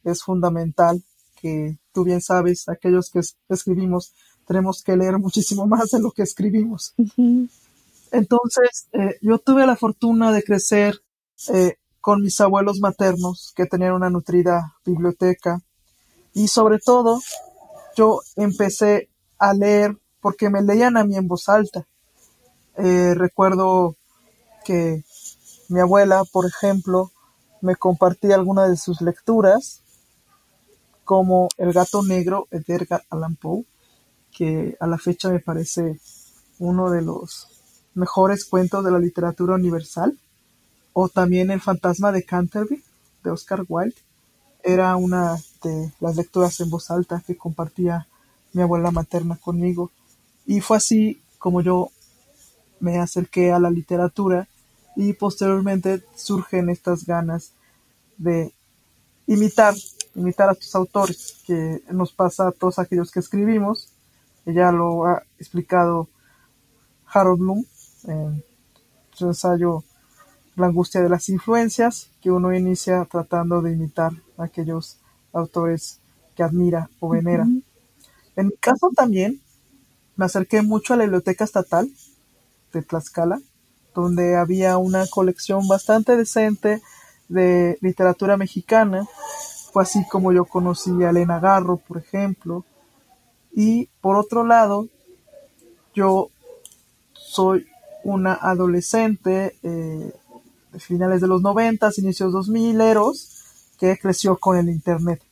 Es 0.05 0.23
fundamental 0.23 1.03
que 1.41 1.79
tú 1.93 2.05
bien 2.05 2.21
sabes, 2.21 2.69
aquellos 2.69 3.11
que 3.11 3.21
escribimos, 3.49 4.13
tenemos 4.47 4.83
que 4.83 4.97
leer 4.97 5.19
muchísimo 5.19 5.67
más 5.69 5.91
de 5.91 6.01
lo 6.01 6.11
que 6.11 6.23
escribimos. 6.23 6.95
Entonces, 8.11 8.89
eh, 8.93 9.17
yo 9.23 9.39
tuve 9.39 9.67
la 9.67 9.77
fortuna 9.77 10.33
de 10.33 10.43
crecer 10.43 11.01
eh, 11.53 11.77
con 12.07 12.23
mis 12.23 12.41
abuelos 12.41 12.79
maternos 12.79 13.53
que 13.57 13.67
tenían 13.67 13.95
una 13.95 14.11
nutrida 14.11 14.77
biblioteca 14.85 15.61
y 16.35 16.47
sobre 16.47 16.79
todo 16.79 17.21
yo 17.97 18.21
empecé 18.37 19.09
a 19.41 19.53
leer 19.53 19.99
porque 20.21 20.49
me 20.49 20.63
leían 20.63 20.97
a 20.97 21.03
mí 21.03 21.17
en 21.17 21.27
voz 21.27 21.49
alta. 21.49 21.85
Eh, 22.77 23.15
recuerdo 23.17 23.97
que 24.65 25.03
mi 25.69 25.81
abuela, 25.81 26.23
por 26.31 26.47
ejemplo, 26.47 27.11
me 27.61 27.75
compartía 27.75 28.37
algunas 28.37 28.71
de 28.71 28.77
sus 28.77 29.01
lecturas, 29.01 29.83
como 31.03 31.49
El 31.57 31.73
gato 31.73 32.05
negro 32.05 32.47
de 32.53 32.63
Edgar 32.73 33.03
Allan 33.11 33.35
Poe, 33.35 33.65
que 34.31 34.77
a 34.79 34.87
la 34.87 34.99
fecha 34.99 35.29
me 35.29 35.41
parece 35.41 35.99
uno 36.61 36.89
de 36.89 37.03
los 37.03 37.49
mejores 37.95 38.45
cuentos 38.45 38.85
de 38.85 38.93
la 38.93 39.01
literatura 39.01 39.57
universal, 39.57 40.17
o 40.99 41.11
también 41.11 41.51
El 41.51 41.61
fantasma 41.61 42.11
de 42.11 42.23
Canterbury 42.23 42.83
de 43.23 43.31
Oscar 43.31 43.67
Wilde. 43.69 43.97
Era 44.65 44.97
una 44.97 45.37
de 45.63 45.93
las 46.01 46.17
lecturas 46.17 46.59
en 46.61 46.71
voz 46.71 46.91
alta 46.91 47.23
que 47.27 47.37
compartía 47.37 48.07
mi 48.55 48.63
abuela 48.63 48.91
materna 48.91 49.37
conmigo. 49.37 49.91
Y 50.47 50.63
fue 50.63 50.79
así 50.79 51.21
como 51.37 51.61
yo 51.61 51.91
me 52.81 52.97
acerqué 52.99 53.53
a 53.53 53.59
la 53.59 53.69
literatura 53.69 54.49
y 54.97 55.13
posteriormente 55.13 56.03
surgen 56.15 56.71
estas 56.71 57.05
ganas 57.05 57.53
de 58.17 58.55
imitar, 59.27 59.75
imitar 60.15 60.49
a 60.49 60.53
estos 60.53 60.75
autores 60.75 61.43
que 61.47 61.83
nos 61.91 62.11
pasa 62.11 62.49
a 62.49 62.53
todos 62.53 62.79
aquellos 62.79 63.11
que 63.11 63.21
escribimos. 63.21 63.91
Ya 64.47 64.73
lo 64.73 65.05
ha 65.05 65.23
explicado 65.39 66.09
Harold 67.05 67.39
Bloom 67.39 67.67
en 68.05 68.43
su 69.13 69.27
ensayo 69.27 69.85
La 70.57 70.67
angustia 70.67 71.03
de 71.03 71.09
las 71.09 71.29
influencias, 71.29 72.11
que 72.21 72.31
uno 72.31 72.53
inicia 72.53 73.05
tratando 73.05 73.63
de 73.63 73.73
imitar 73.73 74.13
a 74.37 74.45
aquellos 74.45 74.99
autores 75.33 76.01
que 76.35 76.43
admira 76.43 76.91
o 76.99 77.09
venera. 77.11 77.47
En 78.37 78.47
mi 78.47 78.57
caso 78.57 78.91
también 78.95 79.41
me 80.17 80.25
acerqué 80.25 80.63
mucho 80.63 80.95
a 80.95 80.97
la 80.97 81.05
biblioteca 81.05 81.45
estatal 81.45 81.91
de 82.73 82.83
Tlaxcala, 82.83 83.41
donde 83.95 84.37
había 84.37 84.77
una 84.79 85.07
colección 85.07 85.67
bastante 85.69 86.17
decente 86.17 86.83
de 87.29 87.79
literatura 87.81 88.37
mexicana. 88.37 89.07
Fue 89.73 89.83
así 89.83 90.07
como 90.09 90.33
yo 90.33 90.45
conocí 90.45 90.91
a 91.03 91.11
Elena 91.11 91.41
Garro, 91.41 91.77
por 91.77 91.99
ejemplo. 91.99 92.65
Y 93.53 93.89
por 94.01 94.17
otro 94.17 94.45
lado, 94.45 94.89
yo 95.95 96.31
soy 97.13 97.67
una 98.05 98.35
adolescente 98.35 99.57
eh, 99.63 100.13
finales 100.79 101.21
de 101.21 101.29
los 101.29 101.43
noventas, 101.43 101.99
inicios 101.99 102.33
dos 102.33 102.49
mileros, 102.49 103.43
que 103.79 103.99
creció 103.99 104.37
con 104.37 104.57
el 104.57 104.69
internet. 104.69 105.23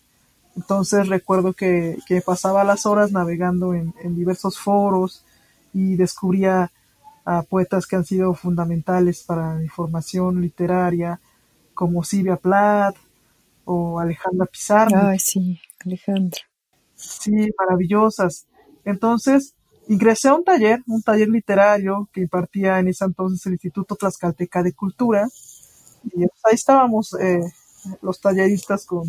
Entonces 0.56 1.08
recuerdo 1.08 1.52
que, 1.52 1.98
pasaba 2.24 2.64
las 2.64 2.86
horas 2.86 3.12
navegando 3.12 3.74
en, 3.74 3.94
en 4.02 4.14
diversos 4.14 4.58
foros 4.58 5.24
y 5.72 5.96
descubría 5.96 6.70
a 7.24 7.42
poetas 7.42 7.86
que 7.86 7.96
han 7.96 8.04
sido 8.04 8.34
fundamentales 8.34 9.22
para 9.22 9.54
mi 9.54 9.68
formación 9.68 10.40
literaria, 10.40 11.20
como 11.72 12.04
Silvia 12.04 12.36
Plath 12.36 12.96
o 13.64 13.98
Alejandra 13.98 14.46
Pizarro. 14.46 15.08
Ay, 15.08 15.18
sí, 15.18 15.60
Alejandra. 15.84 16.40
Sí, 16.94 17.50
maravillosas. 17.58 18.46
Entonces, 18.84 19.54
ingresé 19.88 20.28
a 20.28 20.34
un 20.34 20.44
taller, 20.44 20.82
un 20.86 21.02
taller 21.02 21.28
literario 21.28 22.08
que 22.12 22.22
impartía 22.22 22.78
en 22.78 22.88
ese 22.88 23.04
entonces 23.04 23.44
el 23.46 23.52
Instituto 23.54 23.96
Tlaxcalteca 23.96 24.62
de 24.62 24.72
Cultura. 24.72 25.28
Y 26.04 26.22
ahí 26.22 26.52
estábamos 26.52 27.14
eh, 27.14 27.40
los 28.02 28.20
talleristas 28.20 28.84
con 28.86 29.02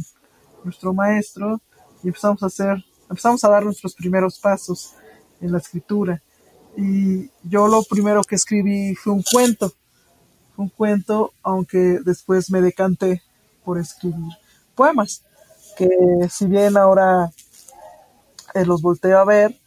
nuestro 0.63 0.93
maestro 0.93 1.61
y 2.03 2.07
empezamos 2.07 2.41
a 2.43 2.47
hacer, 2.47 2.83
empezamos 3.09 3.43
a 3.43 3.49
dar 3.49 3.63
nuestros 3.63 3.93
primeros 3.95 4.39
pasos 4.39 4.93
en 5.41 5.51
la 5.51 5.57
escritura 5.57 6.21
y 6.77 7.29
yo 7.43 7.67
lo 7.67 7.83
primero 7.83 8.21
que 8.23 8.35
escribí 8.35 8.95
fue 8.95 9.13
un 9.13 9.23
cuento, 9.23 9.73
un 10.57 10.69
cuento, 10.69 11.33
aunque 11.41 11.99
después 12.03 12.51
me 12.51 12.61
decanté 12.61 13.21
por 13.63 13.79
escribir 13.79 14.33
poemas, 14.75 15.23
que 15.77 15.87
si 16.29 16.45
bien 16.47 16.77
ahora 16.77 17.31
eh, 18.53 18.65
los 18.65 18.81
volteo 18.81 19.19
a 19.19 19.25
ver, 19.25 19.57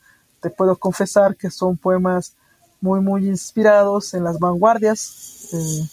te 0.40 0.50
puedo 0.50 0.76
confesar 0.76 1.36
que 1.36 1.50
son 1.50 1.76
poemas 1.76 2.34
muy, 2.80 3.00
muy 3.00 3.26
inspirados 3.26 4.14
en 4.14 4.24
las 4.24 4.38
vanguardias, 4.38 5.48
eh, 5.52 5.88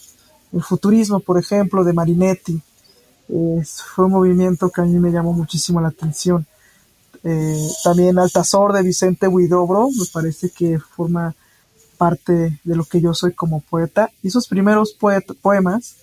el 0.52 0.62
futurismo, 0.62 1.20
por 1.20 1.38
ejemplo, 1.38 1.84
de 1.84 1.92
Marinetti. 1.92 2.62
fue 3.28 4.04
un 4.04 4.12
movimiento 4.12 4.70
que 4.70 4.80
a 4.80 4.84
mí 4.84 4.98
me 4.98 5.10
llamó 5.10 5.32
muchísimo 5.32 5.80
la 5.80 5.88
atención. 5.88 6.46
Eh, 7.24 7.68
también 7.82 8.18
Altazor 8.18 8.72
de 8.72 8.82
Vicente 8.82 9.26
Huidobro, 9.26 9.88
me 9.88 10.06
parece 10.12 10.50
que 10.50 10.78
forma 10.78 11.34
parte 11.98 12.60
de 12.62 12.76
lo 12.76 12.84
que 12.84 13.00
yo 13.00 13.14
soy 13.14 13.32
como 13.32 13.60
poeta. 13.60 14.10
Y 14.22 14.30
sus 14.30 14.46
primeros 14.46 14.96
poemas, 15.42 15.96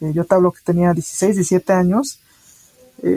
eh, 0.00 0.12
yo 0.14 0.24
te 0.24 0.34
hablo 0.36 0.52
que 0.52 0.60
tenía 0.62 0.92
16, 0.92 1.34
17 1.36 1.72
años, 1.72 2.20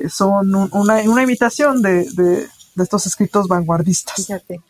son 0.10 0.53
una, 0.74 1.24
imitación 1.24 1.82
de, 1.82 2.49
estos 2.84 3.06
escritos 3.06 3.48
vanguardistas. 3.48 4.16
Fíjate, 4.16 4.62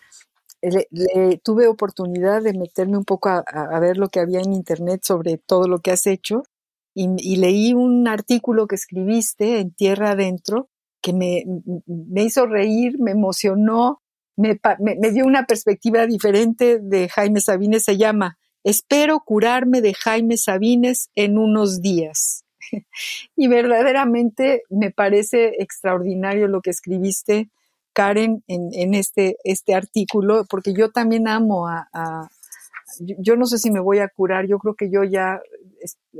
tuve 1.43 1.67
oportunidad 1.67 2.41
de 2.41 2.53
meterme 2.53 2.97
un 2.97 3.05
poco 3.05 3.29
a, 3.29 3.79
ver 3.79 3.97
lo 3.97 4.09
que 4.09 4.19
había 4.19 4.41
en 4.41 4.53
internet 4.53 5.01
sobre 5.03 5.37
todo 5.37 5.67
lo 5.67 5.79
que 5.79 5.91
has 5.91 6.07
hecho 6.07 6.43
y, 6.93 7.07
y 7.17 7.35
leí 7.37 7.73
un 7.73 8.07
artículo 8.07 8.67
que 8.67 8.75
escribiste 8.75 9.59
en 9.59 9.71
Tierra 9.71 10.11
Adentro 10.11 10.69
que 11.01 11.13
me, 11.13 11.43
me 11.85 12.23
hizo 12.23 12.45
reír, 12.47 12.99
me 12.99 13.11
emocionó, 13.11 14.01
me, 14.35 14.59
me, 14.79 15.11
dio 15.11 15.25
una 15.25 15.45
perspectiva 15.45 16.05
diferente 16.05 16.79
de 16.79 17.09
Jaime 17.09 17.41
Sabines. 17.41 17.83
Se 17.83 17.97
llama 17.97 18.37
Espero 18.63 19.21
curarme 19.21 19.81
de 19.81 19.93
Jaime 19.93 20.37
Sabines 20.37 21.09
en 21.15 21.37
unos 21.37 21.81
días. 21.81 22.43
y 23.35 23.47
verdaderamente 23.47 24.63
me 24.69 24.91
parece 24.91 25.53
extraordinario 25.59 26.47
lo 26.47 26.61
que 26.61 26.71
escribiste, 26.71 27.49
Karen, 27.97 28.43
en, 28.47 28.93
este, 28.93 29.37
este 29.43 29.73
artículo, 29.73 30.45
porque 30.47 30.71
yo 30.71 30.91
también 30.91 31.27
amo 31.27 31.67
a, 31.67 31.89
a 31.91 32.29
yo 32.99 33.35
no 33.35 33.47
sé 33.47 33.57
si 33.57 33.71
me 33.71 33.79
voy 33.79 33.97
a 33.97 34.07
curar, 34.07 34.45
yo 34.45 34.59
creo 34.59 34.75
que 34.75 34.91
yo 34.91 35.03
ya 35.03 35.41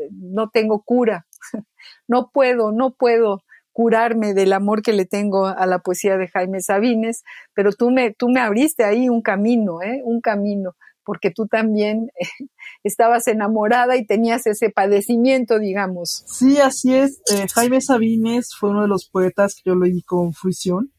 no 0.10 0.50
tengo 0.50 0.82
cura, 0.82 1.28
no 2.08 2.32
puedo, 2.34 2.72
no 2.72 2.96
puedo 2.96 3.44
curarme 3.74 4.34
del 4.34 4.54
amor 4.54 4.82
que 4.82 4.92
le 4.92 5.06
tengo 5.06 5.46
a 5.46 5.68
la 5.68 5.78
poesía 5.78 6.18
de 6.18 6.28
Jaime 6.30 6.62
Sabines, 6.62 7.24
pero 7.54 7.72
tú 7.72 7.92
me, 7.92 8.12
tú 8.12 8.28
me 8.28 8.40
abriste 8.40 8.84
ahí 8.84 9.08
un 9.08 9.22
camino, 9.22 9.84
¿eh? 9.84 10.02
un 10.04 10.20
camino, 10.20 10.76
porque 11.04 11.30
tú 11.30 11.46
también 11.46 12.10
estabas 12.84 13.28
enamorada 13.28 13.98
y 13.98 14.08
tenías 14.08 14.48
ese 14.48 14.72
padecimiento, 14.72 15.60
digamos. 15.60 16.24
Sí, 16.26 16.58
así 16.58 16.96
es. 16.96 17.22
Eh, 17.32 17.46
Jaime 17.54 17.82
Sabines 17.82 18.56
fue 18.60 18.72
uno 18.72 18.82
de 18.82 18.88
los 18.88 19.08
poetas 19.08 19.54
que 19.54 19.70
yo 19.70 19.76
leí 19.76 20.02
con 20.02 20.34
fruición 20.34 20.92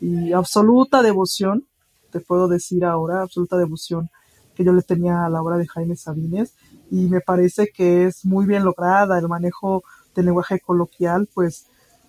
y 0.00 0.32
absoluta 0.32 1.02
devoción, 1.02 1.66
te 2.10 2.20
puedo 2.20 2.48
decir 2.48 2.84
ahora, 2.84 3.22
absoluta 3.22 3.56
devoción 3.56 4.10
que 4.54 4.64
yo 4.64 4.72
le 4.72 4.82
tenía 4.82 5.24
a 5.24 5.28
la 5.28 5.42
obra 5.42 5.56
de 5.56 5.66
Jaime 5.66 5.96
Sabines 5.96 6.54
y 6.90 7.08
me 7.08 7.20
parece 7.20 7.68
que 7.74 8.06
es 8.06 8.24
muy 8.24 8.46
bien 8.46 8.64
lograda 8.64 9.18
el 9.18 9.28
manejo 9.28 9.82
del 10.14 10.26
lenguaje 10.26 10.60
coloquial, 10.60 11.28
pues 11.34 11.66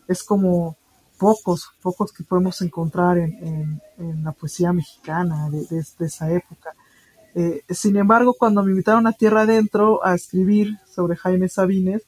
es 0.07 0.23
como 0.23 0.77
pocos, 1.17 1.71
pocos 1.81 2.11
que 2.11 2.23
podemos 2.23 2.61
encontrar 2.61 3.17
en, 3.17 3.81
la 4.23 4.31
poesía 4.31 4.73
mexicana 4.73 5.49
de, 5.49 5.79
esa 5.79 6.31
época. 6.31 6.75
Eh, 7.33 7.63
sin 7.69 7.97
embargo, 7.97 8.35
cuando 8.37 8.63
me 8.63 8.71
invitaron 8.71 9.07
a 9.07 9.13
Tierra 9.13 9.41
Adentro 9.41 10.05
a 10.05 10.13
escribir 10.13 10.77
sobre 10.85 11.17
Jaime 11.17 11.49
Sabines, 11.49 12.03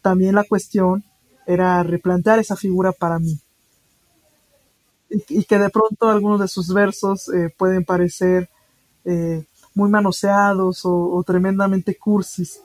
también 0.00 0.34
la 0.34 0.44
cuestión 0.44 1.04
era 1.46 1.82
replantear 1.82 2.38
esa 2.38 2.56
figura 2.56 2.92
para 2.92 3.18
mí. 3.18 3.40
Y, 5.10 5.44
que 5.44 5.58
de 5.58 5.70
pronto 5.70 6.08
algunos 6.08 6.40
de 6.40 6.48
sus 6.48 6.72
versos 6.72 7.28
eh, 7.28 7.52
pueden 7.56 7.84
parecer 7.84 8.48
eh, 9.04 9.44
muy 9.74 9.90
manoseados 9.90 10.84
o, 10.84 10.92
o, 10.92 11.22
tremendamente 11.22 11.96
cursis. 11.96 12.60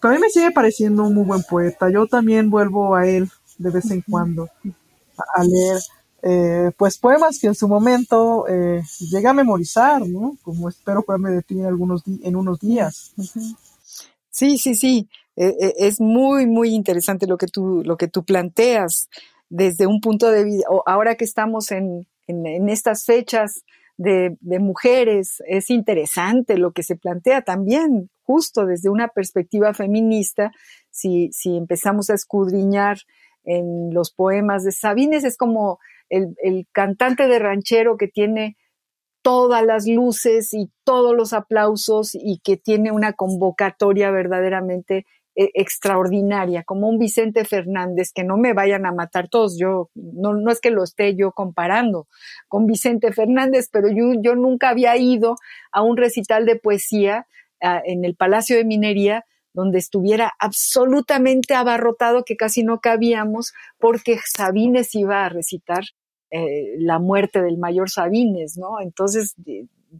Pero 0.00 0.12
a 0.12 0.16
mí 0.16 0.20
me 0.20 0.30
sigue 0.30 0.50
pareciendo 0.50 1.04
un 1.04 1.14
muy 1.14 1.24
buen 1.24 1.42
poeta. 1.42 1.90
Yo 1.90 2.06
también 2.06 2.50
vuelvo 2.50 2.94
a 2.94 3.06
él 3.06 3.28
de 3.58 3.70
vez 3.70 3.90
en 3.90 4.02
cuando 4.02 4.48
a 5.34 5.44
leer 5.44 5.80
eh, 6.26 6.70
pues 6.78 6.96
poemas 6.96 7.38
que 7.38 7.48
en 7.48 7.54
su 7.54 7.68
momento 7.68 8.46
eh, 8.48 8.82
llegué 8.98 9.28
a 9.28 9.34
memorizar, 9.34 10.06
¿no? 10.08 10.38
Como 10.42 10.70
espero 10.70 11.02
poderme 11.02 11.30
de 11.30 11.42
ti 11.42 11.60
en, 11.60 11.66
algunos 11.66 12.02
en 12.06 12.34
unos 12.34 12.60
días. 12.60 13.12
Sí, 14.30 14.56
sí, 14.56 14.74
sí. 14.74 15.06
Eh, 15.36 15.74
es 15.76 16.00
muy, 16.00 16.46
muy 16.46 16.70
interesante 16.70 17.26
lo 17.26 17.36
que 17.36 17.46
tú, 17.46 17.82
lo 17.84 17.98
que 17.98 18.08
tú 18.08 18.24
planteas 18.24 19.10
desde 19.56 19.86
un 19.86 20.00
punto 20.00 20.32
de 20.32 20.42
vista, 20.42 20.66
ahora 20.84 21.14
que 21.14 21.24
estamos 21.24 21.70
en, 21.70 22.08
en, 22.26 22.68
estas 22.68 23.04
fechas 23.04 23.62
de, 23.96 24.36
de, 24.40 24.58
mujeres, 24.58 25.40
es 25.46 25.70
interesante 25.70 26.58
lo 26.58 26.72
que 26.72 26.82
se 26.82 26.96
plantea 26.96 27.42
también, 27.42 28.10
justo 28.24 28.66
desde 28.66 28.88
una 28.88 29.06
perspectiva 29.06 29.72
feminista, 29.72 30.50
si, 30.90 31.30
si 31.32 31.56
empezamos 31.56 32.10
a 32.10 32.14
escudriñar 32.14 32.98
en 33.44 33.94
los 33.94 34.12
poemas 34.12 34.64
de 34.64 34.72
Sabines, 34.72 35.22
es 35.22 35.36
como 35.36 35.78
el, 36.08 36.66
cantante 36.72 37.28
de 37.28 37.38
ranchero 37.38 37.96
que 37.96 38.08
tiene 38.08 38.56
todas 39.22 39.64
las 39.64 39.86
luces 39.86 40.52
y 40.52 40.72
todos 40.82 41.14
los 41.14 41.32
aplausos 41.32 42.10
y 42.12 42.40
que 42.42 42.56
tiene 42.56 42.90
una 42.90 43.12
convocatoria 43.12 44.10
verdaderamente 44.10 45.06
eh, 45.36 45.50
extraordinaria, 45.54 46.64
como 46.64 46.88
un 46.88 46.98
Vicente 46.98 47.44
Fernández, 47.44 48.12
que 48.12 48.24
no 48.24 48.36
me 48.36 48.52
vayan 48.52 48.86
a 48.86 48.92
matar 48.92 49.28
todos, 49.28 49.58
yo 49.58 49.90
no, 49.94 50.34
no 50.34 50.50
es 50.50 50.60
que 50.60 50.70
lo 50.70 50.84
esté 50.84 51.16
yo 51.16 51.32
comparando 51.32 52.08
con 52.48 52.66
Vicente 52.66 53.12
Fernández, 53.12 53.68
pero 53.72 53.88
yo, 53.88 54.20
yo 54.20 54.34
nunca 54.34 54.70
había 54.70 54.96
ido 54.96 55.36
a 55.72 55.82
un 55.82 55.96
recital 55.96 56.46
de 56.46 56.56
poesía 56.56 57.26
en 57.60 58.04
el 58.04 58.14
Palacio 58.14 58.56
de 58.56 58.64
Minería 58.64 59.24
donde 59.54 59.78
estuviera 59.78 60.32
absolutamente 60.38 61.54
abarrotado, 61.54 62.24
que 62.24 62.36
casi 62.36 62.64
no 62.64 62.80
cabíamos, 62.80 63.54
porque 63.78 64.18
Sabines 64.24 64.94
iba 64.96 65.24
a 65.24 65.28
recitar 65.28 65.84
eh, 66.30 66.74
la 66.78 66.98
muerte 66.98 67.40
del 67.40 67.56
mayor 67.56 67.88
Sabines, 67.88 68.58
¿no? 68.58 68.80
Entonces 68.80 69.36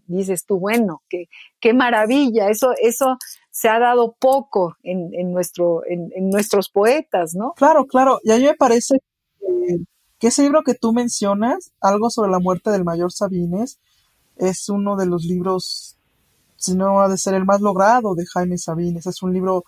dices 0.09 0.45
tú, 0.45 0.59
bueno, 0.59 1.03
qué, 1.09 1.29
qué 1.61 1.73
maravilla, 1.73 2.51
eso, 2.51 2.73
eso 2.83 3.17
se 3.55 3.69
ha 3.69 3.79
dado 3.79 4.17
poco 4.19 4.77
en, 4.83 5.33
nuestro, 5.33 5.83
en, 5.87 6.11
nuestros 6.29 6.69
poetas, 6.69 7.37
¿no? 7.37 7.53
Claro, 7.53 7.87
claro, 7.87 8.19
y 8.25 8.33
a 8.33 8.37
mí 8.37 8.43
me 8.43 8.55
parece 8.55 8.97
que, 10.19 10.27
ese 10.27 10.43
libro 10.43 10.65
que 10.65 10.75
tú 10.75 10.93
mencionas, 10.93 11.71
algo 11.81 12.11
sobre 12.11 12.33
la 12.33 12.41
muerte 12.41 12.71
del 12.71 12.83
mayor 12.83 13.13
Sabines, 13.13 13.79
es 14.37 14.69
uno 14.69 14.97
de 14.97 15.07
los 15.07 15.23
libros, 15.25 15.97
si 16.57 16.75
no 16.75 17.01
ha 17.01 17.09
de 17.09 17.17
ser 17.17 17.35
el 17.35 17.45
más 17.45 17.61
logrado 17.61 18.17
de 18.17 18.27
Jaime 18.27 18.59
Sabines, 18.59 19.07
es 19.07 19.23
un 19.23 19.33
libro 19.33 19.63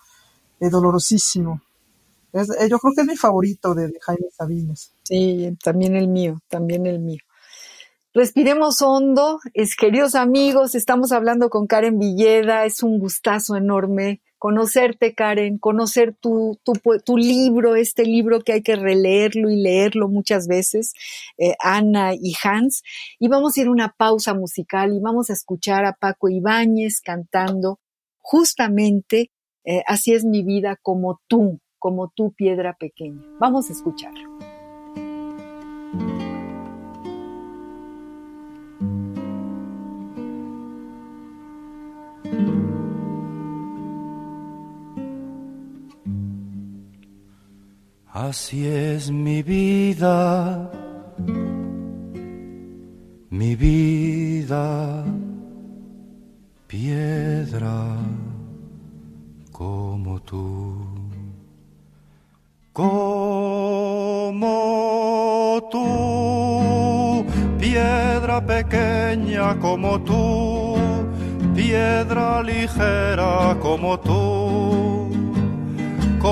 eh, 0.59 0.69
dolorosísimo. 0.69 1.61
Es, 2.33 2.49
eh, 2.49 2.67
yo 2.69 2.79
creo 2.79 2.93
que 2.93 3.01
es 3.01 3.07
mi 3.07 3.15
favorito 3.15 3.73
de, 3.73 3.87
de 3.87 3.99
Jaime 4.01 4.27
Sabines. 4.35 4.91
Sí, 5.03 5.57
también 5.63 5.95
el 5.95 6.09
mío, 6.09 6.41
también 6.49 6.85
el 6.87 6.99
mío. 6.99 7.21
Respiremos 8.17 8.81
hondo, 8.81 9.39
es, 9.53 9.75
queridos 9.75 10.15
amigos, 10.15 10.73
estamos 10.73 11.11
hablando 11.11 11.51
con 11.51 11.67
Karen 11.67 11.99
Villeda, 11.99 12.65
es 12.65 12.81
un 12.81 12.97
gustazo 12.97 13.55
enorme 13.55 14.23
conocerte, 14.39 15.13
Karen, 15.13 15.59
conocer 15.59 16.15
tu, 16.19 16.59
tu, 16.63 17.15
libro, 17.15 17.75
este 17.75 18.05
libro 18.05 18.41
que 18.41 18.53
hay 18.53 18.63
que 18.63 18.75
releerlo 18.75 19.51
y 19.51 19.61
leerlo 19.61 20.09
muchas 20.09 20.47
veces, 20.47 20.93
eh, 21.37 21.53
Ana 21.59 22.15
y 22.15 22.33
Hans. 22.43 22.81
Y 23.19 23.27
vamos 23.27 23.55
a 23.55 23.61
ir 23.61 23.67
a 23.67 23.71
una 23.71 23.93
pausa 23.95 24.33
musical 24.33 24.95
y 24.95 24.99
vamos 24.99 25.29
a 25.29 25.33
escuchar 25.33 25.85
a 25.85 25.93
Paco 25.93 26.27
Ibáñez 26.27 27.01
cantando 27.01 27.79
justamente 28.17 29.29
eh, 29.63 29.83
Así 29.85 30.13
es 30.15 30.25
mi 30.25 30.41
vida 30.41 30.75
como 30.81 31.21
tú, 31.27 31.59
como 31.77 32.11
tú, 32.15 32.33
piedra 32.33 32.75
pequeña. 32.79 33.21
Vamos 33.39 33.69
a 33.69 33.73
escucharlo. 33.73 34.46
Así 48.29 48.67
es 48.67 49.09
mi 49.09 49.41
vida, 49.41 50.69
mi 53.29 53.55
vida, 53.55 55.05
piedra 56.67 57.95
como 59.53 60.19
tú, 60.19 60.75
como 62.73 62.89
tú, 65.71 67.25
piedra 67.57 68.45
pequeña 68.45 69.57
como 69.57 70.01
tú, 70.01 70.75
piedra 71.55 72.43
ligera 72.43 73.57
como 73.61 73.97
tú, 74.01 75.26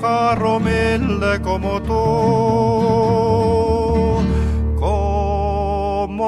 guijarro 0.00 0.56
humilde 0.56 1.40
como 1.42 1.80
tú, 1.82 1.94
como 4.80 6.26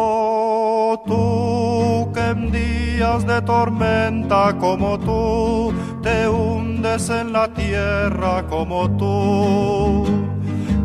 tú 1.07 2.13
que 2.13 2.21
en 2.21 2.53
días 2.53 3.27
de 3.27 3.41
tormenta 3.43 4.55
como 4.59 4.99
tú 4.99 5.73
te 6.03 6.29
hundes 6.29 7.09
en 7.09 7.33
la 7.33 7.49
tierra 7.49 8.45
como 8.49 8.91
tú, 8.91 10.05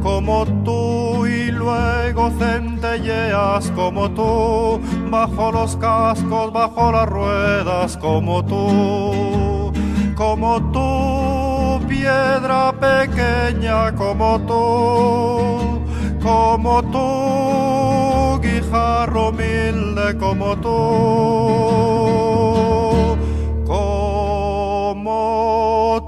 como 0.01 0.45
tú 0.63 1.25
y 1.27 1.51
luego 1.51 2.31
centelleas 2.39 3.69
como 3.71 4.09
tú, 4.11 4.79
bajo 5.09 5.51
los 5.51 5.75
cascos, 5.75 6.53
bajo 6.53 6.91
las 6.93 7.09
ruedas 7.09 7.97
como 7.97 8.45
tú, 8.45 9.73
como 10.15 10.61
tú 10.71 11.57
piedra 11.87 12.73
pequeña 12.97 13.93
como 13.95 14.39
tú, 14.49 14.57
como 16.21 16.83
tú, 16.93 18.39
guijarro 18.41 19.29
humilde 19.29 20.17
como 20.17 20.57
tú, 20.57 20.69
como 24.95 25.13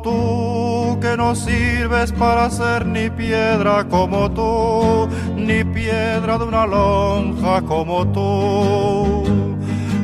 tú, 0.04 1.00
que 1.00 1.16
no 1.18 1.36
sirves 1.36 2.12
para 2.14 2.50
ser 2.50 2.86
ni 2.86 3.10
piedra 3.10 3.88
como 3.88 4.32
tú, 4.32 5.08
ni 5.36 5.64
piedra 5.64 6.38
de 6.40 6.46
una 6.46 6.66
lonja 6.66 7.62
como 7.62 8.08
tú 8.08 9.50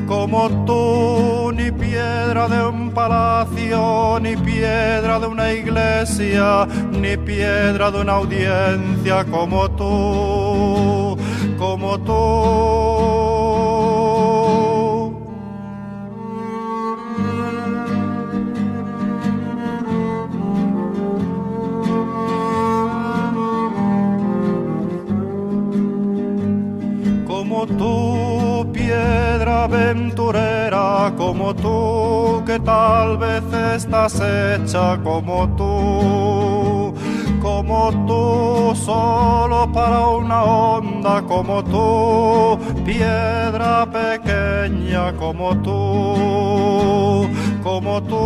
como 0.08 0.50
tú, 0.66 1.52
ni 1.54 1.72
piedra 1.72 2.48
de 2.48 2.66
un 2.66 2.92
palacio, 2.92 4.20
ni 4.22 4.36
piedra 4.36 5.20
de 5.20 5.28
una 5.28 5.52
iglesia, 5.52 6.68
ni 6.92 7.18
piedra 7.18 7.92
de 7.92 8.02
una 8.02 8.14
audiencia 8.14 9.26
como 9.26 9.70
tú, 9.72 11.18
como 11.58 12.00
tú. 12.00 13.85
Aventurera 29.66 31.12
como 31.18 31.54
tú, 31.56 32.44
que 32.46 32.60
tal 32.60 33.18
vez 33.18 33.44
estás 33.76 34.22
hecha 34.22 34.98
como 35.04 35.48
tú, 35.58 36.94
como 37.42 37.92
tú, 38.08 38.76
solo 38.76 39.72
para 39.74 40.08
una 40.08 40.44
onda 40.44 41.22
como 41.24 41.64
tú, 41.64 42.60
piedra 42.86 43.88
pequeña 43.92 45.14
como 45.14 45.56
tú, 45.62 47.28
como 47.64 48.04
tú. 48.04 48.26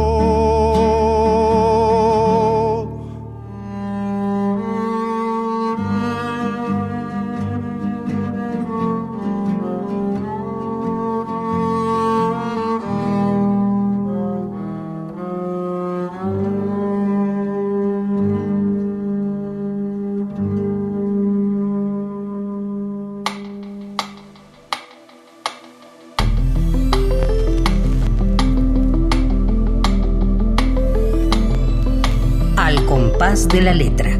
De 33.30 33.62
la 33.62 33.76
letra. 33.76 34.20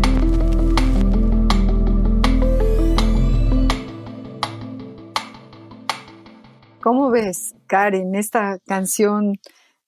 ¿Cómo 6.80 7.10
ves, 7.10 7.56
Karen, 7.66 8.14
esta 8.14 8.60
canción, 8.68 9.40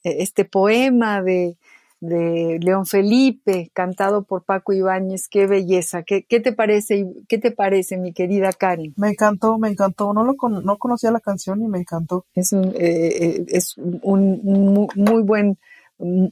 eh, 0.04 0.16
este 0.22 0.44
poema 0.44 1.22
de, 1.22 1.56
de 2.00 2.58
León 2.64 2.88
Felipe, 2.88 3.70
cantado 3.74 4.24
por 4.24 4.44
Paco 4.44 4.74
Ibáñez. 4.74 5.28
Qué 5.28 5.46
belleza. 5.46 6.02
¿Qué, 6.02 6.24
qué 6.24 6.40
te 6.40 6.52
parece? 6.52 7.06
¿Qué 7.30 7.38
te 7.38 7.52
parece, 7.52 7.98
mi 7.98 8.14
querida 8.14 8.52
Karen? 8.52 8.96
Me 8.98 9.10
encantó, 9.10 9.60
me 9.60 9.70
encantó. 9.70 10.14
No 10.14 10.24
lo 10.24 10.34
no 10.50 10.78
conocía 10.80 11.12
la 11.12 11.20
canción 11.20 11.62
y 11.62 11.68
me 11.68 11.78
encantó. 11.78 12.26
Es 12.34 12.54
un, 12.54 12.74
eh, 12.76 13.46
es 13.50 13.78
un 13.78 14.90
muy 14.96 15.22
buen 15.22 15.60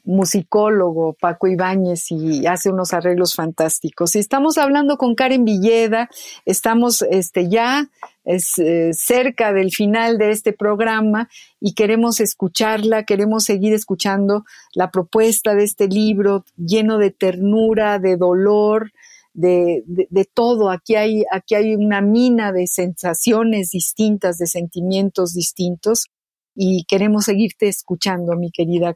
musicólogo 0.04 1.14
Paco 1.14 1.48
Ibáñez 1.48 2.12
y 2.12 2.46
hace 2.48 2.72
unos 2.72 2.94
arreglos 2.94 3.36
fantásticos. 3.36 4.16
Y 4.16 4.20
estamos 4.20 4.58
hablando 4.58 4.98
con 4.98 5.16
Karen 5.16 5.46
Villeda, 5.46 6.10
estamos 6.46 7.04
este, 7.04 7.50
ya 7.50 7.90
eh, 8.26 8.92
cerca 8.94 9.54
del 9.54 9.72
final 9.72 10.18
de 10.18 10.32
este 10.32 10.54
programa 10.54 11.30
y 11.60 11.74
queremos 11.74 12.20
escucharla, 12.20 13.04
queremos 13.04 13.44
seguir 13.46 13.74
escuchando 13.74 14.44
la 14.74 14.92
propuesta 14.92 15.56
de 15.56 15.64
este 15.64 15.88
libro 15.88 16.46
lleno 16.58 16.98
de 16.98 17.12
ternura, 17.12 18.00
de 18.00 18.18
dolor, 18.18 18.92
de, 19.34 19.84
de, 19.86 20.26
todo. 20.26 20.70
Aquí 20.70 20.96
hay, 20.96 21.24
aquí 21.32 21.56
hay 21.56 21.76
una 21.76 22.02
mina 22.02 22.52
de 22.52 22.68
sensaciones 22.68 23.70
distintas, 23.72 24.38
de 24.38 24.48
sentimientos 24.48 25.34
distintos 25.34 26.08
y 26.56 26.84
queremos 26.86 27.26
seguirte 27.26 27.68
escuchando, 27.68 28.36
mi 28.36 28.52
querida 28.52 28.96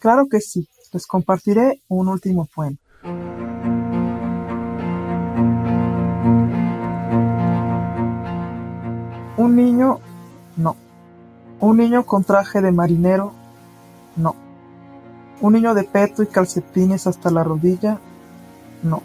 Claro 0.00 0.26
que 0.28 0.40
sí, 0.40 0.68
les 0.92 1.06
compartiré 1.06 1.80
un 1.86 2.08
último 2.08 2.46
poema. 2.52 2.76
Un 9.36 9.54
niño, 9.54 10.00
no. 10.56 10.74
Un 11.60 11.76
niño 11.76 12.04
con 12.04 12.24
traje 12.24 12.60
de 12.60 12.72
marinero, 12.72 13.32
no. 14.16 14.34
Un 15.40 15.52
niño 15.52 15.72
de 15.72 15.84
peto 15.84 16.24
y 16.24 16.26
calcetines 16.26 17.06
hasta 17.06 17.30
la 17.30 17.44
rodilla, 17.44 18.00
no. 18.82 19.02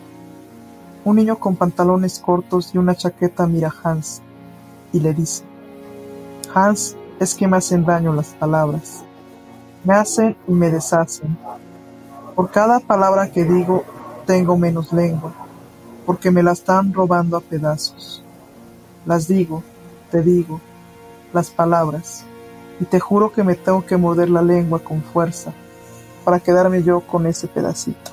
Un 1.06 1.18
niño 1.18 1.38
con 1.38 1.58
pantalones 1.58 2.18
cortos 2.18 2.74
y 2.74 2.80
una 2.80 2.96
chaqueta 2.96 3.46
mira 3.46 3.70
a 3.70 3.90
Hans 3.92 4.24
y 4.94 5.00
le 5.00 5.14
dice, 5.14 5.44
Hans, 6.56 6.96
es 7.20 7.36
que 7.36 7.48
me 7.48 7.58
hacen 7.58 7.86
daño 7.86 8.14
las 8.14 8.30
palabras. 8.30 9.04
Me 9.84 9.94
hacen 9.94 10.36
y 10.48 10.52
me 10.52 10.70
deshacen. 10.70 11.38
Por 12.36 12.50
cada 12.52 12.80
palabra 12.80 13.30
que 13.32 13.44
digo 13.44 13.84
tengo 14.26 14.58
menos 14.58 14.94
lengua, 14.94 15.34
porque 16.06 16.32
me 16.32 16.42
la 16.42 16.54
están 16.54 16.94
robando 16.94 17.36
a 17.36 17.42
pedazos. 17.42 18.24
Las 19.06 19.28
digo, 19.28 19.62
te 20.10 20.22
digo, 20.22 20.62
las 21.34 21.50
palabras, 21.50 22.24
y 22.80 22.86
te 22.86 23.00
juro 23.00 23.34
que 23.34 23.44
me 23.44 23.56
tengo 23.56 23.86
que 23.86 23.98
morder 23.98 24.30
la 24.30 24.42
lengua 24.42 24.80
con 24.80 25.04
fuerza 25.04 25.52
para 26.24 26.40
quedarme 26.40 26.84
yo 26.84 27.02
con 27.02 27.26
ese 27.26 27.48
pedacito. 27.48 28.12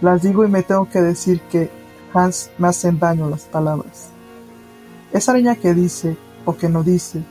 Las 0.00 0.22
digo 0.22 0.44
y 0.44 0.48
me 0.48 0.62
tengo 0.62 0.88
que 0.88 1.00
decir 1.00 1.40
que 1.42 1.70
Hans 2.12 2.50
me 2.58 2.68
hacen 2.68 2.98
daño 2.98 3.28
las 3.28 3.42
palabras. 3.42 4.08
Esa 5.12 5.32
niña 5.32 5.54
que 5.54 5.74
dice 5.74 6.16
o 6.44 6.56
que 6.56 6.68
no 6.68 6.82
dice, 6.82 7.22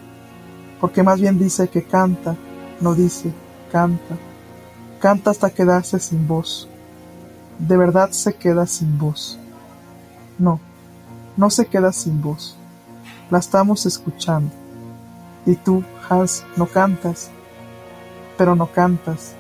porque 0.79 1.03
más 1.03 1.19
bien 1.19 1.37
dice 1.37 1.67
que 1.67 1.83
canta 1.83 2.35
no 2.79 2.93
dice, 2.95 3.33
canta, 3.71 4.15
canta 4.99 5.31
hasta 5.31 5.49
quedarse 5.49 5.99
sin 5.99 6.27
voz. 6.27 6.67
De 7.59 7.75
verdad 7.75 8.11
se 8.11 8.33
queda 8.35 8.67
sin 8.67 8.97
voz. 8.97 9.39
No, 10.37 10.59
no 11.35 11.49
se 11.49 11.65
queda 11.65 11.91
sin 11.91 12.21
voz. 12.21 12.55
La 13.29 13.39
estamos 13.39 13.85
escuchando. 13.85 14.51
Y 15.45 15.55
tú, 15.55 15.83
Hans, 16.09 16.45
no 16.55 16.67
cantas. 16.67 17.29
Pero 18.37 18.55
no 18.55 18.71
cantas. 18.71 19.33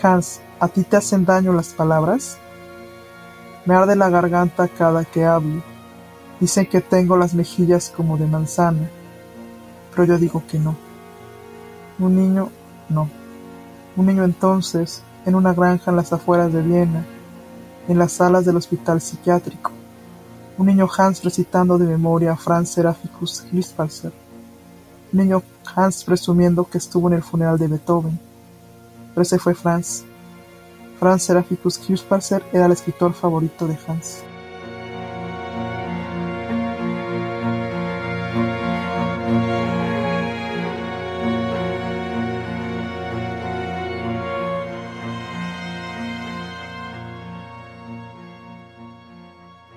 Hans, 0.00 0.40
¿a 0.60 0.68
ti 0.68 0.84
te 0.84 0.96
hacen 0.96 1.24
daño 1.24 1.52
las 1.52 1.68
palabras? 1.68 2.38
Me 3.64 3.74
arde 3.74 3.96
la 3.96 4.08
garganta 4.08 4.68
cada 4.68 5.04
que 5.04 5.24
hablo. 5.24 5.62
Dicen 6.40 6.66
que 6.66 6.80
tengo 6.80 7.16
las 7.16 7.34
mejillas 7.34 7.92
como 7.94 8.16
de 8.16 8.26
manzana. 8.26 8.88
Pero 9.90 10.04
yo 10.04 10.18
digo 10.18 10.44
que 10.48 10.58
no. 10.58 10.87
Un 11.98 12.14
niño, 12.14 12.50
no. 12.88 13.08
Un 13.96 14.06
niño 14.06 14.24
entonces, 14.24 15.02
en 15.26 15.34
una 15.34 15.52
granja 15.52 15.90
en 15.90 15.96
las 15.96 16.12
afueras 16.12 16.52
de 16.52 16.62
Viena, 16.62 17.04
en 17.88 17.98
las 17.98 18.12
salas 18.12 18.44
del 18.44 18.56
hospital 18.56 19.00
psiquiátrico. 19.00 19.72
Un 20.56 20.66
niño 20.66 20.88
Hans 20.96 21.24
recitando 21.24 21.76
de 21.76 21.86
memoria 21.86 22.32
a 22.32 22.36
Franz 22.36 22.70
Seraphicus 22.70 23.44
Hilsparzer. 23.50 24.12
Un 25.12 25.18
niño 25.18 25.42
Hans 25.74 26.04
presumiendo 26.04 26.64
que 26.64 26.78
estuvo 26.78 27.08
en 27.08 27.14
el 27.14 27.22
funeral 27.22 27.58
de 27.58 27.66
Beethoven. 27.66 28.18
Pero 29.10 29.22
ese 29.22 29.38
fue 29.38 29.54
Franz. 29.54 30.04
Franz 31.00 31.24
Seraphicus 31.24 31.80
Hilsparzer 31.88 32.44
era 32.52 32.66
el 32.66 32.72
escritor 32.72 33.12
favorito 33.12 33.66
de 33.66 33.78
Hans. 33.86 34.22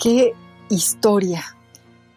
¿Qué 0.01 0.33
historia? 0.71 1.43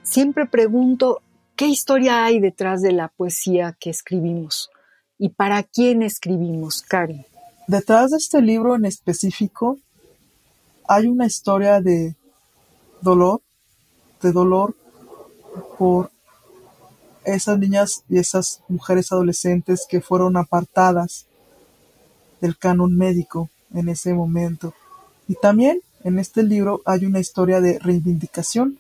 Siempre 0.03 0.47
pregunto, 0.47 1.21
¿qué 1.55 1.67
historia 1.67 2.25
hay 2.25 2.41
detrás 2.41 2.81
de 2.81 2.93
la 2.93 3.09
poesía 3.09 3.77
que 3.79 3.91
escribimos? 3.91 4.71
¿Y 5.19 5.29
para 5.29 5.63
quién 5.65 6.03
escribimos, 6.03 6.81
Karen? 6.81 7.27
Detrás 7.69 8.13
de 8.13 8.17
este 8.17 8.41
libro 8.41 8.75
en 8.75 8.87
específico 8.87 9.77
hay 10.89 11.09
una 11.09 11.27
historia 11.27 11.83
de 11.83 12.17
dolor, 13.03 13.43
de 14.23 14.33
dolor 14.33 14.75
por 15.77 16.11
esas 17.23 17.59
niñas 17.59 18.03
y 18.09 18.17
esas 18.17 18.63
mujeres 18.67 19.13
adolescentes 19.13 19.87
que 19.87 20.01
fueron 20.01 20.39
apartadas 20.39 21.27
del 22.41 22.57
canon 22.57 22.97
médico 22.97 23.51
en 23.75 23.91
ese 23.91 24.15
momento. 24.15 24.73
Y 25.29 25.35
también 25.35 25.83
en 26.05 26.19
este 26.19 26.43
libro 26.43 26.83
hay 26.85 27.07
una 27.07 27.19
historia 27.19 27.61
de 27.61 27.79
reivindicación 27.79 28.79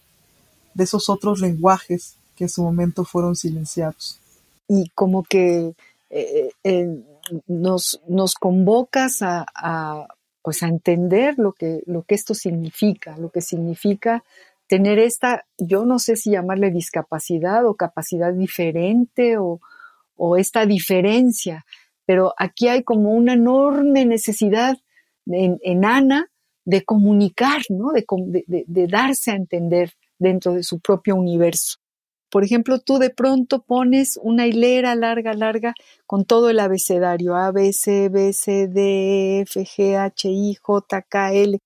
de 0.74 0.84
esos 0.84 1.08
otros 1.08 1.40
lenguajes 1.40 2.16
que 2.36 2.44
en 2.44 2.50
su 2.50 2.62
momento 2.62 3.04
fueron 3.04 3.34
silenciados. 3.34 4.20
Y 4.68 4.90
como 4.90 5.24
que 5.24 5.74
eh, 6.10 6.50
eh, 6.62 7.02
nos, 7.46 8.00
nos, 8.06 8.34
convocas 8.34 9.18
a, 9.22 10.06
pues 10.42 10.62
a 10.62 10.68
entender 10.68 11.34
lo 11.38 11.52
que, 11.52 11.82
lo 11.86 12.02
que 12.02 12.14
esto 12.14 12.34
significa, 12.34 13.16
lo 13.16 13.30
que 13.30 13.40
significa 13.40 14.22
tener 14.66 14.98
esta, 14.98 15.44
yo 15.58 15.84
no 15.84 15.98
sé 15.98 16.16
si 16.16 16.30
llamarle 16.30 16.70
discapacidad 16.70 17.66
o 17.66 17.74
capacidad 17.74 18.32
diferente 18.32 19.38
o, 19.38 19.60
o 20.16 20.36
esta 20.36 20.66
diferencia, 20.66 21.64
pero 22.06 22.34
aquí 22.36 22.68
hay 22.68 22.82
como 22.82 23.12
una 23.12 23.34
enorme 23.34 24.04
necesidad 24.04 24.76
en, 25.26 25.58
en 25.62 25.84
Ana 25.84 26.28
de 26.64 26.84
comunicar, 26.84 27.62
¿no? 27.68 27.92
De, 27.92 28.64
de, 28.66 28.86
darse 28.86 29.30
a 29.30 29.36
entender 29.36 29.92
dentro 30.18 30.54
de 30.54 30.62
su 30.62 30.80
propio 30.80 31.16
universo. 31.16 31.76
Por 32.30 32.42
ejemplo, 32.42 32.80
tú 32.80 32.98
de 32.98 33.10
pronto 33.10 33.62
pones 33.62 34.18
una 34.20 34.46
hilera 34.46 34.94
larga, 34.94 35.34
larga 35.34 35.74
con 36.06 36.24
todo 36.24 36.50
el 36.50 36.58
abecedario 36.58 37.36
A, 37.36 37.52
B, 37.52 37.72
C, 37.72 38.08
B, 38.08 38.32
C, 38.32 38.66
D, 38.66 39.40
F, 39.42 39.64
G, 39.64 39.96
H, 39.96 40.28
I, 40.28 40.56
J, 40.60 41.02
K, 41.02 41.32
L. 41.32 41.58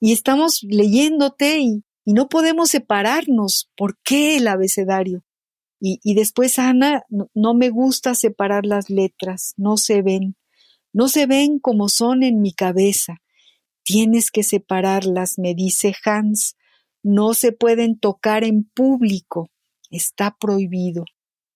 Y 0.00 0.12
estamos 0.12 0.62
leyéndote 0.62 1.58
y, 1.58 1.84
no 2.06 2.28
podemos 2.28 2.70
separarnos. 2.70 3.70
¿Por 3.76 3.96
qué 4.02 4.36
el 4.36 4.46
abecedario? 4.48 5.22
Y, 5.80 6.00
y 6.02 6.14
después, 6.14 6.58
Ana, 6.58 7.02
no 7.08 7.54
me 7.54 7.70
gusta 7.70 8.14
separar 8.14 8.66
las 8.66 8.90
letras, 8.90 9.54
no 9.56 9.78
se 9.78 10.02
ven. 10.02 10.36
No 10.92 11.08
se 11.08 11.26
ven 11.26 11.58
como 11.58 11.88
son 11.88 12.22
en 12.22 12.40
mi 12.40 12.52
cabeza. 12.52 13.23
Tienes 13.84 14.30
que 14.30 14.42
separarlas, 14.42 15.38
me 15.38 15.54
dice 15.54 15.94
Hans. 16.04 16.56
No 17.02 17.34
se 17.34 17.52
pueden 17.52 17.98
tocar 17.98 18.42
en 18.42 18.64
público. 18.64 19.50
Está 19.90 20.34
prohibido. 20.40 21.04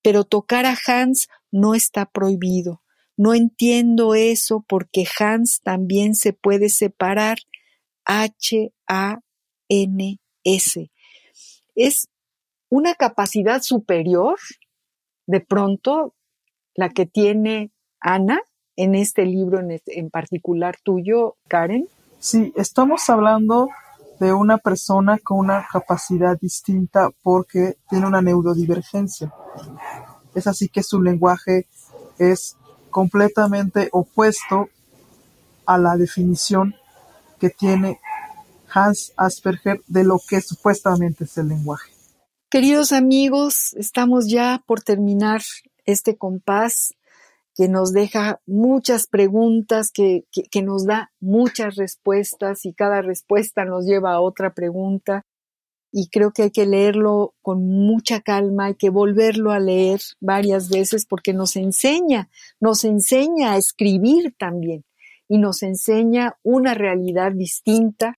Pero 0.03 0.25
tocar 0.25 0.67
a 0.67 0.77
Hans 0.87 1.29
no 1.51 1.75
está 1.75 2.05
prohibido. 2.05 2.83
No 3.17 3.35
entiendo 3.35 4.15
eso 4.15 4.65
porque 4.69 5.07
Hans 5.19 5.61
también 5.63 6.15
se 6.15 6.35
puede 6.35 6.69
separar. 6.69 7.39
H-A-N-S. 8.05 9.21
Es 11.75 12.09
una 12.71 12.95
capacidad 12.95 13.63
superior, 13.63 14.39
de 15.27 15.41
pronto, 15.41 16.15
la 16.75 16.91
que 16.91 17.07
tiene 17.07 17.71
Ana 18.01 18.41
en 18.77 18.95
este 18.95 19.25
libro 19.25 19.61
en, 19.61 19.81
en 19.87 20.11
particular 20.11 20.77
tuyo, 20.83 21.37
Karen. 21.49 21.89
Sí, 22.21 22.53
estamos 22.57 23.09
hablando 23.11 23.69
de 24.19 24.33
una 24.33 24.59
persona 24.59 25.19
con 25.19 25.39
una 25.39 25.67
capacidad 25.71 26.37
distinta 26.39 27.11
porque 27.23 27.77
tiene 27.89 28.07
una 28.07 28.21
neurodivergencia. 28.21 29.33
Es 30.35 30.47
así 30.49 30.69
que 30.69 30.83
su 30.83 31.01
lenguaje 31.01 31.69
es 32.19 32.57
completamente 32.91 33.89
opuesto 33.93 34.69
a 35.65 35.79
la 35.79 35.97
definición 35.97 36.75
que 37.39 37.51
tiene 37.51 38.01
Hans 38.73 39.13
Asperger 39.17 39.81
de 39.87 40.03
lo 40.03 40.21
que 40.27 40.41
supuestamente 40.41 41.25
es 41.25 41.39
el 41.39 41.49
lenguaje. 41.49 41.93
Queridos 42.51 42.93
amigos, 42.93 43.75
estamos 43.75 44.29
ya 44.29 44.63
por 44.67 44.81
terminar 44.83 45.43
este 45.85 46.17
compás 46.17 46.95
que 47.59 47.67
nos 47.69 47.93
deja 47.93 48.41
muchas 48.47 49.09
preguntas, 49.09 49.91
que, 49.91 50.27
que, 50.31 50.63
nos 50.63 50.87
da 50.87 51.11
muchas 51.19 51.75
respuestas 51.75 52.65
y 52.65 52.73
cada 52.73 53.03
respuesta 53.03 53.65
nos 53.65 53.85
lleva 53.85 54.13
a 54.13 54.21
otra 54.21 54.55
pregunta. 54.55 55.27
Y 55.91 56.09
creo 56.09 56.31
que 56.31 56.45
hay 56.45 56.51
que 56.53 56.67
leerlo 56.67 57.35
con 57.43 57.67
mucha 57.67 58.21
calma, 58.21 58.67
hay 58.67 58.77
que 58.77 58.91
volverlo 58.91 59.51
a 59.51 59.59
leer 59.59 59.99
varias 60.21 60.69
veces 60.69 61.05
porque 61.05 61.33
nos 61.33 61.57
enseña, 61.57 62.31
nos 62.61 62.85
enseña 62.85 63.55
a 63.55 63.57
escribir 63.57 64.37
también 64.39 64.85
y 65.27 65.39
nos 65.39 65.65
enseña 65.65 66.37
una 66.45 66.75
realidad 66.75 67.33
distinta 67.33 68.15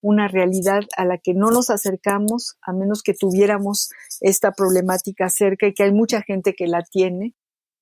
una 0.00 0.28
realidad 0.28 0.82
a 0.96 1.04
la 1.04 1.18
que 1.18 1.34
no 1.34 1.50
nos 1.50 1.70
acercamos 1.70 2.56
a 2.62 2.72
menos 2.72 3.02
que 3.02 3.14
tuviéramos 3.14 3.90
esta 4.20 4.52
problemática 4.52 5.28
cerca 5.28 5.66
y 5.66 5.74
que 5.74 5.82
hay 5.82 5.92
mucha 5.92 6.22
gente 6.22 6.54
que 6.54 6.68
la 6.68 6.84
tiene 6.84 7.34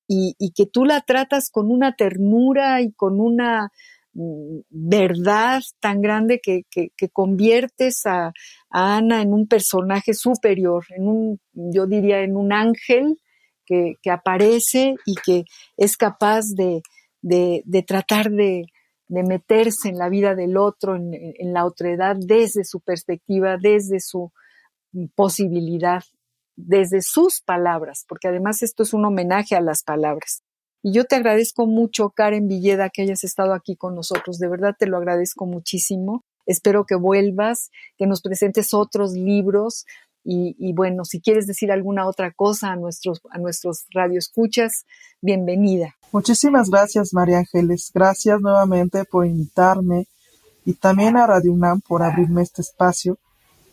y, 0.07 0.51
que 0.55 0.65
tú 0.65 0.85
la 0.85 1.01
tratas 1.01 1.49
con 1.51 1.71
una 1.71 1.95
ternura 1.95 2.81
y 2.81 2.91
con 2.93 3.19
una 3.19 3.71
mm, 4.13 4.59
verdad 4.69 5.61
tan 5.79 6.01
grande 6.01 6.39
que, 6.41 6.63
conviertes 7.11 8.05
a, 8.05 8.31
Ana 8.69 9.21
en 9.21 9.33
un 9.33 9.47
personaje 9.47 10.13
superior, 10.13 10.85
en 10.95 11.07
un, 11.07 11.39
yo 11.53 11.87
diría, 11.87 12.21
en 12.21 12.35
un 12.35 12.53
ángel 12.53 13.19
que, 13.65 13.95
aparece 14.09 14.95
y 15.05 15.15
que 15.15 15.43
es 15.75 15.97
capaz 15.97 16.45
de 16.55 16.81
tratar 17.85 18.29
de, 18.31 18.65
de 19.07 19.23
meterse 19.23 19.89
en 19.89 19.97
la 19.97 20.09
vida 20.09 20.35
del 20.35 20.57
otro, 20.57 20.95
en, 20.95 21.13
en 21.13 21.53
la 21.53 21.65
otredad, 21.65 22.15
desde 22.19 22.63
su 22.63 22.81
perspectiva, 22.81 23.57
desde 23.57 23.99
su 23.99 24.31
posibilidad, 25.15 26.03
desde 26.57 27.01
sus 27.01 27.39
palabras, 27.39 28.03
porque 28.09 28.27
además 28.27 28.63
esto 28.63 28.83
es 28.83 28.93
un 28.93 29.05
homenaje 29.05 29.55
a 29.55 29.61
las 29.61 29.83
palabras. 29.83 30.43
Y 30.83 30.91
yo 30.91 31.05
te 31.05 31.15
agradezco 31.15 31.65
mucho, 31.65 32.09
Karen 32.09 32.47
Villeda, 32.47 32.89
que 32.89 33.03
hayas 33.03 33.23
estado 33.23 33.53
aquí 33.53 33.75
con 33.75 33.95
nosotros. 33.95 34.39
De 34.39 34.47
verdad 34.47 34.75
te 34.77 34.87
lo 34.87 34.97
agradezco 34.97 35.45
muchísimo. 35.45 36.23
Espero 36.45 36.85
que 36.85 36.95
vuelvas, 36.95 37.71
que 37.97 38.07
nos 38.07 38.21
presentes 38.21 38.73
otros 38.73 39.13
libros. 39.13 39.85
Y, 40.29 40.73
bueno, 40.73 41.05
si 41.05 41.21
quieres 41.21 41.47
decir 41.47 41.71
alguna 41.71 42.05
otra 42.05 42.33
cosa 42.33 42.73
a 42.73 42.75
nuestros, 42.75 43.21
a 43.31 43.37
nuestros 43.37 43.85
radioescuchas, 43.91 44.85
bienvenida. 45.21 45.95
Muchísimas 46.11 46.69
gracias, 46.69 47.13
María 47.13 47.37
Ángeles. 47.37 47.91
Gracias 47.93 48.41
nuevamente 48.41 49.05
por 49.05 49.25
invitarme 49.25 50.07
y 50.65 50.73
también 50.73 51.15
a 51.15 51.27
Radio 51.27 51.53
UNAM 51.53 51.79
por 51.79 52.03
abrirme 52.03 52.41
este 52.41 52.61
espacio 52.61 53.17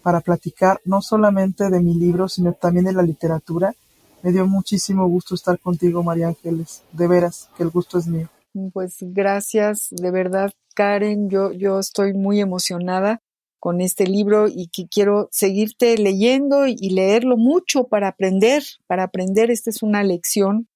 para 0.04 0.20
platicar 0.20 0.82
no 0.84 1.00
solamente 1.00 1.70
de 1.70 1.80
mi 1.80 1.94
libro, 1.94 2.28
sino 2.28 2.52
también 2.52 2.84
de 2.84 2.92
la 2.92 3.02
literatura. 3.02 3.74
Me 4.22 4.32
dio 4.32 4.46
muchísimo 4.46 5.08
gusto 5.08 5.34
estar 5.34 5.58
contigo, 5.58 6.02
María 6.02 6.28
Ángeles. 6.28 6.82
De 6.92 7.08
veras, 7.08 7.48
que 7.56 7.62
el 7.62 7.70
gusto 7.70 7.98
es 7.98 8.06
mío. 8.06 8.28
Pues 8.74 8.98
gracias, 9.00 9.88
de 9.90 10.10
verdad, 10.10 10.52
Karen. 10.74 11.30
Yo, 11.30 11.52
yo 11.52 11.80
estoy 11.80 12.12
muy 12.12 12.38
emocionada 12.40 13.22
con 13.58 13.80
este 13.80 14.06
libro 14.06 14.46
y 14.46 14.68
que 14.68 14.88
quiero 14.88 15.30
seguirte 15.32 15.96
leyendo 15.96 16.66
y 16.66 16.90
leerlo 16.90 17.38
mucho 17.38 17.84
para 17.84 18.08
aprender, 18.08 18.62
para 18.86 19.04
aprender. 19.04 19.50
Esta 19.50 19.70
es 19.70 19.82
una 19.82 20.04
lección 20.04 20.68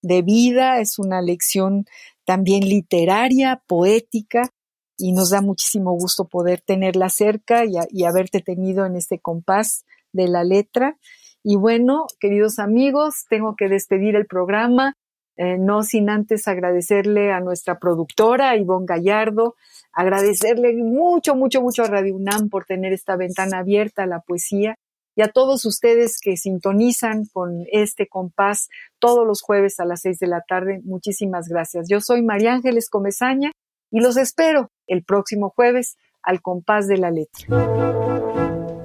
de 0.00 0.22
vida, 0.22 0.78
es 0.78 1.00
una 1.00 1.20
lección 1.22 1.86
también 2.24 2.68
literaria, 2.68 3.64
poética, 3.66 4.52
y 4.98 5.12
nos 5.12 5.30
da 5.30 5.40
muchísimo 5.42 5.92
gusto 5.92 6.26
poder 6.26 6.60
tenerla 6.60 7.08
cerca 7.08 7.64
y, 7.64 8.04
haberte 8.04 8.40
tenido 8.40 8.86
en 8.86 8.96
este 8.96 9.18
compás 9.18 9.84
de 10.12 10.28
la 10.28 10.44
letra. 10.44 10.96
Y 11.42 11.56
bueno, 11.56 12.06
queridos 12.18 12.58
amigos, 12.58 13.26
tengo 13.28 13.54
que 13.56 13.68
despedir 13.68 14.16
el 14.16 14.26
programa, 14.26 14.96
eh, 15.36 15.58
no 15.58 15.82
sin 15.82 16.08
antes 16.08 16.48
agradecerle 16.48 17.30
a 17.32 17.40
nuestra 17.40 17.78
productora, 17.78 18.56
Ivonne 18.56 18.86
Gallardo, 18.86 19.54
agradecerle 19.92 20.74
mucho, 20.76 21.36
mucho, 21.36 21.60
mucho 21.60 21.84
a 21.84 21.88
Radio 21.88 22.16
UNAM 22.16 22.48
por 22.48 22.64
tener 22.64 22.92
esta 22.92 23.16
ventana 23.16 23.58
abierta 23.58 24.04
a 24.04 24.06
la 24.06 24.20
poesía 24.20 24.76
y 25.14 25.22
a 25.22 25.28
todos 25.28 25.64
ustedes 25.64 26.18
que 26.20 26.36
sintonizan 26.36 27.26
con 27.32 27.64
este 27.72 28.06
compás 28.06 28.68
todos 28.98 29.26
los 29.26 29.40
jueves 29.40 29.80
a 29.80 29.84
las 29.84 30.02
seis 30.02 30.18
de 30.18 30.26
la 30.26 30.42
tarde. 30.46 30.80
Muchísimas 30.84 31.48
gracias. 31.48 31.86
Yo 31.88 32.00
soy 32.00 32.22
María 32.22 32.52
Ángeles 32.52 32.90
Comezaña 32.90 33.52
y 33.90 34.00
los 34.00 34.16
espero 34.16 34.70
el 34.86 35.04
próximo 35.04 35.50
jueves 35.50 35.96
al 36.22 36.42
compás 36.42 36.88
de 36.88 36.96
la 36.98 37.10
letra. 37.10 37.46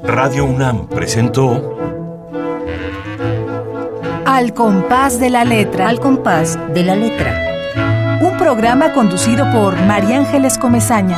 Radio 0.04 0.45
UNAM 0.45 0.88
presentó 0.88 1.78
Al 4.26 4.54
compás 4.54 5.20
de 5.20 5.30
la 5.30 5.43
letra. 5.45 5.88
Al 5.88 5.99
compás 5.99 6.58
de 6.74 6.84
la 6.84 6.95
letra. 6.95 8.20
Un 8.22 8.38
programa 8.38 8.93
conducido 8.93 9.52
por 9.52 9.76
María 9.86 10.18
Ángeles 10.18 10.58
Comezaña. 10.58 11.18